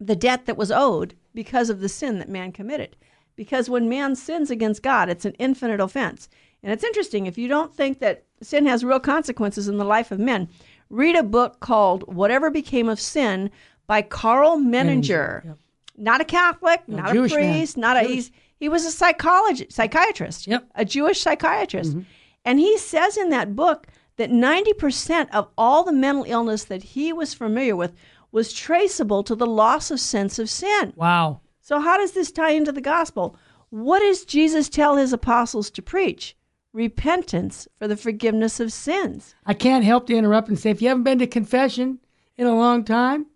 the 0.00 0.16
debt 0.16 0.46
that 0.46 0.56
was 0.56 0.72
owed 0.72 1.14
because 1.34 1.70
of 1.70 1.80
the 1.80 1.88
sin 1.88 2.18
that 2.18 2.28
man 2.28 2.52
committed. 2.52 2.96
because 3.36 3.70
when 3.70 3.88
man 3.88 4.14
sins 4.14 4.50
against 4.50 4.82
God, 4.82 5.08
it's 5.08 5.24
an 5.24 5.34
infinite 5.34 5.80
offense. 5.80 6.28
And 6.62 6.72
it's 6.72 6.84
interesting, 6.84 7.26
if 7.26 7.38
you 7.38 7.48
don't 7.48 7.74
think 7.74 7.98
that 7.98 8.24
sin 8.40 8.66
has 8.66 8.84
real 8.84 9.00
consequences 9.00 9.68
in 9.68 9.78
the 9.78 9.84
life 9.84 10.10
of 10.10 10.18
men, 10.18 10.48
read 10.92 11.16
a 11.16 11.22
book 11.22 11.58
called 11.60 12.02
Whatever 12.14 12.50
Became 12.50 12.88
of 12.88 13.00
Sin 13.00 13.50
by 13.86 14.02
Karl 14.02 14.58
Menninger. 14.58 15.44
Yep. 15.44 15.58
Not 15.96 16.20
a 16.20 16.24
Catholic, 16.24 16.82
No, 16.86 16.98
not 16.98 17.10
a 17.10 17.14
Jewish 17.14 17.32
man. 17.34 17.54
priest, 17.54 17.76
not 17.76 17.96
a 17.96 18.00
Jewish. 18.02 18.14
he's 18.14 18.30
he 18.58 18.68
was 18.68 18.84
a 18.84 18.92
psychologist, 18.92 19.72
psychiatrist, 19.72 20.46
Yep. 20.46 20.68
a 20.76 20.84
Jewish 20.84 21.20
psychiatrist. 21.20 21.90
Mm-hmm. 21.92 22.02
And 22.44 22.60
he 22.60 22.78
says 22.78 23.16
in 23.16 23.30
that 23.30 23.56
book 23.56 23.88
that 24.16 24.30
90% 24.30 25.28
of 25.32 25.48
all 25.58 25.82
the 25.82 25.92
mental 25.92 26.24
illness 26.28 26.64
that 26.64 26.82
he 26.82 27.12
was 27.12 27.34
familiar 27.34 27.74
with 27.74 27.92
was 28.30 28.52
traceable 28.52 29.22
to 29.24 29.34
the 29.34 29.46
loss 29.46 29.90
of 29.90 29.98
sense 30.00 30.38
of 30.38 30.48
sin. 30.48 30.92
Wow. 30.96 31.40
So, 31.60 31.80
how 31.80 31.96
does 31.96 32.12
this 32.12 32.30
tie 32.32 32.50
into 32.50 32.72
the 32.72 32.80
gospel? 32.80 33.36
What 33.70 34.00
does 34.00 34.24
Jesus 34.24 34.68
tell 34.68 34.96
his 34.96 35.12
apostles 35.12 35.70
to 35.70 35.82
preach? 35.82 36.36
Repentance 36.72 37.68
for 37.78 37.86
the 37.86 37.96
forgiveness 37.96 38.58
of 38.58 38.72
sins. 38.72 39.34
I 39.44 39.54
can't 39.54 39.84
help 39.84 40.06
to 40.06 40.16
interrupt 40.16 40.48
and 40.48 40.58
say 40.58 40.70
if 40.70 40.80
you 40.80 40.88
haven't 40.88 41.04
been 41.04 41.18
to 41.18 41.26
confession 41.26 41.98
in 42.36 42.46
a 42.46 42.56
long 42.56 42.82
time, 42.84 43.26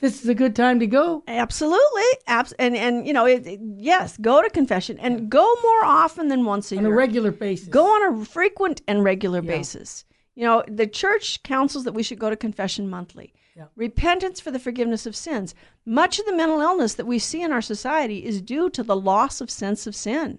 this 0.00 0.22
is 0.22 0.28
a 0.28 0.34
good 0.34 0.54
time 0.54 0.78
to 0.80 0.86
go. 0.86 1.22
Absolutely. 1.26 2.02
Abs- 2.26 2.52
and, 2.58 2.76
and, 2.76 3.06
you 3.06 3.12
know, 3.12 3.24
it, 3.26 3.46
it- 3.46 3.60
yes, 3.76 4.18
go 4.18 4.42
to 4.42 4.50
confession 4.50 4.98
and 4.98 5.30
go 5.30 5.54
more 5.62 5.84
often 5.84 6.28
than 6.28 6.44
once 6.44 6.70
a 6.70 6.76
On 6.76 6.82
year. 6.82 6.88
On 6.88 6.92
a 6.92 6.96
regular 6.96 7.30
basis. 7.30 7.68
Go 7.68 7.84
on 7.86 8.20
a 8.20 8.24
frequent 8.24 8.82
and 8.86 9.02
regular 9.02 9.40
basis. 9.40 10.04
You 10.34 10.44
know, 10.44 10.62
the 10.68 10.86
church 10.86 11.42
counsels 11.42 11.84
that 11.84 11.92
we 11.92 12.02
should 12.02 12.18
go 12.18 12.30
to 12.30 12.36
confession 12.36 12.90
monthly. 12.90 13.32
Yeah. 13.56 13.66
Repentance 13.76 14.40
for 14.40 14.50
the 14.50 14.58
forgiveness 14.58 15.06
of 15.06 15.14
sins. 15.14 15.54
Much 15.86 16.18
of 16.18 16.24
the 16.26 16.34
mental 16.34 16.60
illness 16.60 16.94
that 16.94 17.06
we 17.06 17.18
see 17.18 17.42
in 17.42 17.52
our 17.52 17.60
society 17.62 18.24
is 18.24 18.40
due 18.42 18.68
to 18.70 18.82
the 18.82 18.96
loss 18.96 19.40
of 19.40 19.50
sense 19.50 19.86
of 19.86 19.94
sin. 19.94 20.38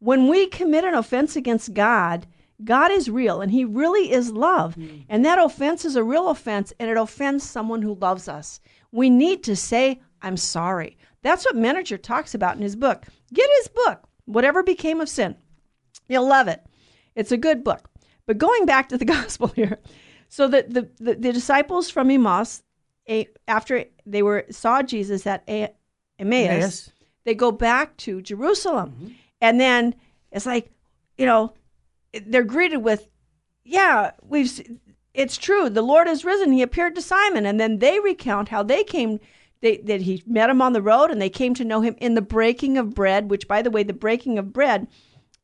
When 0.00 0.28
we 0.28 0.46
commit 0.46 0.84
an 0.84 0.94
offense 0.94 1.36
against 1.36 1.74
God, 1.74 2.26
God 2.64 2.90
is 2.90 3.10
real 3.10 3.40
and 3.40 3.50
He 3.50 3.64
really 3.64 4.12
is 4.12 4.32
love. 4.32 4.74
Hmm. 4.74 4.86
And 5.08 5.24
that 5.24 5.38
offense 5.38 5.84
is 5.84 5.96
a 5.96 6.04
real 6.04 6.28
offense 6.28 6.72
and 6.78 6.90
it 6.90 6.96
offends 6.96 7.48
someone 7.48 7.82
who 7.82 7.94
loves 7.94 8.28
us. 8.28 8.60
We 8.92 9.10
need 9.10 9.42
to 9.44 9.56
say, 9.56 10.00
I'm 10.22 10.36
sorry. 10.36 10.96
That's 11.22 11.44
what 11.44 11.56
Menninger 11.56 12.02
talks 12.02 12.34
about 12.34 12.56
in 12.56 12.62
his 12.62 12.76
book. 12.76 13.04
Get 13.32 13.48
his 13.58 13.68
book, 13.68 14.08
Whatever 14.24 14.62
Became 14.62 15.00
of 15.00 15.08
Sin. 15.08 15.36
You'll 16.08 16.28
love 16.28 16.48
it. 16.48 16.64
It's 17.14 17.32
a 17.32 17.36
good 17.36 17.64
book. 17.64 17.90
But 18.26 18.38
going 18.38 18.66
back 18.66 18.88
to 18.88 18.98
the 18.98 19.04
gospel 19.16 19.48
here, 19.48 19.78
so 20.28 20.48
that 20.48 20.72
the, 20.72 20.88
the, 20.98 21.14
the 21.14 21.32
disciples 21.32 21.90
from 21.90 22.10
Emmaus, 22.10 22.62
a, 23.08 23.28
after 23.46 23.84
they 24.06 24.22
were 24.22 24.44
saw 24.50 24.82
Jesus 24.82 25.26
at 25.26 25.42
a, 25.48 25.70
Emmaus, 26.18 26.50
Emmaus. 26.50 26.90
they 27.24 27.34
go 27.34 27.50
back 27.50 27.96
to 27.98 28.20
Jerusalem, 28.20 28.90
mm-hmm. 28.90 29.12
And 29.40 29.60
then 29.60 29.94
it's 30.32 30.46
like, 30.46 30.70
you 31.16 31.26
know, 31.26 31.54
they're 32.26 32.44
greeted 32.44 32.78
with, 32.78 33.08
"Yeah, 33.64 34.12
we've. 34.22 34.78
It's 35.14 35.36
true. 35.36 35.68
The 35.68 35.82
Lord 35.82 36.06
has 36.06 36.24
risen. 36.24 36.52
He 36.52 36.62
appeared 36.62 36.94
to 36.94 37.02
Simon, 37.02 37.46
and 37.46 37.58
then 37.58 37.78
they 37.78 38.00
recount 38.00 38.48
how 38.48 38.62
they 38.62 38.84
came." 38.84 39.20
They, 39.60 39.78
that 39.78 40.02
he 40.02 40.22
met 40.24 40.50
him 40.50 40.62
on 40.62 40.72
the 40.72 40.80
road 40.80 41.10
and 41.10 41.20
they 41.20 41.28
came 41.28 41.52
to 41.54 41.64
know 41.64 41.80
him 41.80 41.96
in 41.98 42.14
the 42.14 42.22
breaking 42.22 42.78
of 42.78 42.94
bread, 42.94 43.28
which, 43.28 43.48
by 43.48 43.60
the 43.60 43.72
way, 43.72 43.82
the 43.82 43.92
breaking 43.92 44.38
of 44.38 44.52
bread 44.52 44.86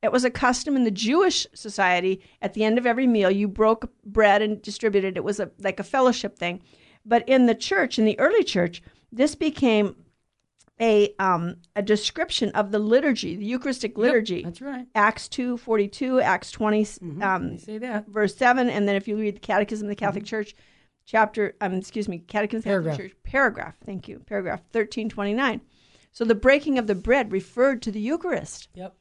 it 0.05 0.13
was 0.13 0.25
a 0.25 0.31
custom 0.31 0.77
in 0.77 0.85
the 0.85 0.91
Jewish 0.91 1.47
society. 1.55 2.21
At 2.43 2.53
the 2.53 2.63
end 2.63 2.77
of 2.77 2.87
every 2.87 3.07
meal, 3.07 3.31
you 3.31 3.49
broke 3.49 3.91
bread 4.05 4.43
and 4.43 4.61
distributed. 4.61 5.17
It 5.17 5.25
was 5.25 5.41
a, 5.41 5.51
like 5.59 5.81
a 5.81 5.85
fellowship 5.85 6.39
thing. 6.39 6.63
But 7.07 7.27
in 7.27 7.47
the 7.47 7.55
church, 7.55 7.99
in 7.99 8.05
the 8.05 8.19
early 8.19 8.45
church, 8.45 8.83
this 9.11 9.35
became 9.35 9.97
a 10.81 11.15
um, 11.19 11.57
a 11.77 11.83
description 11.83 12.51
of 12.51 12.73
the 12.73 12.79
liturgy, 12.79 13.37
the 13.37 13.45
Eucharistic 13.45 13.97
liturgy. 13.97 14.43
That's 14.43 14.61
right. 14.61 14.87
Acts 14.95 15.29
two 15.29 15.57
forty 15.57 15.89
two, 15.89 16.21
Acts 16.21 16.51
20 16.51 16.87
um, 17.23 17.59
say 17.59 17.79
that. 17.79 18.07
verse 18.09 18.37
7 18.37 18.69
and 18.69 18.89
then 18.89 18.97
if 18.97 19.07
you 19.07 19.17
read 19.17 19.37
the 19.37 19.41
catechism 19.41 19.87
of 19.87 19.91
the 19.91 19.95
catholic 19.97 20.25
church 20.25 20.55
chapter 21.07 21.55
um, 21.61 21.75
excuse 21.75 22.09
me 22.09 22.19
catechism 22.19 22.71
of 22.71 22.85
the 22.85 22.91
catholic 22.91 23.11
church 23.11 23.17
paragraph 23.23 23.77
thank 23.87 24.09
you 24.09 24.19
paragraph 24.27 24.61
1329 24.73 25.61
so 26.13 26.25
the 26.25 26.35
breaking 26.35 26.79
of 26.79 26.87
the 26.87 26.95
bread 26.95 27.33
referred 27.33 27.83
to 27.83 27.91
the 27.91 28.01
eucharist. 28.01 28.69
Yep. 28.75 28.95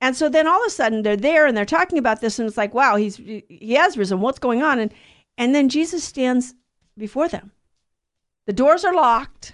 and 0.00 0.16
so 0.16 0.28
then 0.28 0.46
all 0.46 0.60
of 0.60 0.66
a 0.66 0.70
sudden 0.70 1.02
they're 1.02 1.16
there 1.16 1.46
and 1.46 1.56
they're 1.56 1.64
talking 1.64 1.98
about 1.98 2.20
this 2.20 2.38
and 2.38 2.48
it's 2.48 2.56
like 2.56 2.74
wow 2.74 2.96
he's 2.96 3.16
he 3.16 3.74
has 3.74 3.96
risen. 3.96 4.20
What's 4.20 4.38
going 4.38 4.62
on? 4.62 4.78
And 4.78 4.92
and 5.36 5.54
then 5.54 5.68
jesus 5.68 6.04
stands 6.04 6.54
before 6.96 7.28
them. 7.28 7.52
The 8.46 8.52
doors 8.52 8.84
are 8.84 8.94
locked 8.94 9.52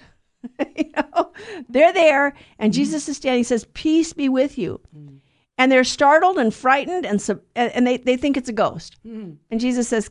you 0.77 0.91
know? 0.97 1.33
They're 1.69 1.93
there 1.93 2.35
and 2.59 2.73
mm-hmm. 2.73 2.83
jesus 2.83 3.09
is 3.09 3.17
standing 3.17 3.41
he 3.41 3.45
says 3.45 3.67
peace 3.75 4.13
be 4.13 4.29
with 4.29 4.59
you. 4.59 4.81
Mm. 4.97 5.19
And 5.57 5.71
they're 5.71 5.85
startled 5.85 6.39
and 6.39 6.53
frightened 6.53 7.07
and 7.07 7.23
sub- 7.23 7.43
and 7.55 7.87
they, 7.87 7.99
they 7.99 8.17
think 8.17 8.37
it's 8.37 8.49
a 8.49 8.53
ghost. 8.53 8.97
Mm. 9.07 9.37
And 9.51 9.61
jesus 9.61 9.89
says 9.89 10.11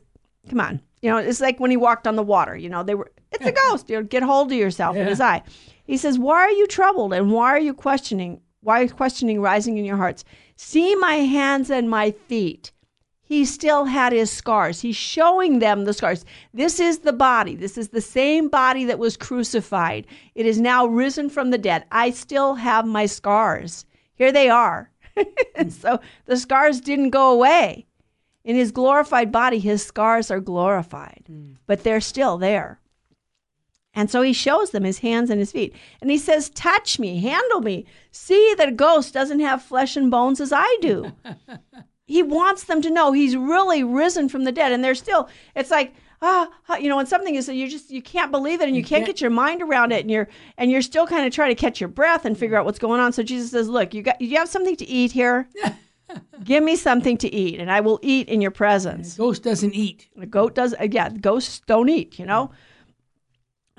come 0.49 0.59
on. 0.59 0.81
You 1.01 1.09
know 1.09 1.17
it's 1.17 1.41
like 1.41 1.59
when 1.59 1.71
he 1.71 1.77
walked 1.77 2.07
on 2.07 2.15
the 2.15 2.23
water 2.23 2.55
you 2.55 2.69
know 2.69 2.83
they 2.83 2.95
were 2.95 3.11
it's 3.31 3.45
a 3.45 3.51
ghost. 3.69 3.89
You 3.89 3.97
know 3.97 4.03
get 4.03 4.23
hold 4.23 4.51
of 4.51 4.57
yourself 4.57 4.95
in 4.95 5.07
his 5.07 5.21
eye. 5.21 5.43
He 5.85 5.97
says 5.97 6.17
why 6.17 6.39
are 6.41 6.51
you 6.51 6.67
troubled 6.67 7.13
and 7.13 7.31
why 7.31 7.49
are 7.49 7.59
you 7.59 7.73
questioning 7.73 8.41
why 8.61 8.81
is 8.81 8.93
questioning 8.93 9.41
rising 9.41 9.77
in 9.77 9.85
your 9.85 9.97
hearts? 9.97 10.23
See 10.55 10.95
my 10.95 11.15
hands 11.15 11.69
and 11.69 11.89
my 11.89 12.11
feet 12.11 12.71
he 13.25 13.45
still 13.45 13.85
had 13.85 14.11
his 14.11 14.29
scars. 14.29 14.81
He's 14.81 14.97
showing 14.97 15.59
them 15.59 15.85
the 15.85 15.93
scars. 15.93 16.25
This 16.53 16.79
is 16.79 16.99
the 16.99 17.13
body. 17.13 17.55
This 17.55 17.77
is 17.77 17.89
the 17.89 18.01
same 18.01 18.49
body 18.49 18.83
that 18.85 18.99
was 18.99 19.15
crucified. 19.15 20.05
It 20.35 20.45
is 20.45 20.59
now 20.59 20.85
risen 20.85 21.29
from 21.29 21.49
the 21.49 21.57
dead. 21.57 21.85
I 21.91 22.11
still 22.11 22.55
have 22.55 22.85
my 22.85 23.05
scars. 23.05 23.85
Here 24.15 24.31
they 24.31 24.49
are. 24.49 24.91
so 25.69 25.99
the 26.25 26.37
scars 26.37 26.81
didn't 26.81 27.11
go 27.11 27.31
away. 27.31 27.85
In 28.43 28.57
his 28.57 28.73
glorified 28.73 29.31
body, 29.31 29.57
his 29.57 29.85
scars 29.85 30.29
are 30.29 30.41
glorified, 30.41 31.23
hmm. 31.27 31.53
but 31.65 31.83
they're 31.83 32.01
still 32.01 32.37
there. 32.37 32.81
And 33.93 34.09
so 34.11 34.21
he 34.21 34.33
shows 34.33 34.71
them 34.71 34.83
his 34.83 34.99
hands 34.99 35.29
and 35.29 35.39
his 35.39 35.51
feet. 35.51 35.73
And 36.01 36.11
he 36.11 36.17
says, 36.17 36.49
Touch 36.49 36.99
me, 36.99 37.21
handle 37.21 37.61
me. 37.61 37.85
See 38.11 38.53
that 38.57 38.69
a 38.69 38.73
ghost 38.73 39.13
doesn't 39.13 39.39
have 39.39 39.61
flesh 39.61 39.95
and 39.95 40.11
bones 40.11 40.41
as 40.41 40.51
I 40.51 40.77
do 40.81 41.13
he 42.05 42.21
wants 42.21 42.65
them 42.65 42.81
to 42.81 42.89
know 42.89 43.11
he's 43.11 43.35
really 43.35 43.83
risen 43.83 44.27
from 44.29 44.43
the 44.43 44.51
dead. 44.51 44.71
And 44.71 44.83
they're 44.83 44.95
still 44.95 45.29
it's 45.55 45.71
like 45.71 45.93
ah 46.21 46.49
ah, 46.69 46.77
you 46.77 46.89
know 46.89 46.95
when 46.95 47.05
something 47.05 47.35
is 47.35 47.47
you 47.49 47.67
just 47.69 47.89
you 47.91 48.01
can't 48.01 48.31
believe 48.31 48.61
it 48.61 48.67
and 48.67 48.75
you, 48.75 48.83
can't, 48.83 48.99
can't- 48.99 49.05
get 49.07 49.21
your 49.21 49.29
mind 49.29 49.61
around 49.61 49.91
it 49.91 50.01
and 50.01 50.11
you're 50.11 50.27
and 50.57 50.71
you're 50.71 50.81
still 50.81 51.05
kind 51.07 51.25
of 51.25 51.33
trying 51.33 51.49
to 51.49 51.55
catch 51.55 51.79
your 51.81 51.87
breath 51.89 52.25
and 52.25 52.37
figure 52.37 52.57
out 52.57 52.65
what's 52.65 52.79
going 52.79 52.99
on. 52.99 53.11
So 53.13 53.23
jesus 53.23 53.51
says 53.51 53.67
look 53.69 53.93
you 53.93 54.01
got 54.03 54.19
you 54.21 54.37
have 54.37 54.49
something 54.49 54.75
to 54.77 54.87
eat 54.87 55.11
here. 55.11 55.47
Give 56.43 56.63
me 56.63 56.75
something 56.75 57.17
to 57.17 57.33
eat 57.33 57.59
and 57.59 57.71
i 57.71 57.79
will 57.79 57.99
eat 58.03 58.27
in 58.29 58.41
your 58.41 58.51
presence. 58.51 59.17
Ghost 59.17 59.41
doesn't 59.43 59.73
eat. 59.73 60.09
a 60.21 60.25
goat 60.25 60.53
does 60.55 60.75
yeah 60.91 61.09
ghosts 61.09 61.61
don't 61.65 61.89
eat 61.89 62.19
you 62.19 62.25
know? 62.25 62.51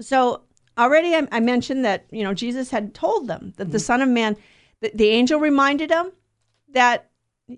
So 0.01 0.43
already 0.77 1.15
I, 1.15 1.29
I 1.31 1.41
mentioned 1.41 1.85
that 1.85 2.07
you 2.11 2.25
know 2.25 2.35
jesus 2.35 2.71
had 2.71 2.95
told 2.95 3.29
them 3.29 3.53
that 3.57 3.71
the 3.71 3.79
son 3.79 4.03
of 4.03 4.09
man 4.09 4.37
the, 4.81 4.91
the 4.95 5.09
angel 5.09 5.39
reminded 5.39 5.91
him 5.91 6.11
that 6.71 7.11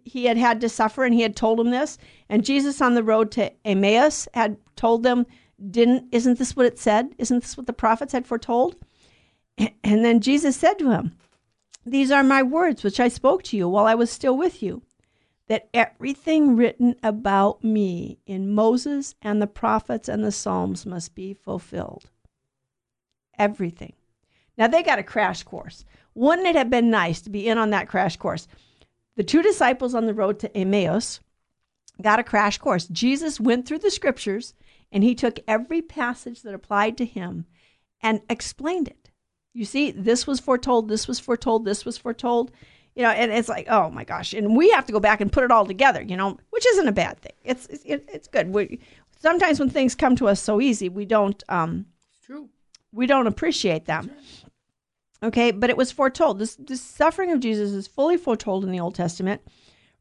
he 0.04 0.24
had 0.24 0.36
had 0.36 0.60
to 0.60 0.68
suffer 0.68 1.04
and 1.04 1.14
he 1.14 1.22
had 1.22 1.36
told 1.36 1.60
him 1.60 1.70
this 1.70 1.98
and 2.28 2.44
jesus 2.44 2.80
on 2.80 2.94
the 2.94 3.02
road 3.02 3.30
to 3.30 3.52
emmaus 3.66 4.26
had 4.34 4.56
told 4.74 5.02
them 5.02 5.26
didn't 5.70 6.04
isn't 6.12 6.38
this 6.38 6.56
what 6.56 6.66
it 6.66 6.78
said 6.78 7.14
isn't 7.18 7.40
this 7.40 7.56
what 7.56 7.66
the 7.66 7.72
prophets 7.72 8.12
had 8.12 8.26
foretold 8.26 8.76
and 9.58 10.04
then 10.04 10.20
jesus 10.20 10.56
said 10.56 10.74
to 10.78 10.90
him 10.90 11.12
these 11.84 12.10
are 12.10 12.24
my 12.24 12.42
words 12.42 12.82
which 12.82 12.98
i 12.98 13.08
spoke 13.08 13.42
to 13.42 13.56
you 13.56 13.68
while 13.68 13.86
i 13.86 13.94
was 13.94 14.10
still 14.10 14.36
with 14.36 14.62
you 14.62 14.82
that 15.48 15.68
everything 15.72 16.56
written 16.56 16.96
about 17.02 17.62
me 17.62 18.18
in 18.26 18.52
Moses 18.52 19.14
and 19.22 19.40
the 19.40 19.46
prophets 19.46 20.08
and 20.08 20.24
the 20.24 20.32
Psalms 20.32 20.84
must 20.84 21.14
be 21.14 21.34
fulfilled. 21.34 22.10
Everything. 23.38 23.92
Now 24.58 24.66
they 24.66 24.82
got 24.82 24.98
a 24.98 25.04
crash 25.04 25.42
course. 25.42 25.84
Wouldn't 26.14 26.48
it 26.48 26.56
have 26.56 26.70
been 26.70 26.90
nice 26.90 27.20
to 27.22 27.30
be 27.30 27.48
in 27.48 27.58
on 27.58 27.70
that 27.70 27.88
crash 27.88 28.16
course? 28.16 28.48
The 29.16 29.24
two 29.24 29.42
disciples 29.42 29.94
on 29.94 30.06
the 30.06 30.14
road 30.14 30.38
to 30.40 30.56
Emmaus 30.56 31.20
got 32.00 32.18
a 32.18 32.24
crash 32.24 32.58
course. 32.58 32.86
Jesus 32.86 33.40
went 33.40 33.66
through 33.66 33.78
the 33.78 33.90
scriptures 33.90 34.54
and 34.92 35.02
he 35.02 35.14
took 35.14 35.40
every 35.48 35.82
passage 35.82 36.42
that 36.42 36.54
applied 36.54 36.96
to 36.98 37.06
him 37.06 37.46
and 38.02 38.20
explained 38.28 38.88
it. 38.88 39.10
You 39.54 39.64
see, 39.64 39.90
this 39.90 40.26
was 40.26 40.38
foretold, 40.38 40.88
this 40.88 41.08
was 41.08 41.18
foretold, 41.18 41.64
this 41.64 41.84
was 41.84 41.96
foretold. 41.96 42.52
You 42.94 43.02
know, 43.02 43.10
and 43.10 43.30
it's 43.30 43.48
like, 43.48 43.66
oh 43.68 43.90
my 43.90 44.04
gosh, 44.04 44.32
and 44.32 44.56
we 44.56 44.70
have 44.70 44.86
to 44.86 44.92
go 44.92 45.00
back 45.00 45.20
and 45.20 45.32
put 45.32 45.44
it 45.44 45.50
all 45.50 45.66
together. 45.66 46.02
You 46.02 46.16
know, 46.16 46.38
which 46.50 46.66
isn't 46.66 46.88
a 46.88 46.92
bad 46.92 47.20
thing. 47.20 47.32
It's 47.44 47.66
it's, 47.66 47.84
it's 47.84 48.28
good. 48.28 48.54
We 48.54 48.80
sometimes 49.20 49.60
when 49.60 49.68
things 49.68 49.94
come 49.94 50.16
to 50.16 50.28
us 50.28 50.40
so 50.40 50.60
easy, 50.62 50.88
we 50.88 51.04
don't 51.04 51.42
um 51.50 51.86
It's 52.08 52.26
true. 52.26 52.48
we 52.92 53.06
don't 53.06 53.26
appreciate 53.26 53.84
them. 53.84 54.10
Okay, 55.22 55.50
but 55.50 55.70
it 55.70 55.76
was 55.76 55.92
foretold. 55.92 56.38
This 56.38 56.56
this 56.56 56.82
suffering 56.82 57.32
of 57.32 57.40
Jesus 57.40 57.72
is 57.72 57.86
fully 57.86 58.16
foretold 58.16 58.64
in 58.64 58.70
the 58.70 58.80
Old 58.80 58.94
Testament. 58.94 59.40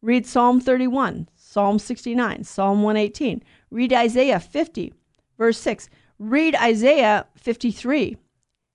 Read 0.02 0.26
Psalm 0.28 0.60
31, 0.60 1.30
Psalm 1.36 1.80
69, 1.80 2.44
Psalm 2.44 2.84
118. 2.84 3.42
Read 3.72 3.94
Isaiah 3.94 4.40
50, 4.40 4.94
verse 5.38 5.58
6. 5.58 5.90
Read 6.20 6.56
Isaiah 6.56 7.26
53, 7.38 8.18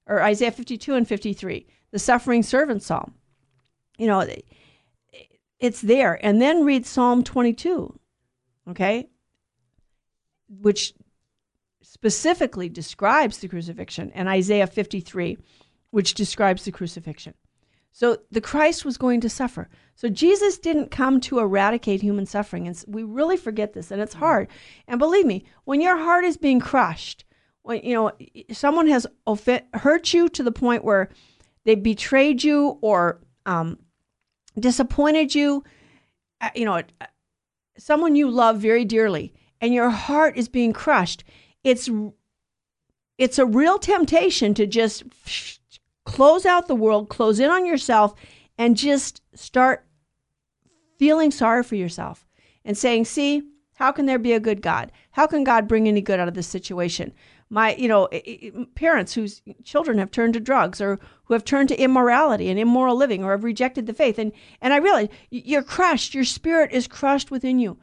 or 0.06 0.22
Isaiah 0.22 0.50
52 0.50 0.94
and 0.94 1.06
53, 1.06 1.66
the 1.92 1.98
suffering 1.98 2.42
servant 2.42 2.82
psalm. 2.82 3.14
you 3.96 4.06
know, 4.06 4.26
it's 5.60 5.80
there. 5.82 6.18
And 6.24 6.40
then 6.40 6.64
read 6.64 6.86
Psalm 6.86 7.22
22, 7.22 7.98
okay, 8.70 9.08
which 10.48 10.94
specifically 11.82 12.68
describes 12.68 13.38
the 13.38 13.48
crucifixion, 13.48 14.10
and 14.14 14.28
Isaiah 14.28 14.66
53, 14.66 15.38
which 15.90 16.14
describes 16.14 16.64
the 16.64 16.72
crucifixion. 16.72 17.34
So 17.92 18.18
the 18.30 18.40
Christ 18.40 18.84
was 18.84 18.96
going 18.96 19.20
to 19.22 19.28
suffer. 19.28 19.68
So 19.94 20.08
Jesus 20.08 20.58
didn't 20.58 20.90
come 20.90 21.20
to 21.22 21.40
eradicate 21.40 22.00
human 22.00 22.26
suffering. 22.26 22.66
And 22.66 22.82
we 22.86 23.02
really 23.02 23.36
forget 23.36 23.72
this, 23.72 23.90
and 23.90 24.00
it's 24.00 24.14
hard. 24.14 24.48
And 24.86 24.98
believe 24.98 25.26
me, 25.26 25.44
when 25.64 25.80
your 25.80 25.96
heart 25.96 26.24
is 26.24 26.36
being 26.36 26.60
crushed, 26.60 27.24
when 27.62 27.82
you 27.82 27.94
know 27.94 28.12
someone 28.52 28.86
has 28.86 29.06
hurt 29.74 30.14
you 30.14 30.28
to 30.30 30.42
the 30.42 30.52
point 30.52 30.84
where 30.84 31.10
they 31.64 31.74
betrayed 31.74 32.42
you 32.42 32.78
or 32.80 33.20
um, 33.44 33.78
disappointed 34.58 35.34
you, 35.34 35.64
uh, 36.40 36.50
you 36.54 36.64
know, 36.64 36.76
uh, 36.76 37.06
someone 37.76 38.16
you 38.16 38.30
love 38.30 38.58
very 38.58 38.84
dearly, 38.84 39.34
and 39.60 39.74
your 39.74 39.90
heart 39.90 40.36
is 40.36 40.48
being 40.48 40.72
crushed, 40.72 41.24
it's 41.64 41.90
it's 43.18 43.38
a 43.38 43.44
real 43.44 43.78
temptation 43.78 44.54
to 44.54 44.66
just 44.66 45.04
close 46.04 46.46
out 46.46 46.68
the 46.68 46.74
world, 46.74 47.08
close 47.08 47.40
in 47.40 47.50
on 47.50 47.66
yourself, 47.66 48.14
and 48.58 48.76
just 48.76 49.22
start 49.34 49.86
feeling 50.98 51.30
sorry 51.30 51.62
for 51.62 51.76
yourself 51.76 52.26
and 52.64 52.76
saying, 52.76 53.06
"See, 53.06 53.42
how 53.74 53.92
can 53.92 54.06
there 54.06 54.18
be 54.18 54.32
a 54.32 54.40
good 54.40 54.62
God? 54.62 54.92
How 55.12 55.26
can 55.26 55.44
God 55.44 55.68
bring 55.68 55.88
any 55.88 56.00
good 56.00 56.20
out 56.20 56.28
of 56.28 56.34
this 56.34 56.46
situation? 56.46 57.12
my 57.50 57.74
you 57.74 57.88
know 57.88 58.08
parents 58.76 59.12
whose 59.12 59.42
children 59.64 59.98
have 59.98 60.10
turned 60.10 60.32
to 60.34 60.40
drugs 60.40 60.80
or 60.80 60.98
who 61.24 61.34
have 61.34 61.44
turned 61.44 61.68
to 61.68 61.82
immorality 61.82 62.48
and 62.48 62.58
immoral 62.58 62.96
living 62.96 63.22
or 63.22 63.32
have 63.32 63.44
rejected 63.44 63.86
the 63.86 63.92
faith 63.92 64.18
and 64.18 64.32
and 64.62 64.72
i 64.72 64.76
realize 64.76 65.08
you're 65.30 65.62
crushed 65.62 66.14
your 66.14 66.24
spirit 66.24 66.70
is 66.72 66.86
crushed 66.88 67.30
within 67.30 67.58
you 67.58 67.76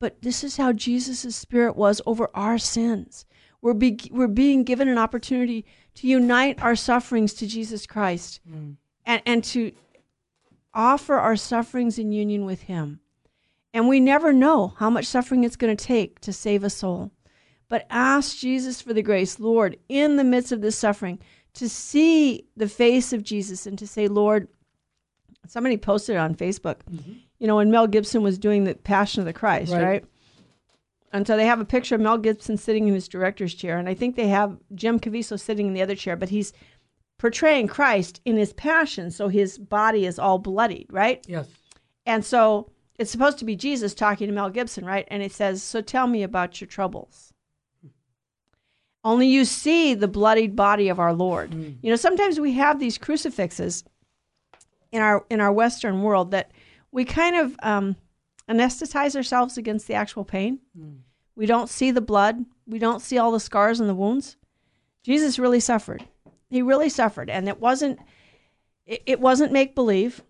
but 0.00 0.20
this 0.22 0.44
is 0.44 0.56
how 0.56 0.72
jesus' 0.72 1.34
spirit 1.34 1.76
was 1.76 2.02
over 2.04 2.28
our 2.34 2.58
sins 2.58 3.24
we're, 3.62 3.74
be, 3.74 3.98
we're 4.10 4.26
being 4.26 4.64
given 4.64 4.88
an 4.88 4.98
opportunity 4.98 5.64
to 5.94 6.06
unite 6.06 6.60
our 6.62 6.76
sufferings 6.76 7.32
to 7.32 7.46
jesus 7.46 7.86
christ 7.86 8.40
mm. 8.48 8.76
and, 9.06 9.22
and 9.24 9.42
to 9.44 9.72
offer 10.74 11.14
our 11.14 11.36
sufferings 11.36 11.98
in 11.98 12.12
union 12.12 12.44
with 12.44 12.62
him 12.62 13.00
and 13.74 13.88
we 13.88 14.00
never 14.00 14.32
know 14.32 14.74
how 14.78 14.90
much 14.90 15.06
suffering 15.06 15.44
it's 15.44 15.56
going 15.56 15.74
to 15.74 15.84
take 15.84 16.20
to 16.20 16.32
save 16.32 16.62
a 16.62 16.70
soul 16.70 17.10
but 17.72 17.86
ask 17.88 18.36
Jesus 18.36 18.82
for 18.82 18.92
the 18.92 19.00
grace, 19.00 19.40
Lord, 19.40 19.78
in 19.88 20.16
the 20.16 20.24
midst 20.24 20.52
of 20.52 20.60
this 20.60 20.76
suffering, 20.76 21.18
to 21.54 21.70
see 21.70 22.44
the 22.54 22.68
face 22.68 23.14
of 23.14 23.22
Jesus 23.22 23.66
and 23.66 23.78
to 23.78 23.86
say, 23.86 24.08
Lord, 24.08 24.46
somebody 25.46 25.78
posted 25.78 26.16
it 26.16 26.18
on 26.18 26.34
Facebook, 26.34 26.80
mm-hmm. 26.90 27.12
you 27.38 27.46
know, 27.46 27.56
when 27.56 27.70
Mel 27.70 27.86
Gibson 27.86 28.22
was 28.22 28.36
doing 28.36 28.64
the 28.64 28.74
Passion 28.74 29.20
of 29.20 29.24
the 29.24 29.32
Christ, 29.32 29.72
right. 29.72 29.82
right? 29.82 30.04
And 31.12 31.26
so 31.26 31.36
they 31.36 31.46
have 31.46 31.60
a 31.60 31.64
picture 31.64 31.94
of 31.94 32.00
Mel 32.00 32.18
Gibson 32.18 32.56
sitting 32.56 32.88
in 32.88 32.94
his 32.94 33.08
director's 33.08 33.54
chair, 33.54 33.78
and 33.78 33.88
I 33.88 33.94
think 33.94 34.16
they 34.16 34.28
have 34.28 34.56
Jim 34.74 34.98
Caviezel 34.98 35.38
sitting 35.38 35.66
in 35.66 35.74
the 35.74 35.82
other 35.82 35.94
chair, 35.94 36.16
but 36.16 36.30
he's 36.30 36.52
portraying 37.18 37.68
Christ 37.68 38.20
in 38.24 38.36
his 38.36 38.52
passion, 38.54 39.10
so 39.10 39.28
his 39.28 39.58
body 39.58 40.06
is 40.06 40.18
all 40.18 40.38
bloodied, 40.38 40.86
right? 40.90 41.24
Yes. 41.28 41.48
And 42.06 42.24
so 42.24 42.70
it's 42.98 43.10
supposed 43.10 43.38
to 43.38 43.44
be 43.44 43.56
Jesus 43.56 43.94
talking 43.94 44.26
to 44.26 44.32
Mel 44.32 44.50
Gibson, 44.50 44.84
right? 44.84 45.06
And 45.08 45.22
it 45.22 45.32
says, 45.32 45.62
So 45.62 45.80
tell 45.80 46.06
me 46.06 46.22
about 46.22 46.60
your 46.60 46.68
troubles. 46.68 47.32
Only 49.04 49.26
you 49.26 49.44
see 49.44 49.94
the 49.94 50.08
bloodied 50.08 50.54
body 50.54 50.88
of 50.88 51.00
our 51.00 51.12
Lord. 51.12 51.50
Mm. 51.50 51.76
You 51.82 51.90
know, 51.90 51.96
sometimes 51.96 52.38
we 52.38 52.52
have 52.52 52.78
these 52.78 52.98
crucifixes 52.98 53.84
in 54.92 55.02
our 55.02 55.24
in 55.28 55.40
our 55.40 55.52
Western 55.52 56.02
world 56.02 56.30
that 56.30 56.52
we 56.92 57.04
kind 57.04 57.36
of 57.36 57.56
um, 57.62 57.96
anesthetize 58.52 59.16
ourselves 59.16 59.56
against 59.56 59.86
the 59.86 59.94
actual 59.94 60.24
pain. 60.24 60.60
Mm. 60.78 60.98
We 61.34 61.46
don't 61.46 61.68
see 61.68 61.90
the 61.90 62.00
blood. 62.00 62.44
We 62.66 62.78
don't 62.78 63.00
see 63.00 63.18
all 63.18 63.32
the 63.32 63.40
scars 63.40 63.80
and 63.80 63.88
the 63.88 63.94
wounds. 63.94 64.36
Jesus 65.02 65.38
really 65.38 65.60
suffered. 65.60 66.04
He 66.48 66.62
really 66.62 66.88
suffered, 66.88 67.30
and 67.30 67.48
it 67.48 67.60
wasn't 67.60 67.98
it, 68.86 69.02
it 69.06 69.20
wasn't 69.20 69.52
make 69.52 69.74
believe. 69.74 70.22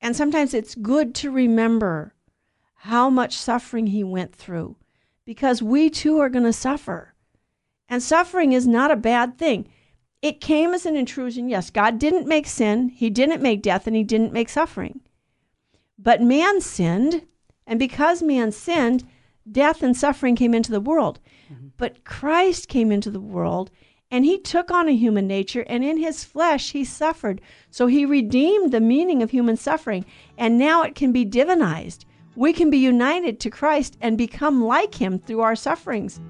And 0.00 0.16
sometimes 0.16 0.52
it's 0.52 0.74
good 0.74 1.14
to 1.16 1.30
remember 1.30 2.14
how 2.74 3.08
much 3.08 3.36
suffering 3.36 3.88
he 3.88 4.04
went 4.04 4.34
through 4.34 4.76
because 5.24 5.62
we 5.62 5.90
too 5.90 6.18
are 6.18 6.28
going 6.28 6.44
to 6.44 6.52
suffer. 6.52 7.14
And 7.88 8.02
suffering 8.02 8.52
is 8.52 8.66
not 8.66 8.90
a 8.90 8.96
bad 8.96 9.38
thing. 9.38 9.68
It 10.22 10.40
came 10.40 10.74
as 10.74 10.86
an 10.86 10.96
intrusion. 10.96 11.48
Yes, 11.48 11.70
God 11.70 11.98
didn't 11.98 12.26
make 12.26 12.46
sin, 12.46 12.88
He 12.88 13.10
didn't 13.10 13.42
make 13.42 13.62
death, 13.62 13.86
and 13.86 13.94
He 13.94 14.02
didn't 14.02 14.32
make 14.32 14.48
suffering. 14.48 15.00
But 15.98 16.22
man 16.22 16.60
sinned, 16.60 17.26
and 17.66 17.78
because 17.78 18.22
man 18.22 18.52
sinned, 18.52 19.04
death 19.50 19.82
and 19.82 19.96
suffering 19.96 20.36
came 20.36 20.54
into 20.54 20.72
the 20.72 20.80
world. 20.80 21.20
Mm-hmm. 21.52 21.68
But 21.76 22.04
Christ 22.04 22.68
came 22.68 22.92
into 22.92 23.10
the 23.10 23.20
world 23.20 23.70
and 24.10 24.24
he 24.24 24.38
took 24.38 24.70
on 24.70 24.88
a 24.88 24.94
human 24.94 25.26
nature 25.26 25.64
and 25.68 25.84
in 25.84 25.96
his 25.96 26.24
flesh 26.24 26.72
he 26.72 26.84
suffered. 26.84 27.40
So 27.70 27.86
he 27.86 28.06
redeemed 28.06 28.72
the 28.72 28.80
meaning 28.80 29.22
of 29.22 29.30
human 29.30 29.56
suffering 29.56 30.04
and 30.38 30.58
now 30.58 30.82
it 30.82 30.94
can 30.94 31.12
be 31.12 31.24
divinized. 31.24 32.04
We 32.34 32.52
can 32.52 32.70
be 32.70 32.78
united 32.78 33.40
to 33.40 33.50
Christ 33.50 33.96
and 34.00 34.18
become 34.18 34.62
like 34.62 34.94
him 34.94 35.18
through 35.18 35.40
our 35.40 35.56
sufferings. 35.56 36.20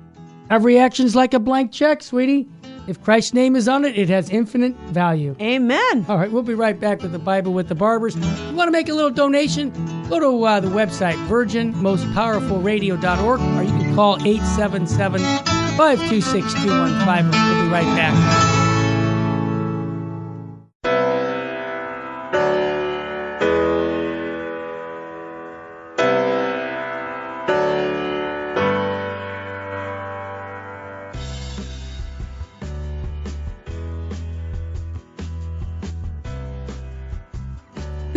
Every 0.49 0.79
action's 0.79 1.17
like 1.17 1.35
a 1.35 1.41
blank 1.41 1.73
check, 1.73 2.03
sweetie. 2.03 2.49
If 2.87 3.03
Christ's 3.03 3.34
name 3.34 3.57
is 3.57 3.68
on 3.68 3.84
it, 3.84 3.99
it 3.99 4.09
has 4.09 4.30
infinite 4.30 4.74
value. 4.91 5.34
Amen. 5.41 6.07
All 6.09 6.18
right, 6.18 6.30
we'll 6.30 6.43
be 6.43 6.55
right 6.55 6.78
back 6.78 7.03
with 7.03 7.11
the 7.12 7.18
Bible 7.18 7.53
with 7.53 7.68
the 7.68 7.74
Barbers. 7.74 8.14
If 8.16 8.24
you 8.24 8.55
want 8.55 8.68
to 8.68 8.72
make 8.72 8.89
a 8.89 8.95
little 8.95 9.11
donation? 9.11 9.70
Go 10.09 10.20
to 10.20 10.45
uh, 10.45 10.61
the 10.61 10.68
website, 10.68 11.16
virginmostpowerfulradio.org, 11.26 13.41
or 13.41 13.62
you 13.62 13.70
can 13.70 13.95
call 13.95 14.16
877 14.24 15.20
526 15.76 16.55
2150. 16.55 17.39
We'll 17.39 17.64
be 17.64 17.70
right 17.70 17.84
back. 17.97 18.56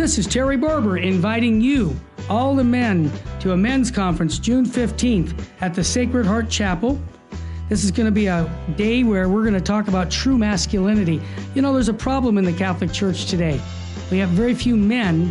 This 0.00 0.16
is 0.16 0.26
Terry 0.26 0.56
Barber 0.56 0.96
inviting 0.96 1.60
you, 1.60 1.94
all 2.30 2.54
the 2.54 2.64
men, 2.64 3.12
to 3.40 3.52
a 3.52 3.56
men's 3.56 3.90
conference 3.90 4.38
June 4.38 4.64
15th 4.64 5.38
at 5.60 5.74
the 5.74 5.84
Sacred 5.84 6.24
Heart 6.24 6.48
Chapel. 6.48 6.98
This 7.68 7.84
is 7.84 7.90
going 7.90 8.06
to 8.06 8.10
be 8.10 8.26
a 8.26 8.50
day 8.78 9.04
where 9.04 9.28
we're 9.28 9.42
going 9.42 9.52
to 9.52 9.60
talk 9.60 9.88
about 9.88 10.10
true 10.10 10.38
masculinity. 10.38 11.20
You 11.54 11.60
know, 11.60 11.74
there's 11.74 11.90
a 11.90 11.92
problem 11.92 12.38
in 12.38 12.46
the 12.46 12.52
Catholic 12.54 12.94
Church 12.94 13.26
today. 13.26 13.60
We 14.10 14.16
have 14.16 14.30
very 14.30 14.54
few 14.54 14.74
men 14.74 15.26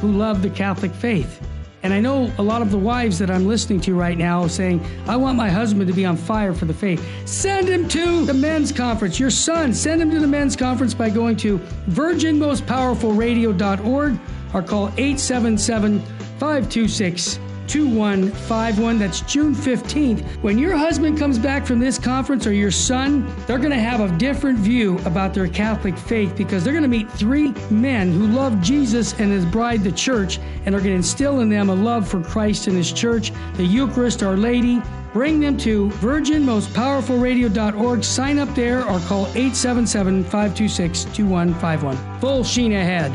who 0.00 0.10
love 0.10 0.40
the 0.40 0.48
Catholic 0.48 0.94
faith. 0.94 1.46
And 1.84 1.92
I 1.92 2.00
know 2.00 2.32
a 2.38 2.42
lot 2.42 2.62
of 2.62 2.70
the 2.70 2.78
wives 2.78 3.18
that 3.18 3.30
I'm 3.30 3.46
listening 3.46 3.78
to 3.82 3.94
right 3.94 4.16
now 4.16 4.46
saying, 4.46 4.82
I 5.06 5.16
want 5.16 5.36
my 5.36 5.50
husband 5.50 5.86
to 5.88 5.92
be 5.92 6.06
on 6.06 6.16
fire 6.16 6.54
for 6.54 6.64
the 6.64 6.72
faith. 6.72 7.06
Send 7.26 7.68
him 7.68 7.86
to 7.88 8.24
the 8.24 8.32
men's 8.32 8.72
conference. 8.72 9.20
Your 9.20 9.28
son, 9.28 9.74
send 9.74 10.00
him 10.00 10.10
to 10.10 10.18
the 10.18 10.26
men's 10.26 10.56
conference 10.56 10.94
by 10.94 11.10
going 11.10 11.36
to 11.36 11.58
virginmostpowerfulradio.org 11.90 14.18
or 14.54 14.62
call 14.62 14.86
877 14.96 16.00
526 16.00 17.38
2151. 17.66 18.98
That's 18.98 19.20
June 19.22 19.54
15th. 19.54 20.22
When 20.42 20.58
your 20.58 20.76
husband 20.76 21.18
comes 21.18 21.38
back 21.38 21.64
from 21.66 21.78
this 21.78 21.98
conference 21.98 22.46
or 22.46 22.52
your 22.52 22.70
son, 22.70 23.26
they're 23.46 23.58
going 23.58 23.70
to 23.70 23.76
have 23.76 24.00
a 24.00 24.08
different 24.18 24.58
view 24.58 24.98
about 25.00 25.34
their 25.34 25.48
Catholic 25.48 25.96
faith 25.96 26.36
because 26.36 26.64
they're 26.64 26.72
going 26.72 26.82
to 26.82 26.88
meet 26.88 27.10
three 27.10 27.52
men 27.70 28.12
who 28.12 28.26
love 28.26 28.60
Jesus 28.60 29.18
and 29.20 29.32
his 29.32 29.46
bride, 29.46 29.82
the 29.82 29.92
church, 29.92 30.38
and 30.66 30.74
are 30.74 30.78
going 30.78 30.90
to 30.90 30.96
instill 30.96 31.40
in 31.40 31.48
them 31.48 31.70
a 31.70 31.74
love 31.74 32.06
for 32.08 32.22
Christ 32.22 32.66
and 32.66 32.76
his 32.76 32.92
church, 32.92 33.32
the 33.54 33.64
Eucharist, 33.64 34.22
Our 34.22 34.36
Lady. 34.36 34.82
Bring 35.12 35.40
them 35.40 35.56
to 35.58 35.90
virginmostpowerfulradio.org. 35.90 38.04
Sign 38.04 38.38
up 38.38 38.54
there 38.54 38.80
or 38.80 38.98
call 39.00 39.26
877 39.28 40.24
526 40.24 41.04
2151. 41.04 42.20
Full 42.20 42.42
sheen 42.42 42.72
ahead. 42.72 43.12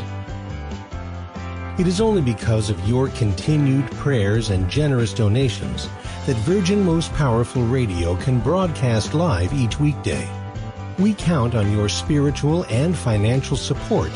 It 1.80 1.86
is 1.86 1.98
only 1.98 2.20
because 2.20 2.68
of 2.68 2.86
your 2.86 3.08
continued 3.08 3.90
prayers 3.92 4.50
and 4.50 4.68
generous 4.68 5.14
donations 5.14 5.88
that 6.26 6.36
Virgin 6.44 6.84
Most 6.84 7.10
Powerful 7.14 7.62
Radio 7.62 8.16
can 8.16 8.38
broadcast 8.38 9.14
live 9.14 9.54
each 9.54 9.80
weekday. 9.80 10.28
We 10.98 11.14
count 11.14 11.54
on 11.54 11.72
your 11.72 11.88
spiritual 11.88 12.64
and 12.64 12.94
financial 12.94 13.56
support 13.56 14.10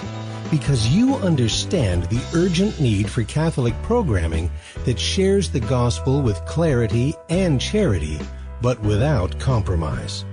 because 0.51 0.89
you 0.89 1.15
understand 1.15 2.03
the 2.05 2.23
urgent 2.35 2.79
need 2.81 3.09
for 3.09 3.23
Catholic 3.23 3.73
programming 3.83 4.51
that 4.85 5.01
shares 5.01 5.49
the 5.49 5.61
gospel 5.61 6.21
with 6.21 6.45
clarity 6.45 7.15
and 7.31 7.59
charity, 7.59 8.21
but 8.61 8.79
without 8.81 9.41
compromise. 9.41 10.27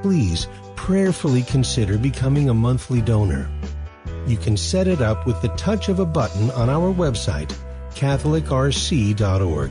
Please 0.00 0.48
prayerfully 0.76 1.42
consider 1.42 1.98
becoming 1.98 2.48
a 2.48 2.54
monthly 2.54 3.02
donor. 3.02 3.50
You 4.26 4.36
can 4.36 4.56
set 4.56 4.88
it 4.88 5.00
up 5.00 5.26
with 5.26 5.40
the 5.42 5.48
touch 5.48 5.88
of 5.88 6.00
a 6.00 6.06
button 6.06 6.50
on 6.52 6.70
our 6.70 6.92
website, 6.92 7.54
CatholicRC.org. 7.94 9.70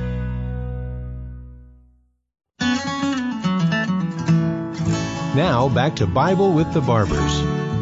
Now 5.35 5.69
back 5.69 5.95
to 5.95 6.05
Bible 6.05 6.51
with 6.51 6.73
the 6.73 6.81
Barbers. 6.81 7.39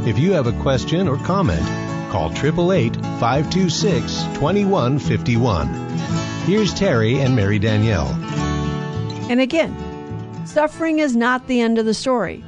If 0.07 0.19
you 0.19 0.33
have 0.33 0.45
a 0.45 0.61
question 0.61 1.07
or 1.07 1.17
comment, 1.17 1.65
call 2.11 2.29
888 2.29 2.95
526 3.19 4.21
2151. 4.35 5.67
Here's 6.45 6.71
Terry 6.75 7.19
and 7.19 7.35
Mary 7.35 7.57
Danielle. 7.57 8.09
And 9.31 9.39
again, 9.39 9.75
suffering 10.45 10.99
is 10.99 11.15
not 11.15 11.47
the 11.47 11.59
end 11.59 11.79
of 11.79 11.87
the 11.87 11.95
story. 11.95 12.45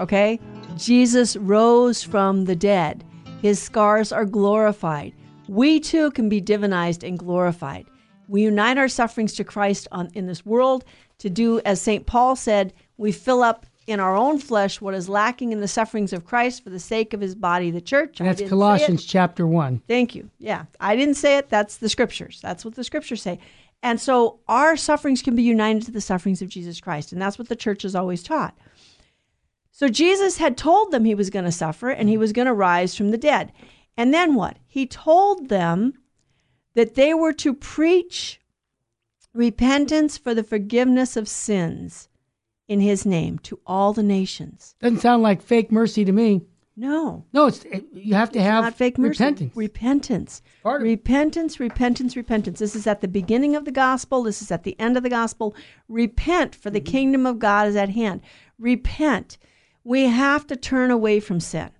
Okay? 0.00 0.38
Jesus 0.76 1.36
rose 1.36 2.02
from 2.02 2.44
the 2.44 2.56
dead. 2.56 3.04
His 3.40 3.58
scars 3.58 4.12
are 4.12 4.26
glorified. 4.26 5.14
We 5.48 5.80
too 5.80 6.10
can 6.10 6.28
be 6.28 6.42
divinized 6.42 7.08
and 7.08 7.18
glorified. 7.18 7.86
We 8.28 8.42
unite 8.42 8.76
our 8.76 8.88
sufferings 8.88 9.32
to 9.36 9.44
Christ 9.44 9.88
on, 9.92 10.10
in 10.12 10.26
this 10.26 10.44
world 10.44 10.84
to 11.20 11.30
do, 11.30 11.62
as 11.64 11.80
St. 11.80 12.04
Paul 12.04 12.36
said, 12.36 12.74
we 12.98 13.12
fill 13.12 13.42
up 13.42 13.64
in 13.86 14.00
our 14.00 14.16
own 14.16 14.38
flesh 14.38 14.80
what 14.80 14.94
is 14.94 15.08
lacking 15.08 15.52
in 15.52 15.60
the 15.60 15.68
sufferings 15.68 16.12
of 16.12 16.24
Christ 16.24 16.64
for 16.64 16.70
the 16.70 16.80
sake 16.80 17.14
of 17.14 17.20
his 17.20 17.34
body, 17.34 17.70
the 17.70 17.80
church. 17.80 18.18
That's 18.18 18.42
Colossians 18.48 19.04
chapter 19.04 19.46
1. 19.46 19.82
Thank 19.86 20.14
you. 20.14 20.30
Yeah. 20.38 20.64
I 20.80 20.96
didn't 20.96 21.14
say 21.14 21.38
it. 21.38 21.48
That's 21.48 21.76
the 21.76 21.88
scriptures. 21.88 22.40
That's 22.42 22.64
what 22.64 22.74
the 22.74 22.84
scriptures 22.84 23.22
say. 23.22 23.38
And 23.82 24.00
so 24.00 24.40
our 24.48 24.76
sufferings 24.76 25.22
can 25.22 25.36
be 25.36 25.42
united 25.42 25.82
to 25.84 25.92
the 25.92 26.00
sufferings 26.00 26.42
of 26.42 26.48
Jesus 26.48 26.80
Christ. 26.80 27.12
And 27.12 27.22
that's 27.22 27.38
what 27.38 27.48
the 27.48 27.56
church 27.56 27.82
has 27.82 27.94
always 27.94 28.22
taught. 28.22 28.56
So 29.70 29.88
Jesus 29.88 30.38
had 30.38 30.56
told 30.56 30.90
them 30.90 31.04
he 31.04 31.14
was 31.14 31.30
going 31.30 31.44
to 31.44 31.52
suffer 31.52 31.90
and 31.90 32.08
he 32.08 32.16
was 32.16 32.32
going 32.32 32.46
to 32.46 32.54
rise 32.54 32.96
from 32.96 33.10
the 33.10 33.18
dead. 33.18 33.52
And 33.96 34.12
then 34.12 34.34
what? 34.34 34.56
He 34.66 34.86
told 34.86 35.48
them 35.48 35.94
that 36.74 36.94
they 36.94 37.14
were 37.14 37.32
to 37.34 37.54
preach 37.54 38.40
repentance 39.32 40.16
for 40.18 40.34
the 40.34 40.42
forgiveness 40.42 41.16
of 41.16 41.28
sins 41.28 42.08
in 42.68 42.80
his 42.80 43.06
name 43.06 43.38
to 43.40 43.58
all 43.66 43.92
the 43.92 44.02
nations. 44.02 44.74
Doesn't 44.80 45.00
sound 45.00 45.22
like 45.22 45.40
fake 45.42 45.70
mercy 45.72 46.04
to 46.04 46.12
me. 46.12 46.42
No. 46.78 47.24
No, 47.32 47.46
it's 47.46 47.64
it, 47.64 47.86
you 47.92 48.12
have 48.14 48.30
to 48.32 48.42
have 48.42 48.64
not 48.64 48.74
fake 48.74 48.98
mercy. 48.98 49.08
repentance. 49.24 49.56
Repentance. 49.56 50.42
Part 50.62 50.82
of 50.82 50.86
it. 50.86 50.90
repentance, 50.90 51.58
repentance, 51.58 52.16
repentance. 52.16 52.58
This 52.58 52.76
is 52.76 52.86
at 52.86 53.00
the 53.00 53.08
beginning 53.08 53.56
of 53.56 53.64
the 53.64 53.70
gospel. 53.72 54.22
This 54.24 54.42
is 54.42 54.50
at 54.50 54.64
the 54.64 54.78
end 54.78 54.96
of 54.98 55.02
the 55.02 55.08
gospel. 55.08 55.54
Repent, 55.88 56.54
for 56.54 56.68
the 56.70 56.80
Mm-hmm. 56.80 56.90
kingdom 56.92 57.26
of 57.26 57.38
God 57.38 57.68
is 57.68 57.76
at 57.76 57.88
hand. 57.88 58.20
Repent. 58.58 59.38
We 59.84 60.02
have 60.06 60.46
to 60.48 60.56
turn 60.56 60.90
away 60.90 61.20
from 61.20 61.40
sin. 61.40 61.70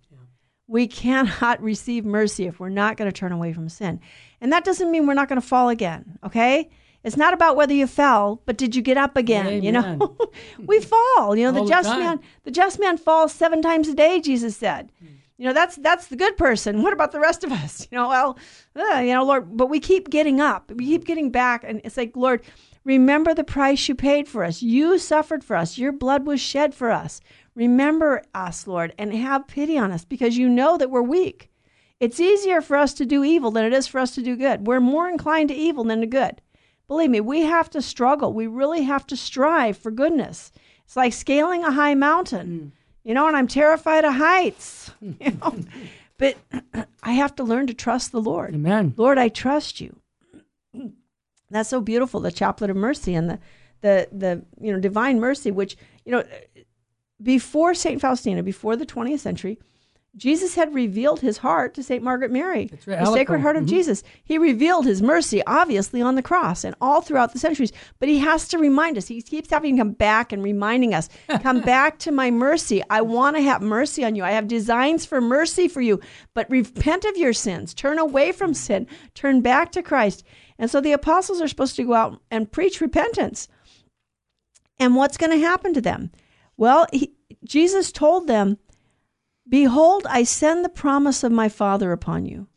We 0.67 0.87
cannot 0.87 1.61
receive 1.73 2.05
mercy 2.07 2.47
if 2.47 2.59
we're 2.59 2.69
not 2.71 2.97
going 2.97 3.11
to 3.11 3.17
turn 3.21 3.33
away 3.33 3.53
from 3.53 3.69
sin. 3.69 4.01
And 4.41 4.51
that 4.53 4.65
doesn't 4.65 4.91
mean 4.91 5.07
we're 5.07 5.15
not 5.15 5.29
going 5.29 5.41
to 5.41 5.47
fall 5.47 5.69
again, 5.69 6.19
okay? 6.25 6.71
It's 7.07 7.17
not 7.17 7.33
about 7.33 7.55
whether 7.55 7.73
you 7.73 7.87
fell, 7.87 8.43
but 8.47 8.59
did 8.59 8.75
you 8.75 8.83
get 8.83 8.97
up 8.97 9.17
again? 9.17 9.63
You 9.63 9.71
know, 9.71 10.17
we 10.59 10.81
fall. 10.81 11.37
You 11.37 11.45
know, 11.51 11.61
All 11.61 11.65
the 11.65 11.71
just 11.71 11.89
man, 11.89 12.21
the 12.43 12.51
just 12.51 12.81
man 12.81 12.99
falls 12.99 13.33
seven 13.33 13.63
times 13.63 13.87
a 13.87 13.95
day. 13.95 14.21
Jesus 14.21 14.57
said. 14.57 14.91
You 15.39 15.45
know, 15.45 15.53
that's 15.53 15.77
that's 15.77 16.09
the 16.09 16.17
good 16.17 16.37
person. 16.37 16.83
What 16.83 16.93
about 16.93 17.13
the 17.13 17.21
rest 17.21 17.45
of 17.45 17.53
us? 17.53 17.87
You 17.93 17.99
know, 17.99 18.09
well, 18.09 18.39
uh, 18.75 18.99
you 18.99 19.13
know, 19.13 19.25
Lord, 19.25 19.57
but 19.57 19.69
we 19.69 19.79
keep 19.79 20.11
getting 20.11 20.41
up. 20.41 20.73
We 20.73 20.85
keep 20.85 21.05
getting 21.05 21.31
back, 21.31 21.63
and 21.63 21.81
it's 21.85 21.97
like, 21.97 22.17
Lord, 22.17 22.43
remember 22.85 23.35
the 23.35 23.45
price 23.45 23.89
you 23.89 23.95
paid 23.95 24.27
for 24.27 24.43
us. 24.43 24.61
You 24.61 24.99
suffered 24.99 25.45
for 25.45 25.55
us. 25.55 25.79
Your 25.79 25.93
blood 25.93 26.27
was 26.27 26.41
shed 26.41 26.75
for 26.75 26.91
us. 26.91 27.21
Remember 27.55 28.23
us, 28.35 28.67
Lord, 28.67 28.95
and 28.99 29.15
have 29.15 29.47
pity 29.47 29.79
on 29.79 29.93
us 29.93 30.05
because 30.05 30.37
you 30.37 30.49
know 30.49 30.77
that 30.77 30.91
we're 30.91 31.03
weak. 31.03 31.51
It's 31.99 32.21
easier 32.21 32.61
for 32.61 32.77
us 32.77 32.93
to 32.95 33.07
do 33.07 33.25
evil 33.25 33.51
than 33.51 33.65
it 33.65 33.73
is 33.73 33.87
for 33.87 33.99
us 34.01 34.15
to 34.17 34.23
do 34.23 34.37
good. 34.37 34.67
We're 34.67 34.81
more 34.81 35.09
inclined 35.09 35.49
to 35.49 35.55
evil 35.55 35.85
than 35.85 36.01
to 36.01 36.07
good. 36.07 36.43
Believe 36.89 37.11
me, 37.11 37.21
we 37.21 37.43
have 37.43 37.69
to 37.71 37.83
struggle. 37.83 38.33
We 38.33 38.47
really 38.47 38.83
have 38.83 39.07
to 39.09 39.17
strive 39.17 39.77
for 39.77 39.91
goodness. 39.91 40.53
It's 40.85 40.97
like 40.97 41.13
scaling 41.13 41.65
a 41.65 41.73
high 41.73 41.95
mountain, 41.95 42.47
hmm. 42.47 43.09
you 43.09 43.15
know, 43.15 43.27
and 43.27 43.37
I'm 43.37 43.49
terrified 43.49 44.05
of 44.05 44.15
heights, 44.15 44.93
you 45.01 45.17
know. 45.43 45.59
but 46.19 46.37
I 47.03 47.13
have 47.13 47.35
to 47.37 47.45
learn 47.45 47.67
to 47.67 47.75
trust 47.75 48.13
the 48.13 48.21
Lord. 48.21 48.55
Amen. 48.55 48.95
Lord, 48.97 49.19
I 49.19 49.29
trust 49.29 49.81
you. 49.81 49.97
That's 51.51 51.69
so 51.69 51.81
beautiful, 51.81 52.21
the 52.21 52.33
chaplet 52.33 52.71
of 52.71 52.77
mercy 52.77 53.15
and 53.15 53.31
the 53.31 53.39
the 53.81 54.09
the 54.11 54.43
you 54.61 54.73
know 54.73 54.81
divine 54.81 55.21
mercy, 55.21 55.51
which 55.51 55.77
you 56.05 56.13
know 56.13 56.25
before 57.23 57.75
Saint 57.75 58.01
Faustina, 58.01 58.43
before 58.43 58.77
the 58.77 58.87
20th 58.87 59.21
century, 59.21 59.59
Jesus 60.17 60.55
had 60.55 60.75
revealed 60.75 61.21
his 61.21 61.39
heart 61.39 61.75
to 61.75 61.83
Saint 61.83 62.03
Margaret 62.03 62.31
Mary, 62.31 62.71
right, 62.87 63.01
the 63.01 63.13
Sacred 63.13 63.41
Heart 63.41 63.57
of 63.57 63.65
Mhm. 63.65 63.69
Jesus. 63.69 64.03
He 64.25 64.39
revealed 64.39 64.87
his 64.87 65.03
mercy, 65.03 65.43
obviously, 65.47 66.01
on 66.01 66.15
the 66.15 66.23
cross 66.23 66.65
and 66.65 66.75
all 66.81 67.03
throughout 67.03 67.35
the 67.35 67.39
centuries. 67.39 67.71
But 67.99 68.09
he 68.09 68.19
has 68.21 68.49
to 68.49 68.59
remind 68.59 68.97
us. 68.97 69.09
He 69.09 69.21
keeps 69.21 69.51
having 69.51 69.77
to 69.77 69.81
come 69.83 69.93
back 69.93 70.33
and 70.33 70.43
reminding 70.43 70.95
us, 70.95 71.11
come 71.43 71.61
back 71.61 71.99
to 71.99 72.13
my 72.13 72.31
mercy. 72.31 72.83
I 72.89 73.03
want 73.03 73.37
to 73.37 73.43
have 73.43 73.61
mercy 73.61 74.05
on 74.05 74.15
you. 74.15 74.25
I 74.25 74.31
have 74.31 74.49
designs 74.49 75.05
for 75.05 75.21
mercy 75.21 75.69
for 75.69 75.83
you. 75.83 76.01
But 76.33 76.49
repent 76.51 77.05
of 77.05 77.19
your 77.19 77.35
sins. 77.35 77.75
Turn 77.75 77.99
away 77.99 78.33
from 78.33 78.55
sin. 78.55 78.87
Turn 79.15 79.43
back 79.43 79.71
to 79.73 79.83
Christ. 79.83 80.25
And 80.59 80.71
so 80.71 80.81
the 80.81 80.93
apostles 80.93 81.43
are 81.43 81.49
supposed 81.49 81.77
to 81.77 81.85
go 81.85 81.93
out 81.93 82.21
and 82.31 82.51
preach 82.51 82.81
repentance. 82.81 83.49
And 84.79 84.95
what's 84.95 85.17
going 85.19 85.33
to 85.33 85.39
happen 85.47 85.75
to 85.75 85.81
them? 85.83 86.11
Well, 86.57 86.87
he, 86.93 87.13
Jesus 87.45 87.93
told 87.93 88.27
them, 88.29 88.57
Behold, 89.49 90.07
I 90.09 90.25
send 90.25 90.65
the 90.65 90.69
promise 90.69 91.23
of 91.23 91.33
my 91.33 91.49
Father 91.49 91.93
upon 91.93 92.27
you. 92.27 92.49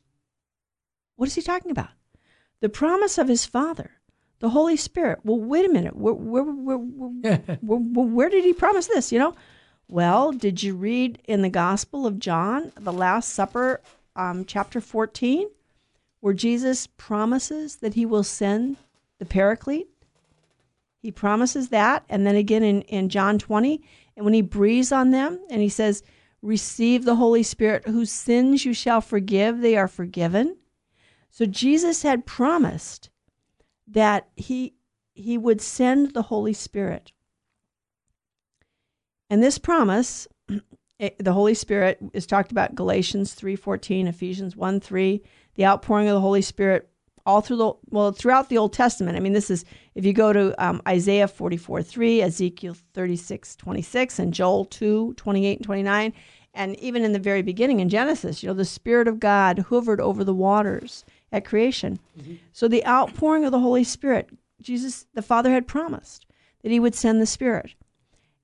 What 1.15 1.27
is 1.27 1.35
he 1.35 1.41
talking 1.41 1.71
about? 1.71 1.89
The 2.61 2.69
promise 2.69 3.17
of 3.17 3.27
his 3.27 3.45
Father, 3.45 3.91
the 4.39 4.49
Holy 4.49 4.75
Spirit. 4.75 5.19
Well, 5.23 5.39
wait 5.39 5.65
a 5.65 5.69
minute. 5.69 5.95
Where, 5.95 6.13
where, 6.13 6.43
where, 6.43 7.77
where, 7.77 8.29
did 8.29 8.43
he 8.43 8.53
promise 8.53 8.87
this? 8.87 9.11
You 9.11 9.19
know? 9.19 9.35
Well, 9.87 10.31
did 10.31 10.63
you 10.63 10.75
read 10.75 11.21
in 11.25 11.41
the 11.41 11.49
Gospel 11.49 12.05
of 12.05 12.19
John, 12.19 12.71
the 12.79 12.93
Last 12.93 13.29
Supper, 13.29 13.81
um, 14.15 14.45
chapter 14.45 14.81
14, 14.81 15.49
where 16.19 16.33
Jesus 16.33 16.87
promises 16.87 17.77
that 17.77 17.95
he 17.95 18.05
will 18.05 18.23
send 18.23 18.77
the 19.19 19.25
Paraclete? 19.25 19.87
He 21.01 21.11
promises 21.11 21.69
that. 21.69 22.03
And 22.09 22.25
then 22.25 22.35
again 22.35 22.63
in, 22.63 22.81
in 22.83 23.09
John 23.09 23.39
20, 23.39 23.81
and 24.15 24.25
when 24.25 24.33
he 24.33 24.41
breathes 24.41 24.91
on 24.91 25.11
them 25.11 25.39
and 25.49 25.61
he 25.61 25.69
says, 25.69 26.03
Receive 26.41 27.05
the 27.05 27.15
Holy 27.15 27.43
Spirit, 27.43 27.87
whose 27.87 28.11
sins 28.11 28.65
you 28.65 28.73
shall 28.73 29.01
forgive, 29.01 29.59
they 29.59 29.75
are 29.75 29.87
forgiven. 29.87 30.57
So 31.29 31.45
Jesus 31.45 32.03
had 32.03 32.25
promised 32.25 33.09
that 33.87 34.29
he, 34.35 34.75
he 35.13 35.37
would 35.37 35.61
send 35.61 36.13
the 36.13 36.23
Holy 36.23 36.53
Spirit. 36.53 37.11
And 39.29 39.43
this 39.43 39.57
promise, 39.57 40.27
the 40.47 41.33
Holy 41.33 41.53
Spirit 41.53 41.99
is 42.13 42.25
talked 42.25 42.51
about 42.51 42.75
Galatians 42.75 43.35
3:14, 43.35 44.07
Ephesians 44.07 44.55
1 44.55 44.79
3, 44.79 45.21
the 45.55 45.65
outpouring 45.65 46.07
of 46.07 46.13
the 46.13 46.21
Holy 46.21 46.41
Spirit 46.41 46.89
all 47.25 47.41
through 47.41 47.57
the 47.57 47.73
well 47.89 48.11
throughout 48.11 48.49
the 48.49 48.57
Old 48.57 48.73
Testament. 48.73 49.15
I 49.15 49.19
mean, 49.19 49.33
this 49.33 49.51
is 49.51 49.65
if 49.99 50.05
you 50.05 50.13
go 50.13 50.31
to 50.31 50.65
um, 50.65 50.81
Isaiah 50.87 51.27
44 51.27 51.83
3, 51.83 52.21
Ezekiel 52.21 52.73
36 52.93 53.57
26, 53.57 54.19
and 54.19 54.33
Joel 54.33 54.63
2 54.63 55.13
28 55.17 55.57
and 55.57 55.65
29, 55.65 56.13
and 56.53 56.79
even 56.79 57.03
in 57.03 57.11
the 57.11 57.19
very 57.19 57.41
beginning 57.41 57.81
in 57.81 57.89
Genesis, 57.89 58.41
you 58.41 58.47
know, 58.47 58.53
the 58.53 58.63
Spirit 58.63 59.09
of 59.09 59.19
God 59.19 59.59
hovered 59.69 59.99
over 59.99 60.23
the 60.23 60.33
waters 60.33 61.03
at 61.33 61.43
creation. 61.43 61.99
So 62.53 62.69
the 62.69 62.85
outpouring 62.87 63.43
of 63.43 63.51
the 63.51 63.59
Holy 63.59 63.83
Spirit, 63.83 64.29
Jesus, 64.61 65.05
the 65.15 65.21
Father 65.21 65.51
had 65.51 65.67
promised 65.67 66.25
that 66.63 66.71
He 66.71 66.79
would 66.79 66.95
send 66.95 67.21
the 67.21 67.25
Spirit, 67.25 67.75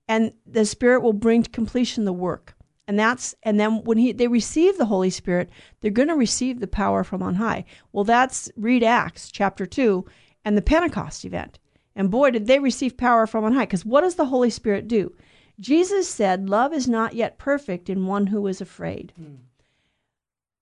and 0.09 0.33
the 0.45 0.65
Spirit 0.65 1.03
will 1.03 1.13
bring 1.13 1.43
to 1.43 1.49
completion 1.49 2.03
the 2.03 2.11
work. 2.11 2.53
And 2.85 2.99
that's 2.99 3.33
and 3.43 3.57
then 3.57 3.81
when 3.85 3.97
he 3.97 4.11
they 4.11 4.27
receive 4.27 4.77
the 4.77 4.85
Holy 4.85 5.09
Spirit, 5.09 5.49
they're 5.79 5.89
going 5.89 6.09
to 6.09 6.15
receive 6.15 6.59
the 6.59 6.67
power 6.67 7.05
from 7.05 7.23
on 7.23 7.35
high. 7.35 7.63
Well, 7.93 8.03
that's 8.03 8.51
read 8.57 8.83
Acts 8.83 9.31
chapter 9.31 9.65
two 9.65 10.05
and 10.45 10.55
the 10.55 10.61
Pentecost 10.61 11.25
event. 11.25 11.59
And 11.95 12.11
boy, 12.11 12.31
did 12.31 12.47
they 12.47 12.59
receive 12.59 12.97
power 12.97 13.25
from 13.25 13.43
on 13.43 13.53
high. 13.53 13.65
Because 13.65 13.85
what 13.85 14.01
does 14.01 14.15
the 14.15 14.25
Holy 14.25 14.49
Spirit 14.49 14.87
do? 14.87 15.13
Jesus 15.59 16.07
said, 16.07 16.49
Love 16.49 16.73
is 16.73 16.87
not 16.87 17.15
yet 17.15 17.37
perfect 17.37 17.89
in 17.89 18.05
one 18.05 18.27
who 18.27 18.45
is 18.47 18.61
afraid. 18.61 19.13
Hmm. 19.17 19.35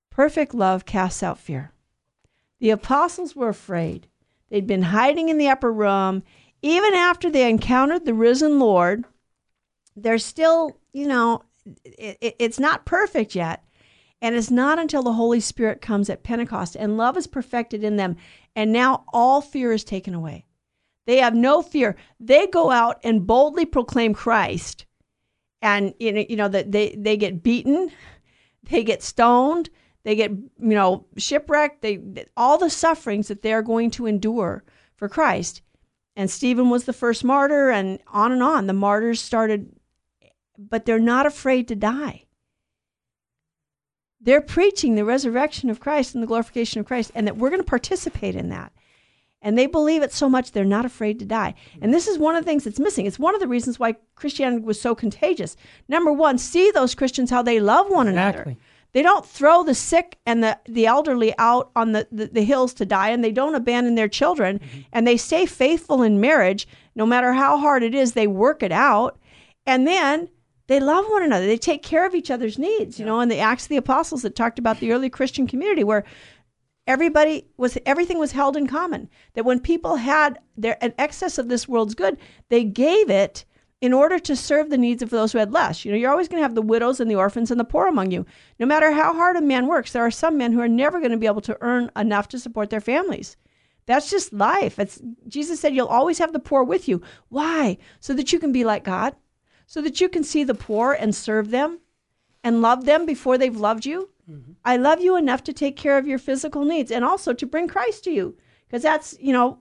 Perfect 0.10 0.54
love 0.54 0.86
casts 0.86 1.24
out 1.24 1.40
fear. 1.40 1.72
The 2.60 2.70
apostles 2.70 3.36
were 3.36 3.50
afraid. 3.50 4.08
They'd 4.50 4.68
been 4.68 4.84
hiding 4.84 5.30
in 5.30 5.40
the 5.40 5.50
upper 5.50 5.74
room. 5.74 6.24
Even 6.62 6.94
after 6.94 7.30
they 7.30 7.50
encountered 7.50 8.06
the 8.06 8.14
risen 8.14 8.60
Lord, 8.60 9.06
they're 9.96 10.20
still, 10.20 10.78
you 10.94 11.08
know, 11.08 11.42
it, 11.84 12.18
it, 12.22 12.36
it's 12.40 12.60
not 12.60 12.86
perfect 12.86 13.36
yet. 13.36 13.64
And 14.24 14.36
it's 14.36 14.50
not 14.50 14.80
until 14.80 15.04
the 15.04 15.12
Holy 15.12 15.42
Spirit 15.42 15.82
comes 15.82 16.10
at 16.10 16.24
Pentecost 16.24 16.78
and 16.78 16.96
love 16.96 17.18
is 17.18 17.28
perfected 17.28 17.84
in 17.84 17.98
them. 17.98 18.16
And 18.56 18.72
now 18.72 19.04
all 19.12 19.42
fear 19.42 19.74
is 19.74 19.84
taken 19.84 20.14
away. 20.14 20.46
They 21.06 21.18
have 21.18 21.36
no 21.36 21.62
fear. 21.62 21.98
They 22.22 22.48
go 22.48 22.72
out 22.72 23.02
and 23.04 23.28
boldly 23.28 23.66
proclaim 23.66 24.14
Christ. 24.14 24.86
And 25.62 25.94
you 26.00 26.38
know 26.38 26.48
that 26.48 26.72
they, 26.72 26.96
they 26.98 27.18
get 27.18 27.44
beaten, 27.44 27.92
they 28.64 28.86
get 28.86 29.04
stoned, 29.04 29.70
they 30.04 30.16
get 30.16 30.32
you 30.32 30.50
know 30.58 31.06
shipwrecked, 31.18 31.82
they 31.82 32.00
all 32.38 32.58
the 32.58 32.70
sufferings 32.70 33.28
that 33.28 33.42
they 33.42 33.52
are 33.52 33.62
going 33.62 33.92
to 33.92 34.06
endure 34.06 34.64
for 34.96 35.10
Christ. 35.10 35.62
And 36.16 36.32
Stephen 36.32 36.70
was 36.70 36.86
the 36.86 36.94
first 36.94 37.26
martyr 37.26 37.70
and 37.72 38.00
on 38.08 38.32
and 38.32 38.42
on. 38.42 38.68
The 38.68 38.74
martyrs 38.74 39.20
started 39.20 39.76
but 40.58 40.86
they're 40.86 40.98
not 40.98 41.26
afraid 41.26 41.68
to 41.68 41.76
die. 41.76 42.23
They're 44.24 44.42
preaching 44.42 44.96
the 44.96 45.06
resurrection 45.06 45.70
of 45.70 45.80
Christ 45.80 46.14
and 46.14 46.24
the 46.24 46.28
glorification 46.28 46.80
of 46.80 46.86
Christ 46.86 47.12
and 47.14 47.28
that 47.28 47.38
we're 47.38 47.50
going 47.50 47.62
to 47.62 47.68
participate 47.68 48.36
in 48.36 48.50
that 48.50 48.72
and 49.44 49.58
they 49.58 49.68
believe 49.68 50.02
it 50.02 50.14
so 50.14 50.30
much 50.30 50.52
they're 50.52 50.64
not 50.64 50.86
afraid 50.86 51.20
to 51.20 51.26
die. 51.26 51.54
And 51.82 51.94
this 51.94 52.08
is 52.08 52.18
one 52.18 52.36
of 52.36 52.44
the 52.44 52.50
things 52.50 52.64
that's 52.64 52.80
missing. 52.80 53.06
It's 53.06 53.20
one 53.20 53.36
of 53.36 53.42
the 53.42 53.48
reasons 53.48 53.78
why 53.78 53.96
Christianity 54.16 54.64
was 54.64 54.82
so 54.82 54.96
contagious. 54.96 55.58
Number 55.90 56.12
one, 56.12 56.38
see 56.38 56.72
those 56.72 56.96
Christians 56.96 57.30
how 57.30 57.44
they 57.44 57.60
love 57.60 57.90
one 57.90 58.08
exactly. 58.08 58.42
another. 58.42 58.60
They 58.94 59.02
don't 59.02 59.26
throw 59.26 59.64
the 59.64 59.76
sick 59.76 60.18
and 60.26 60.44
the, 60.44 60.58
the 60.66 60.86
elderly 60.86 61.34
out 61.38 61.72
on 61.76 61.92
the, 61.92 62.08
the, 62.12 62.28
the 62.28 62.44
hills 62.44 62.74
to 62.76 62.86
die, 62.86 63.10
and 63.10 63.24
they 63.24 63.32
don't 63.32 63.56
abandon 63.56 63.96
their 63.96 64.08
children, 64.08 64.60
mm-hmm. 64.60 64.82
and 64.94 65.06
they 65.06 65.18
stay 65.18 65.46
faithful 65.46 66.04
in 66.04 66.22
marriage. 66.22 66.68
No 66.96 67.06
matter 67.06 67.34
how 67.34 67.58
hard 67.58 67.82
it 67.84 67.96
is, 67.96 68.14
they 68.14 68.28
work 68.28 68.62
it 68.64 68.72
out. 68.72 69.20
And 69.66 69.88
then 69.88 70.30
they 70.74 70.80
love 70.80 71.06
one 71.06 71.22
another. 71.22 71.46
They 71.46 71.58
take 71.58 71.84
care 71.84 72.04
of 72.04 72.16
each 72.16 72.32
other's 72.32 72.58
needs, 72.58 72.98
you 72.98 73.06
yeah. 73.06 73.12
know, 73.12 73.20
in 73.20 73.30
the 73.30 73.38
Acts 73.38 73.66
of 73.66 73.70
the 73.70 73.78
Apostles 73.78 74.24
that 74.24 74.36
talked 74.36 74.58
about 74.58 74.80
the 74.80 74.92
early 74.92 75.08
Christian 75.08 75.46
community 75.46 75.84
where 75.84 76.04
everybody 76.88 77.46
was 77.58 77.78
everything 77.86 78.18
was 78.18 78.32
held 78.32 78.58
in 78.58 78.66
common. 78.66 79.08
That 79.36 79.46
when 79.46 79.60
people 79.60 79.98
had 79.98 80.40
their 80.58 80.84
an 80.84 80.96
excess 80.98 81.38
of 81.38 81.48
this 81.48 81.68
world's 81.68 81.94
good 81.94 82.18
they 82.50 82.64
gave 82.64 83.12
it 83.12 83.46
in 83.82 83.94
order 83.94 84.18
to 84.18 84.36
serve 84.36 84.72
the 84.72 84.78
needs 84.80 85.04
of 85.04 85.12
those 85.12 85.32
who 85.32 85.38
had 85.38 85.54
less. 85.54 85.86
You 85.86 85.92
know 85.92 85.98
you're 85.98 86.10
always 86.10 86.28
going 86.28 86.40
to 86.40 86.44
have 86.44 86.56
the 86.56 86.64
widows 86.64 87.00
and 87.00 87.12
the 87.12 87.16
orphans 87.16 87.52
and 87.52 87.60
the 87.60 87.66
poor 87.66 87.86
among 87.86 88.10
you. 88.10 88.26
No 88.60 88.66
matter 88.66 88.92
how 88.92 89.14
hard 89.14 89.36
a 89.36 89.42
man 89.42 89.68
works 89.68 89.94
there 89.94 90.04
are 90.04 90.10
some 90.10 90.40
men 90.40 90.54
who 90.54 90.60
are 90.60 90.68
never 90.68 91.00
going 91.00 91.12
to 91.12 91.18
be 91.18 91.28
able 91.28 91.42
to 91.42 91.58
earn 91.62 91.92
enough 91.96 92.30
to 92.30 92.40
support 92.40 92.72
their 92.72 92.82
families. 92.82 93.38
That's 93.86 94.10
just 94.10 94.34
life. 94.34 94.80
It's 94.80 95.00
jesus 95.28 95.60
said 95.60 95.76
you'll 95.76 95.86
always 95.86 96.18
have 96.18 96.34
the 96.34 96.40
poor 96.40 96.64
with 96.64 96.88
you. 96.88 97.04
Why? 97.30 97.78
So 98.00 98.16
that 98.16 98.34
you 98.34 98.40
can 98.40 98.52
be 98.52 98.64
like 98.64 98.84
god 98.84 99.16
so 99.66 99.82
that 99.82 100.02
you 100.02 100.10
can 100.10 100.24
see 100.24 100.44
the 100.44 100.54
poor 100.54 100.94
and 100.94 101.16
serve 101.16 101.50
them 101.52 101.80
and 102.44 102.62
love 102.62 102.86
them 102.86 103.06
before 103.06 103.38
they've 103.38 103.56
loved 103.56 103.86
you 103.86 104.10
Mm-hmm. 104.30 104.54
I 104.64 104.78
love 104.78 105.02
you 105.02 105.16
enough 105.16 105.44
to 105.46 105.54
take 105.54 105.76
care 105.76 105.98
of 105.98 106.08
your 106.08 106.20
physical 106.20 106.64
needs 106.64 106.92
and 106.92 107.04
also 107.04 107.34
to 107.34 107.46
bring 107.46 107.68
Christ 107.68 108.04
to 108.06 108.12
you. 108.12 108.38
Because 108.68 108.82
that's, 108.82 109.16
you 109.20 109.34
know, 109.34 109.60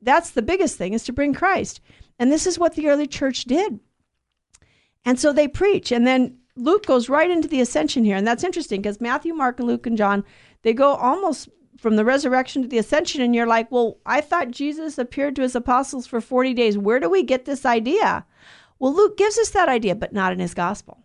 that's 0.00 0.30
the 0.30 0.42
biggest 0.42 0.76
thing 0.76 0.92
is 0.92 1.04
to 1.04 1.12
bring 1.12 1.34
Christ. 1.34 1.80
And 2.18 2.30
this 2.30 2.46
is 2.46 2.58
what 2.58 2.74
the 2.74 2.88
early 2.88 3.06
church 3.06 3.44
did. 3.44 3.80
And 5.04 5.18
so 5.18 5.32
they 5.32 5.48
preach. 5.48 5.90
And 5.90 6.06
then 6.06 6.38
Luke 6.56 6.86
goes 6.86 7.08
right 7.08 7.30
into 7.30 7.48
the 7.48 7.60
ascension 7.60 8.04
here. 8.04 8.16
And 8.16 8.26
that's 8.26 8.44
interesting 8.44 8.82
because 8.82 9.00
Matthew, 9.00 9.34
Mark, 9.34 9.58
and 9.58 9.68
Luke 9.68 9.86
and 9.86 9.96
John, 9.96 10.24
they 10.62 10.72
go 10.72 10.94
almost 10.94 11.48
from 11.78 11.96
the 11.96 12.04
resurrection 12.04 12.62
to 12.62 12.68
the 12.68 12.78
ascension. 12.78 13.22
And 13.22 13.34
you're 13.34 13.46
like, 13.46 13.72
well, 13.72 13.98
I 14.06 14.20
thought 14.20 14.50
Jesus 14.50 14.98
appeared 14.98 15.34
to 15.36 15.42
his 15.42 15.56
apostles 15.56 16.06
for 16.06 16.20
40 16.20 16.54
days. 16.54 16.78
Where 16.78 17.00
do 17.00 17.08
we 17.08 17.22
get 17.22 17.46
this 17.46 17.64
idea? 17.64 18.26
Well, 18.82 18.92
Luke 18.92 19.16
gives 19.16 19.38
us 19.38 19.50
that 19.50 19.68
idea, 19.68 19.94
but 19.94 20.12
not 20.12 20.32
in 20.32 20.40
his 20.40 20.54
gospel. 20.54 21.04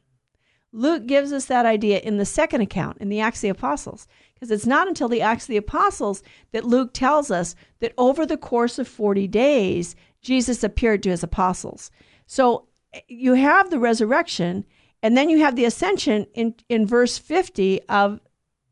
Luke 0.71 1.05
gives 1.05 1.32
us 1.32 1.45
that 1.45 1.67
idea 1.67 1.99
in 1.99 2.17
the 2.17 2.25
second 2.25 2.61
account, 2.61 2.97
in 2.97 3.09
the 3.09 3.19
Acts 3.19 3.38
of 3.38 3.41
the 3.43 3.49
Apostles, 3.49 4.07
because 4.34 4.49
it's 4.49 4.65
not 4.65 4.88
until 4.88 5.07
the 5.07 5.21
Acts 5.21 5.43
of 5.43 5.49
the 5.49 5.57
Apostles 5.57 6.23
that 6.53 6.65
Luke 6.65 6.89
tells 6.91 7.30
us 7.30 7.53
that 7.82 7.93
over 7.95 8.25
the 8.25 8.36
course 8.36 8.80
of 8.80 8.88
40 8.88 9.28
days, 9.28 9.95
Jesus 10.23 10.63
appeared 10.63 11.03
to 11.03 11.11
his 11.11 11.21
apostles. 11.21 11.91
So 12.25 12.65
eh, 12.93 13.01
you 13.09 13.36
have 13.36 13.69
the 13.69 13.78
resurrection, 13.78 14.65
and 15.03 15.15
then 15.15 15.30
you 15.30 15.38
have 15.41 15.55
the 15.55 15.65
ascension 15.65 16.25
in, 16.34 16.55
in 16.69 16.88
verse 16.88 17.19
50 17.19 17.84
of 17.89 18.19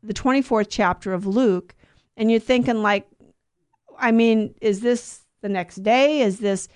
the 0.02 0.14
24th 0.14 0.66
chapter 0.68 1.12
of 1.12 1.28
Luke. 1.28 1.76
And 2.16 2.28
you're 2.28 2.40
thinking, 2.40 2.82
like, 2.82 3.06
I 3.96 4.10
mean, 4.10 4.56
is 4.60 4.80
this 4.80 5.20
the 5.42 5.48
next 5.48 5.84
day? 5.84 6.22
Is 6.22 6.40
this 6.40 6.66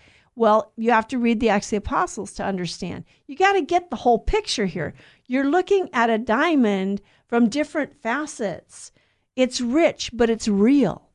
well, 0.41 0.73
you 0.79 0.91
have 0.91 1.07
to 1.09 1.19
read 1.19 1.39
the 1.39 1.51
Acts 1.51 1.67
of 1.67 1.71
the 1.73 1.77
Apostles 1.77 2.33
to 2.33 2.43
understand. 2.43 3.05
You 3.27 3.37
got 3.37 3.53
to 3.53 3.61
get 3.61 3.91
the 3.91 3.97
whole 3.97 4.19
picture 4.19 4.65
here. 4.65 4.95
You're 5.27 5.45
looking 5.45 5.91
at 5.93 6.09
a 6.09 6.17
diamond 6.17 7.03
from 7.29 7.51
different 7.51 8.01
facets. 8.01 8.91
It's 9.37 9.61
rich, 9.61 10.09
but 10.15 10.31
it's 10.31 10.49
real. 10.49 11.11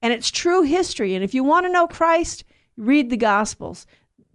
And 0.00 0.12
it's 0.12 0.30
true 0.30 0.62
history. 0.62 1.16
And 1.16 1.24
if 1.24 1.34
you 1.34 1.42
want 1.42 1.66
to 1.66 1.72
know 1.72 1.88
Christ, 1.88 2.44
read 2.76 3.10
the 3.10 3.16
Gospels. 3.16 3.84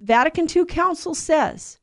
Vatican 0.01 0.45
II 0.53 0.65
Council 0.65 1.15
says 1.15 1.79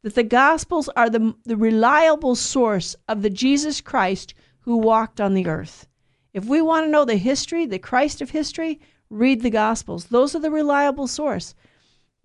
that 0.00 0.14
the 0.14 0.22
Gospels 0.22 0.88
are 0.96 1.10
the, 1.10 1.34
the 1.44 1.58
reliable 1.58 2.36
source 2.36 2.96
of 3.06 3.20
the 3.20 3.28
Jesus 3.28 3.82
Christ 3.82 4.32
who 4.60 4.78
walked 4.78 5.20
on 5.20 5.34
the 5.34 5.46
earth. 5.46 5.86
If 6.32 6.46
we 6.46 6.62
want 6.62 6.86
to 6.86 6.90
know 6.90 7.04
the 7.04 7.16
history, 7.16 7.66
the 7.66 7.78
Christ 7.78 8.22
of 8.22 8.30
history, 8.30 8.80
read 9.10 9.42
the 9.42 9.50
Gospels. 9.50 10.06
Those 10.06 10.34
are 10.34 10.40
the 10.40 10.50
reliable 10.50 11.06
source. 11.06 11.54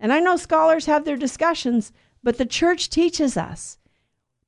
And 0.04 0.12
I 0.12 0.20
know 0.20 0.36
scholars 0.36 0.84
have 0.84 1.06
their 1.06 1.16
discussions, 1.16 1.90
but 2.22 2.36
the 2.36 2.44
church 2.44 2.90
teaches 2.90 3.38
us 3.38 3.78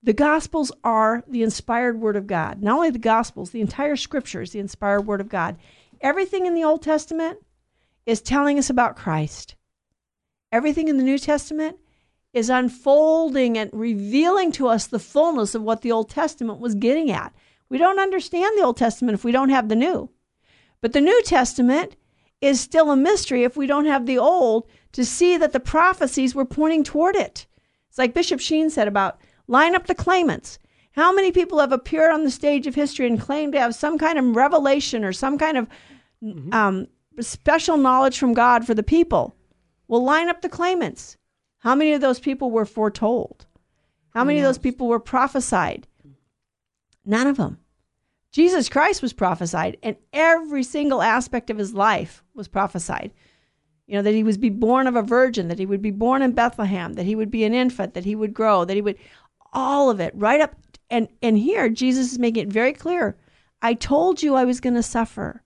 the 0.03 0.13
Gospels 0.13 0.71
are 0.85 1.25
the 1.27 1.43
inspired 1.43 1.99
Word 1.99 2.15
of 2.15 2.27
God. 2.27 2.61
Not 2.61 2.77
only 2.77 2.91
the 2.91 2.99
Gospels, 2.99 3.53
the 3.53 3.63
entire 3.63 3.97
Scripture 3.97 4.43
is 4.43 4.51
the 4.51 4.59
inspired 4.59 5.07
Word 5.07 5.23
of 5.23 5.31
God. 5.31 5.57
Everything 6.03 6.45
in 6.45 6.53
the 6.53 6.63
Old 6.63 6.83
Testament 6.83 7.39
is 8.05 8.21
telling 8.21 8.59
us 8.59 8.69
about 8.69 8.97
Christ. 8.97 9.55
Everything 10.53 10.89
in 10.89 10.99
the 10.99 11.03
New 11.03 11.17
Testament 11.17 11.79
is 12.35 12.51
unfolding 12.51 13.57
and 13.57 13.71
revealing 13.73 14.53
to 14.53 14.69
us 14.69 14.87
the 14.87 14.99
fullness 14.99 15.55
of 15.55 15.63
what 15.63 15.81
the 15.81 15.91
Old 15.91 16.11
Testament 16.11 16.61
was 16.61 16.75
getting 16.75 17.11
at. 17.11 17.33
We 17.71 17.79
don't 17.79 17.99
understand 17.99 18.59
the 18.59 18.63
Old 18.63 18.77
Testament 18.77 19.15
if 19.15 19.25
we 19.25 19.33
don't 19.33 19.49
have 19.49 19.71
the 19.71 19.75
New. 19.75 20.11
But 20.83 20.93
the 20.93 21.01
New 21.01 21.23
Testament 21.23 21.97
is 22.43 22.61
still 22.61 22.91
a 22.91 22.97
mystery 22.97 23.43
if 23.43 23.57
we 23.57 23.67
don't 23.67 23.87
have 23.87 24.05
the 24.05 24.19
Old 24.19 24.69
to 24.97 25.05
see 25.05 25.37
that 25.37 25.53
the 25.53 25.61
prophecies 25.61 26.35
were 26.35 26.47
pointing 26.47 26.83
toward 26.83 27.17
it. 27.17 27.47
It's 27.91 27.99
like 27.99 28.15
Bishop 28.15 28.41
Sheen 28.41 28.71
said 28.71 28.89
about 28.89 29.21
line 29.47 29.75
up 29.75 29.87
the 29.87 29.95
claimants. 29.95 30.59
How 30.93 31.13
many 31.13 31.33
people 31.33 31.59
have 31.59 31.71
appeared 31.71 32.13
on 32.13 32.25
the 32.25 32.31
stage 32.31 32.67
of 32.67 32.75
history 32.75 33.07
and 33.07 33.21
claimed 33.21 33.53
to 33.53 33.61
have 33.61 33.75
some 33.75 33.99
kind 33.99 34.19
of 34.19 34.35
revelation 34.35 35.05
or 35.05 35.13
some 35.13 35.37
kind 35.37 35.59
of 35.59 35.69
mm-hmm. 36.25 36.51
um, 36.51 36.87
special 37.21 37.77
knowledge 37.77 38.19
from 38.19 38.33
God 38.33 38.67
for 38.67 38.73
the 38.73 38.83
people? 38.83 39.37
Well, 39.87 40.03
line 40.03 40.31
up 40.31 40.41
the 40.41 40.49
claimants. 40.49 41.19
How 41.59 41.75
many 41.75 41.93
of 41.93 42.01
those 42.01 42.19
people 42.19 42.51
were 42.51 42.65
foretold? 42.65 43.45
How 44.15 44.25
many 44.25 44.39
yes. 44.39 44.47
of 44.47 44.55
those 44.55 44.63
people 44.63 44.89
were 44.89 44.99
prophesied? 44.99 45.87
None 47.05 47.27
of 47.27 47.37
them. 47.37 47.59
Jesus 48.33 48.71
Christ 48.71 49.03
was 49.03 49.13
prophesied, 49.13 49.77
and 49.83 49.97
every 50.15 50.63
single 50.63 51.03
aspect 51.03 51.51
of 51.51 51.59
his 51.59 51.75
life 51.75 52.25
was 52.35 52.49
prophesied. 52.49 53.13
You 53.87 53.97
know, 53.97 54.03
that 54.03 54.15
he 54.15 54.25
would 54.25 54.41
be 54.41 54.51
born 54.51 54.87
of 54.87 54.97
a 54.97 55.03
virgin, 55.03 55.49
that 55.49 55.59
he 55.59 55.67
would 55.67 55.83
be 55.83 55.93
born 55.93 56.23
in 56.23 56.33
Bethlehem, 56.33 56.95
that 56.95 57.07
he 57.07 57.15
would 57.15 57.31
be 57.31 57.45
an 57.45 57.55
infant, 57.55 57.95
that 57.95 58.05
he 58.05 58.17
would 58.17 58.35
grow, 58.35 58.65
that 58.65 58.75
he 58.75 58.83
would 58.83 58.99
all 59.53 59.91
of 59.91 60.01
it 60.01 60.13
right 60.15 60.41
up 60.41 60.55
and 60.91 61.09
and 61.23 61.39
here 61.39 61.69
Jesus 61.69 62.13
is 62.13 62.19
making 62.19 62.49
it 62.49 62.53
very 62.53 62.73
clear. 62.73 63.17
I 63.63 63.75
told 63.75 64.23
you 64.23 64.35
I 64.35 64.45
was 64.45 64.61
going 64.61 64.75
to 64.75 64.83
suffer. 64.83 65.43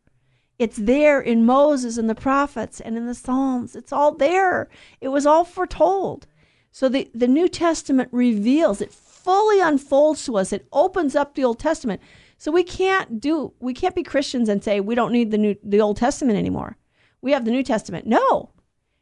It's 0.58 0.76
there 0.76 1.20
in 1.20 1.46
Moses 1.46 1.96
and 1.96 2.10
the 2.10 2.14
prophets 2.14 2.80
and 2.80 2.96
in 2.96 3.06
the 3.06 3.14
Psalms. 3.14 3.74
It's 3.74 3.92
all 3.92 4.14
there. 4.14 4.68
It 5.00 5.08
was 5.08 5.24
all 5.24 5.44
foretold. 5.44 6.26
So 6.70 6.88
the, 6.88 7.10
the 7.14 7.28
New 7.28 7.48
Testament 7.48 8.10
reveals, 8.12 8.82
it 8.82 8.92
fully 8.92 9.60
unfolds 9.60 10.24
to 10.26 10.36
us. 10.36 10.52
It 10.52 10.66
opens 10.72 11.16
up 11.16 11.34
the 11.34 11.44
Old 11.44 11.58
Testament. 11.58 12.00
So 12.36 12.50
we 12.50 12.62
can't 12.62 13.20
do 13.20 13.52
we 13.60 13.74
can't 13.74 13.94
be 13.94 14.02
Christians 14.02 14.48
and 14.48 14.62
say 14.62 14.80
we 14.80 14.94
don't 14.94 15.12
need 15.12 15.30
the 15.30 15.38
new 15.38 15.56
the 15.62 15.80
Old 15.80 15.96
Testament 15.96 16.38
anymore. 16.38 16.76
We 17.22 17.32
have 17.32 17.44
the 17.44 17.50
New 17.50 17.62
Testament. 17.62 18.06
No. 18.06 18.50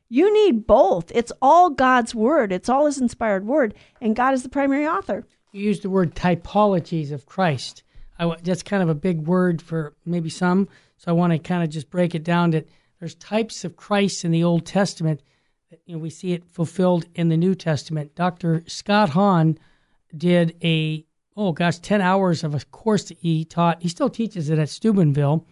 You 0.09 0.33
need 0.33 0.66
both. 0.66 1.12
It's 1.14 1.33
all 1.43 1.71
God's 1.71 2.14
word. 2.14 2.53
It's 2.53 2.69
all 2.69 2.87
his 2.87 2.99
inspired 2.99 3.47
word 3.47 3.75
and 4.01 4.16
God 4.16 4.35
is 4.35 4.43
the 4.43 4.49
primary 4.49 4.87
author. 4.87 5.27
You 5.53 5.62
use 5.62 5.81
the 5.81 5.91
word 5.91 6.14
typologies 6.14 7.12
of 7.12 7.27
Christ. 7.27 7.83
I, 8.19 8.35
that's 8.43 8.62
kind 8.62 8.83
of 8.83 8.89
a 8.89 8.95
big 8.95 9.27
word 9.27 9.62
for 9.62 9.95
maybe 10.05 10.29
some, 10.29 10.69
so 10.97 11.11
I 11.11 11.14
want 11.14 11.33
to 11.33 11.39
kind 11.39 11.62
of 11.62 11.71
just 11.71 11.91
break 11.91 12.14
it 12.14 12.25
down 12.25 12.51
that 12.51 12.66
there's 12.99 13.14
types 13.14 13.64
of 13.64 13.77
Christ 13.77 14.25
in 14.25 14.33
the 14.33 14.43
Old 14.43 14.66
Testament. 14.66 15.23
You 15.87 15.95
know, 15.95 16.03
we 16.03 16.11
see 16.11 16.33
it 16.33 16.45
fulfilled 16.51 17.07
in 17.14 17.29
the 17.29 17.37
New 17.37 17.55
Testament. 17.55 18.14
Dr. 18.16 18.64
Scott 18.66 19.11
Hahn 19.11 19.59
did 20.16 20.57
a 20.62 21.05
oh 21.37 21.53
gosh, 21.53 21.79
ten 21.79 22.01
hours 22.01 22.43
of 22.43 22.55
a 22.55 22.64
course 22.66 23.05
that 23.05 23.19
he 23.19 23.45
taught. 23.45 23.81
He 23.83 23.89
still 23.89 24.11
teaches 24.11 24.51
it 24.51 24.59
at 24.59 24.69
Steubenville 24.69 25.47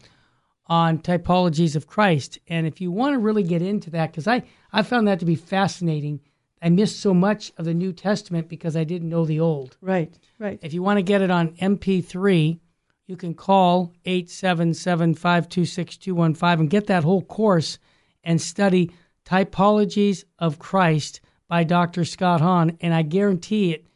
on 0.68 0.98
typologies 0.98 1.76
of 1.76 1.86
Christ. 1.86 2.38
And 2.48 2.66
if 2.66 2.80
you 2.80 2.90
want 2.90 3.14
to 3.14 3.18
really 3.18 3.42
get 3.42 3.62
into 3.62 3.90
that, 3.90 4.10
because 4.10 4.26
I, 4.26 4.42
I 4.72 4.82
found 4.82 5.06
that 5.08 5.20
to 5.20 5.26
be 5.26 5.36
fascinating. 5.36 6.20
I 6.60 6.70
missed 6.70 7.00
so 7.00 7.14
much 7.14 7.52
of 7.58 7.64
the 7.64 7.74
New 7.74 7.92
Testament 7.92 8.48
because 8.48 8.76
I 8.76 8.84
didn't 8.84 9.08
know 9.08 9.24
the 9.24 9.40
Old. 9.40 9.76
Right, 9.80 10.18
right. 10.38 10.58
If 10.62 10.72
you 10.72 10.82
want 10.82 10.98
to 10.98 11.02
get 11.02 11.22
it 11.22 11.30
on 11.30 11.54
MP3, 11.56 12.58
you 13.06 13.16
can 13.16 13.34
call 13.34 13.92
877 14.04 15.14
526 15.14 15.96
215 15.98 16.60
and 16.60 16.70
get 16.70 16.86
that 16.88 17.04
whole 17.04 17.22
course 17.22 17.78
and 18.24 18.40
study 18.40 18.90
Typologies 19.26 20.24
of 20.38 20.60
Christ 20.60 21.20
by 21.48 21.64
Dr. 21.64 22.04
Scott 22.04 22.40
Hahn. 22.40 22.78
And 22.80 22.94
I 22.94 23.02
guarantee 23.02 23.72
it, 23.72 23.86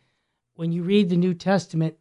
when 0.55 0.73
you 0.73 0.83
read 0.83 1.09
the 1.09 1.16
New 1.16 1.35
Testament, 1.35 1.97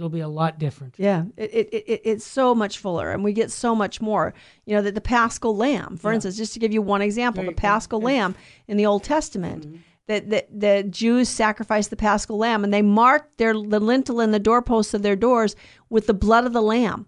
it'll 0.00 0.08
be 0.08 0.20
a 0.20 0.28
lot 0.28 0.58
different. 0.58 0.94
Yeah, 0.98 1.24
it, 1.36 1.50
it, 1.52 1.74
it, 1.74 2.00
it's 2.04 2.24
so 2.24 2.54
much 2.54 2.78
fuller, 2.78 3.10
and 3.10 3.22
we 3.22 3.32
get 3.32 3.50
so 3.50 3.74
much 3.74 4.00
more. 4.00 4.32
You 4.64 4.76
know, 4.76 4.82
that 4.82 4.94
the 4.94 5.00
Paschal 5.00 5.54
Lamb, 5.54 5.98
for 5.98 6.10
yeah. 6.10 6.14
instance, 6.16 6.36
just 6.36 6.54
to 6.54 6.58
give 6.58 6.72
you 6.72 6.82
one 6.82 7.02
example, 7.02 7.42
Very 7.42 7.54
the 7.54 7.60
Paschal 7.60 8.00
Lamb 8.00 8.34
in 8.66 8.76
the 8.76 8.86
Old 8.86 9.04
Testament. 9.04 9.66
Mm-hmm. 9.66 9.76
That 10.06 10.28
the, 10.28 10.44
the 10.50 10.82
Jews 10.90 11.28
sacrificed 11.28 11.90
the 11.90 11.96
Paschal 11.96 12.38
Lamb, 12.38 12.64
and 12.64 12.74
they 12.74 12.82
marked 12.82 13.38
their 13.38 13.52
the 13.52 13.78
lintel 13.78 14.18
and 14.18 14.34
the 14.34 14.40
doorposts 14.40 14.92
of 14.92 15.02
their 15.02 15.14
doors 15.14 15.54
with 15.88 16.08
the 16.08 16.14
blood 16.14 16.46
of 16.46 16.52
the 16.52 16.62
Lamb. 16.62 17.06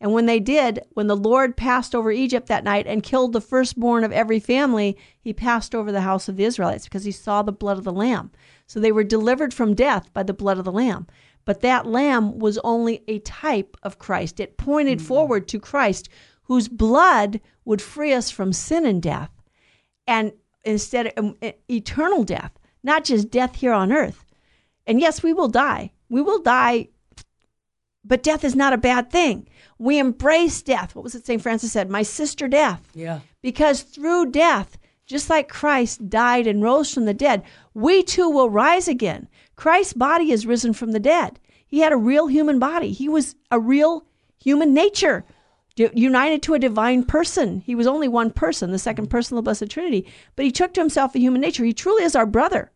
And 0.00 0.12
when 0.12 0.26
they 0.26 0.38
did, 0.38 0.80
when 0.92 1.06
the 1.06 1.16
Lord 1.16 1.56
passed 1.56 1.94
over 1.94 2.12
Egypt 2.12 2.46
that 2.48 2.62
night 2.62 2.86
and 2.86 3.02
killed 3.02 3.32
the 3.32 3.40
firstborn 3.40 4.04
of 4.04 4.12
every 4.12 4.38
family, 4.38 4.98
he 5.18 5.32
passed 5.32 5.74
over 5.74 5.90
the 5.90 6.02
house 6.02 6.28
of 6.28 6.36
the 6.36 6.44
Israelites 6.44 6.84
because 6.84 7.04
he 7.04 7.10
saw 7.10 7.42
the 7.42 7.52
blood 7.52 7.78
of 7.78 7.84
the 7.84 7.92
Lamb. 7.92 8.30
So 8.66 8.78
they 8.78 8.92
were 8.92 9.02
delivered 9.02 9.54
from 9.54 9.74
death 9.74 10.12
by 10.12 10.22
the 10.22 10.34
blood 10.34 10.58
of 10.58 10.64
the 10.64 10.72
Lamb. 10.72 11.06
But 11.44 11.60
that 11.60 11.86
lamb 11.86 12.38
was 12.38 12.58
only 12.64 13.02
a 13.06 13.18
type 13.20 13.76
of 13.82 13.98
Christ. 13.98 14.40
It 14.40 14.56
pointed 14.56 14.98
mm-hmm. 14.98 15.06
forward 15.06 15.48
to 15.48 15.60
Christ, 15.60 16.08
whose 16.44 16.68
blood 16.68 17.40
would 17.64 17.82
free 17.82 18.12
us 18.12 18.30
from 18.30 18.52
sin 18.52 18.86
and 18.86 19.02
death, 19.02 19.30
and 20.06 20.32
instead 20.64 21.06
of 21.06 21.12
um, 21.16 21.36
eternal 21.70 22.24
death, 22.24 22.52
not 22.82 23.04
just 23.04 23.30
death 23.30 23.56
here 23.56 23.72
on 23.72 23.92
earth. 23.92 24.24
And 24.86 25.00
yes, 25.00 25.22
we 25.22 25.32
will 25.32 25.48
die. 25.48 25.92
We 26.08 26.20
will 26.20 26.40
die, 26.42 26.88
but 28.04 28.22
death 28.22 28.44
is 28.44 28.54
not 28.54 28.72
a 28.72 28.78
bad 28.78 29.10
thing. 29.10 29.48
We 29.78 29.98
embrace 29.98 30.62
death. 30.62 30.94
What 30.94 31.04
was 31.04 31.14
it 31.14 31.26
St. 31.26 31.42
Francis 31.42 31.72
said? 31.72 31.88
My 31.88 32.02
sister 32.02 32.48
death. 32.48 32.86
Yeah. 32.94 33.20
Because 33.40 33.82
through 33.82 34.30
death, 34.30 34.78
just 35.06 35.28
like 35.28 35.48
Christ 35.48 36.08
died 36.08 36.46
and 36.46 36.62
rose 36.62 36.92
from 36.92 37.04
the 37.04 37.14
dead, 37.14 37.42
we 37.74 38.02
too 38.02 38.28
will 38.28 38.50
rise 38.50 38.88
again. 38.88 39.28
Christ's 39.56 39.92
body 39.92 40.30
is 40.30 40.46
risen 40.46 40.72
from 40.72 40.92
the 40.92 41.00
dead. 41.00 41.38
He 41.66 41.80
had 41.80 41.92
a 41.92 41.96
real 41.96 42.26
human 42.26 42.58
body. 42.58 42.92
He 42.92 43.08
was 43.08 43.36
a 43.50 43.58
real 43.58 44.06
human 44.38 44.72
nature 44.74 45.24
united 45.76 46.42
to 46.42 46.54
a 46.54 46.58
divine 46.58 47.04
person. 47.04 47.60
He 47.60 47.74
was 47.74 47.86
only 47.86 48.06
one 48.06 48.30
person, 48.30 48.70
the 48.70 48.78
second 48.78 49.08
person 49.08 49.36
of 49.36 49.38
the 49.38 49.42
Blessed 49.42 49.68
Trinity, 49.68 50.06
but 50.36 50.44
he 50.44 50.52
took 50.52 50.72
to 50.74 50.80
himself 50.80 51.14
a 51.14 51.18
human 51.18 51.40
nature. 51.40 51.64
He 51.64 51.72
truly 51.72 52.04
is 52.04 52.14
our 52.14 52.26
brother. 52.26 52.70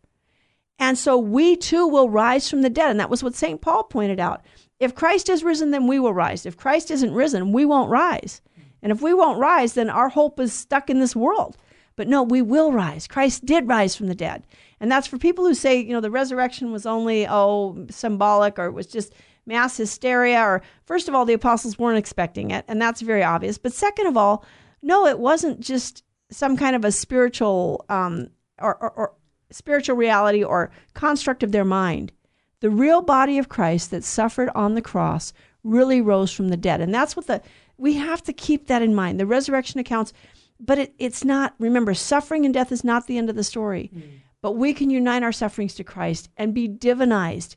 And 0.77 0.97
so 0.97 1.17
we 1.17 1.55
too 1.55 1.87
will 1.87 2.09
rise 2.09 2.49
from 2.49 2.61
the 2.61 2.69
dead. 2.69 2.91
And 2.91 2.99
that 2.99 3.09
was 3.09 3.23
what 3.23 3.35
St. 3.35 3.61
Paul 3.61 3.83
pointed 3.83 4.19
out. 4.19 4.43
If 4.79 4.95
Christ 4.95 5.29
is 5.29 5.43
risen, 5.43 5.71
then 5.71 5.87
we 5.87 5.99
will 5.99 6.13
rise. 6.13 6.45
If 6.45 6.57
Christ 6.57 6.89
isn't 6.91 7.13
risen, 7.13 7.51
we 7.51 7.65
won't 7.65 7.89
rise. 7.89 8.41
And 8.81 8.91
if 8.91 9.01
we 9.01 9.13
won't 9.13 9.39
rise, 9.39 9.73
then 9.73 9.89
our 9.89 10.09
hope 10.09 10.39
is 10.39 10.53
stuck 10.53 10.89
in 10.89 10.99
this 10.99 11.15
world. 11.15 11.57
But 11.99 12.07
no, 12.07 12.23
we 12.23 12.41
will 12.41 12.71
rise. 12.71 13.07
Christ 13.07 13.45
did 13.45 13.67
rise 13.67 13.93
from 13.93 14.07
the 14.07 14.15
dead. 14.15 14.47
And 14.79 14.89
that's 14.89 15.05
for 15.05 15.17
people 15.17 15.45
who 15.45 15.53
say, 15.53 15.81
you 15.81 15.91
know, 15.91 15.99
the 15.99 16.09
resurrection 16.09 16.71
was 16.71 16.85
only, 16.85 17.27
oh, 17.27 17.87
symbolic 17.89 18.57
or 18.57 18.67
it 18.67 18.71
was 18.71 18.87
just 18.87 19.13
mass 19.45 19.75
hysteria. 19.75 20.39
Or, 20.39 20.61
first 20.85 21.09
of 21.09 21.13
all, 21.13 21.25
the 21.25 21.33
apostles 21.33 21.77
weren't 21.77 21.97
expecting 21.97 22.51
it. 22.51 22.63
And 22.69 22.81
that's 22.81 23.01
very 23.01 23.21
obvious. 23.21 23.57
But 23.57 23.73
second 23.73 24.07
of 24.07 24.15
all, 24.15 24.45
no, 24.81 25.07
it 25.07 25.19
wasn't 25.19 25.59
just 25.59 26.05
some 26.31 26.55
kind 26.55 26.73
of 26.73 26.85
a 26.85 26.91
spiritual 26.93 27.83
um, 27.89 28.29
or, 28.59 28.77
or, 28.77 28.91
or 28.91 29.13
spiritual 29.51 29.97
reality 29.97 30.41
or 30.41 30.71
construct 30.93 31.43
of 31.43 31.51
their 31.51 31.65
mind. 31.65 32.13
The 32.61 32.69
real 32.69 33.01
body 33.01 33.37
of 33.39 33.49
Christ 33.49 33.91
that 33.91 34.05
suffered 34.05 34.49
on 34.55 34.73
the 34.73 34.81
cross 34.81 35.33
really 35.65 35.99
rose 35.99 36.31
from 36.31 36.47
the 36.47 36.55
dead. 36.55 36.79
And 36.79 36.93
that's 36.93 37.17
what 37.17 37.27
the, 37.27 37.41
we 37.77 37.95
have 37.95 38.23
to 38.23 38.31
keep 38.31 38.67
that 38.67 38.81
in 38.81 38.95
mind. 38.95 39.19
The 39.19 39.25
resurrection 39.25 39.81
accounts 39.81 40.13
but 40.59 40.77
it, 40.77 40.93
it's 40.99 41.23
not, 41.23 41.55
remember, 41.59 41.93
suffering 41.93 42.45
and 42.45 42.53
death 42.53 42.71
is 42.71 42.83
not 42.83 43.07
the 43.07 43.17
end 43.17 43.29
of 43.29 43.35
the 43.35 43.43
story. 43.43 43.91
Mm. 43.95 44.19
But 44.41 44.53
we 44.53 44.73
can 44.73 44.89
unite 44.89 45.23
our 45.23 45.31
sufferings 45.31 45.73
to 45.75 45.83
Christ 45.83 46.29
and 46.37 46.53
be 46.53 46.67
divinized, 46.67 47.55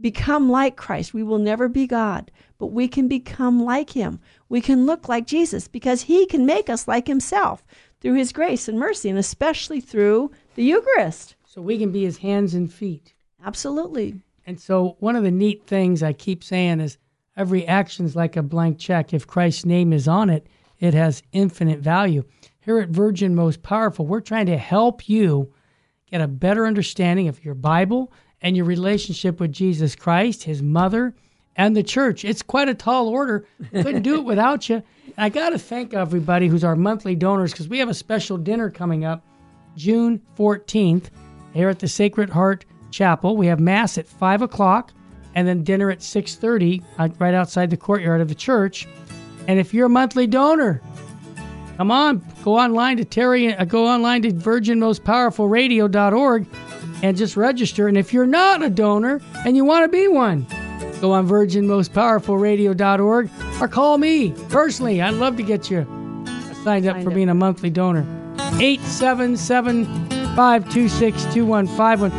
become 0.00 0.50
like 0.50 0.76
Christ. 0.76 1.14
We 1.14 1.22
will 1.22 1.38
never 1.38 1.68
be 1.68 1.86
God, 1.86 2.30
but 2.58 2.68
we 2.68 2.88
can 2.88 3.06
become 3.06 3.62
like 3.64 3.90
Him. 3.90 4.20
We 4.48 4.60
can 4.60 4.86
look 4.86 5.08
like 5.08 5.26
Jesus 5.26 5.68
because 5.68 6.02
He 6.02 6.26
can 6.26 6.44
make 6.44 6.68
us 6.68 6.88
like 6.88 7.06
Himself 7.06 7.64
through 8.00 8.14
His 8.14 8.32
grace 8.32 8.68
and 8.68 8.78
mercy, 8.78 9.08
and 9.08 9.18
especially 9.18 9.80
through 9.80 10.32
the 10.56 10.64
Eucharist. 10.64 11.36
So 11.46 11.62
we 11.62 11.78
can 11.78 11.92
be 11.92 12.04
His 12.04 12.18
hands 12.18 12.54
and 12.54 12.72
feet. 12.72 13.14
Absolutely. 13.44 14.20
And 14.46 14.60
so, 14.60 14.96
one 14.98 15.16
of 15.16 15.22
the 15.22 15.30
neat 15.30 15.66
things 15.66 16.02
I 16.02 16.12
keep 16.12 16.42
saying 16.42 16.80
is 16.80 16.98
every 17.36 17.66
action 17.66 18.04
is 18.04 18.16
like 18.16 18.36
a 18.36 18.42
blank 18.42 18.78
check. 18.78 19.14
If 19.14 19.26
Christ's 19.26 19.64
name 19.64 19.92
is 19.92 20.08
on 20.08 20.30
it, 20.30 20.46
it 20.80 20.94
has 20.94 21.22
infinite 21.32 21.78
value. 21.78 22.24
Here 22.64 22.78
at 22.78 22.88
Virgin 22.88 23.34
Most 23.34 23.62
Powerful, 23.62 24.06
we're 24.06 24.22
trying 24.22 24.46
to 24.46 24.56
help 24.56 25.06
you 25.06 25.52
get 26.10 26.22
a 26.22 26.26
better 26.26 26.64
understanding 26.64 27.28
of 27.28 27.44
your 27.44 27.54
Bible 27.54 28.10
and 28.40 28.56
your 28.56 28.64
relationship 28.64 29.38
with 29.38 29.52
Jesus 29.52 29.94
Christ, 29.94 30.44
his 30.44 30.62
mother, 30.62 31.14
and 31.56 31.76
the 31.76 31.82
church. 31.82 32.24
It's 32.24 32.40
quite 32.40 32.70
a 32.70 32.74
tall 32.74 33.08
order. 33.08 33.46
Couldn't 33.70 34.00
do 34.00 34.14
it 34.14 34.24
without 34.24 34.70
you. 34.70 34.82
I 35.18 35.28
got 35.28 35.50
to 35.50 35.58
thank 35.58 35.92
everybody 35.92 36.48
who's 36.48 36.64
our 36.64 36.74
monthly 36.74 37.14
donors 37.14 37.52
because 37.52 37.68
we 37.68 37.80
have 37.80 37.90
a 37.90 37.94
special 37.94 38.38
dinner 38.38 38.70
coming 38.70 39.04
up 39.04 39.22
June 39.76 40.22
14th 40.38 41.10
here 41.52 41.68
at 41.68 41.80
the 41.80 41.88
Sacred 41.88 42.30
Heart 42.30 42.64
Chapel. 42.90 43.36
We 43.36 43.46
have 43.48 43.60
Mass 43.60 43.98
at 43.98 44.08
5 44.08 44.40
o'clock 44.40 44.94
and 45.34 45.46
then 45.46 45.64
dinner 45.64 45.90
at 45.90 45.98
6.30 45.98 46.82
uh, 46.96 47.10
right 47.18 47.34
outside 47.34 47.68
the 47.68 47.76
courtyard 47.76 48.22
of 48.22 48.28
the 48.28 48.34
church. 48.34 48.88
And 49.48 49.60
if 49.60 49.74
you're 49.74 49.86
a 49.86 49.90
monthly 49.90 50.26
donor, 50.26 50.80
Come 51.76 51.90
on, 51.90 52.24
go 52.44 52.56
online 52.56 52.98
to 52.98 53.04
Terry, 53.04 53.52
uh, 53.54 53.64
go 53.64 53.84
online 53.86 54.22
to 54.22 54.30
virginmostpowerfulradio.org 54.30 56.46
and 57.02 57.16
just 57.16 57.36
register. 57.36 57.88
And 57.88 57.98
if 57.98 58.12
you're 58.12 58.26
not 58.26 58.62
a 58.62 58.70
donor 58.70 59.20
and 59.44 59.56
you 59.56 59.64
want 59.64 59.82
to 59.84 59.88
be 59.88 60.06
one, 60.06 60.46
go 61.00 61.10
on 61.12 61.26
virginmostpowerfulradio.org 61.28 63.30
or 63.60 63.68
call 63.68 63.98
me 63.98 64.30
personally. 64.50 65.02
I'd 65.02 65.14
love 65.14 65.36
to 65.36 65.42
get 65.42 65.68
you 65.70 65.84
signed 66.62 66.86
up 66.86 67.02
for 67.02 67.10
being 67.10 67.28
a 67.28 67.34
monthly 67.34 67.70
donor. 67.70 68.06
877 68.60 69.84
526 70.36 71.24
2151. 71.34 72.12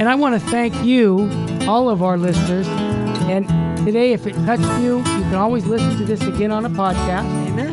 And 0.00 0.08
I 0.08 0.14
want 0.14 0.40
to 0.40 0.48
thank 0.48 0.74
you, 0.84 1.28
all 1.68 1.88
of 1.90 2.02
our 2.02 2.16
listeners. 2.16 2.66
And 3.28 3.46
today, 3.84 4.12
if 4.12 4.26
it 4.26 4.34
touched 4.46 4.62
you, 4.80 4.98
you 4.98 5.04
can 5.04 5.34
always 5.34 5.66
listen 5.66 5.96
to 5.98 6.04
this 6.04 6.22
again 6.22 6.52
on 6.52 6.64
a 6.64 6.70
podcast. 6.70 7.24
Amen. 7.48 7.69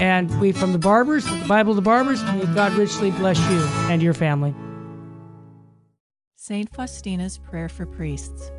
And 0.00 0.40
we, 0.40 0.52
from 0.52 0.72
the 0.72 0.78
Barbers, 0.78 1.24
the 1.24 1.46
Bible 1.48 1.72
the 1.72 1.80
Barbers, 1.80 2.22
may 2.22 2.44
God 2.54 2.74
richly 2.74 3.10
bless 3.12 3.38
you 3.50 3.60
and 3.90 4.02
your 4.02 4.12
family. 4.12 4.54
St. 6.34 6.70
Faustina's 6.70 7.38
Prayer 7.38 7.68
for 7.68 7.86
Priests. 7.86 8.50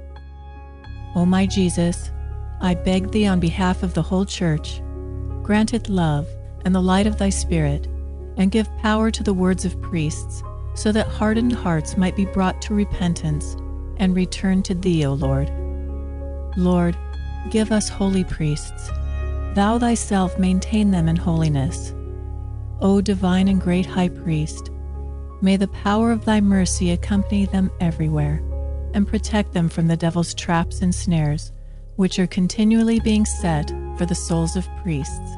O 1.16 1.26
my 1.28 1.46
Jesus, 1.46 2.12
I 2.60 2.74
beg 2.74 3.12
thee 3.12 3.28
on 3.28 3.40
behalf 3.40 3.84
of 3.84 3.94
the 3.94 4.02
whole 4.02 4.26
Church, 4.26 4.82
grant 5.44 5.76
it 5.76 5.90
love 5.90 6.28
and 6.66 6.74
the 6.74 6.82
light 6.82 7.06
of 7.06 7.20
thy 7.20 7.30
Spirit, 7.30 7.86
and 8.38 8.52
give 8.52 8.76
power 8.80 9.12
to 9.12 9.22
the 9.24 9.34
words 9.34 9.64
of 9.64 9.80
priests, 9.82 10.42
so 10.74 10.92
that 10.92 11.08
hardened 11.08 11.54
hearts 11.54 11.98
might 11.98 12.16
be 12.16 12.26
brought 12.26 12.62
to 12.64 12.74
repentance 12.74 13.56
and 13.98 14.16
return 14.16 14.64
to 14.64 14.74
thee, 14.74 15.06
O 15.06 15.14
Lord. 15.14 15.52
Lord, 16.58 16.98
give 17.52 17.72
us 17.72 17.90
holy 17.90 18.24
priests 18.24 18.90
Thou 19.58 19.80
thyself 19.80 20.38
maintain 20.38 20.92
them 20.92 21.10
in 21.10 21.16
holiness. 21.16 21.92
O 22.80 23.02
divine 23.02 23.48
and 23.48 23.60
great 23.60 23.88
High 23.88 24.10
Priest, 24.10 24.70
may 25.42 25.58
the 25.58 25.68
power 25.70 26.12
of 26.12 26.26
thy 26.26 26.42
mercy 26.42 26.92
accompany 26.92 27.48
them 27.48 27.72
everywhere 27.80 28.40
and 28.94 29.08
protect 29.08 29.54
them 29.54 29.68
from 29.68 29.88
the 29.88 29.98
devil's 29.98 30.36
traps 30.36 30.84
and 30.84 30.94
snares, 30.94 31.52
which 31.96 32.20
are 32.20 32.28
continually 32.28 33.00
being 33.00 33.26
set 33.26 33.72
for 33.98 34.06
the 34.06 34.14
souls 34.14 34.56
of 34.56 34.70
priests. 34.84 35.36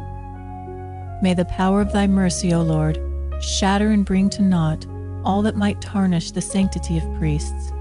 May 1.22 1.34
the 1.34 1.47
power 1.49 1.80
of 1.80 1.93
thy 1.93 2.05
mercy, 2.05 2.53
O 2.53 2.61
Lord, 2.61 3.01
shatter 3.41 3.88
and 3.88 4.05
bring 4.05 4.30
to 4.32 4.41
naught 4.41 4.86
all 5.24 5.41
that 5.43 5.55
might 5.55 5.80
tarnish 5.80 6.32
the 6.32 6.41
sanctity 6.41 6.97
of 6.97 7.17
priests. 7.17 7.72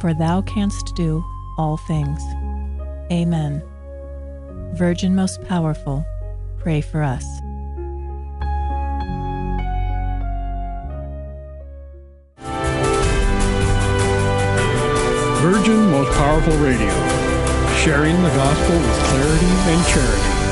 For 0.00 0.14
thou 0.14 0.42
canst 0.42 0.94
do 0.94 1.24
all 1.58 1.78
things. 1.78 2.22
Amen. 3.10 3.60
Virgin 4.74 5.14
Most 5.14 5.42
Powerful, 5.44 6.04
pray 6.58 6.80
for 6.80 7.02
us. 7.02 7.24
Virgin 15.40 15.90
Most 15.90 16.12
Powerful 16.16 16.56
Radio, 16.58 16.92
sharing 17.76 18.20
the 18.22 18.28
gospel 18.30 18.76
with 18.76 18.98
clarity 19.04 19.46
and 19.46 19.86
charity. 19.86 20.45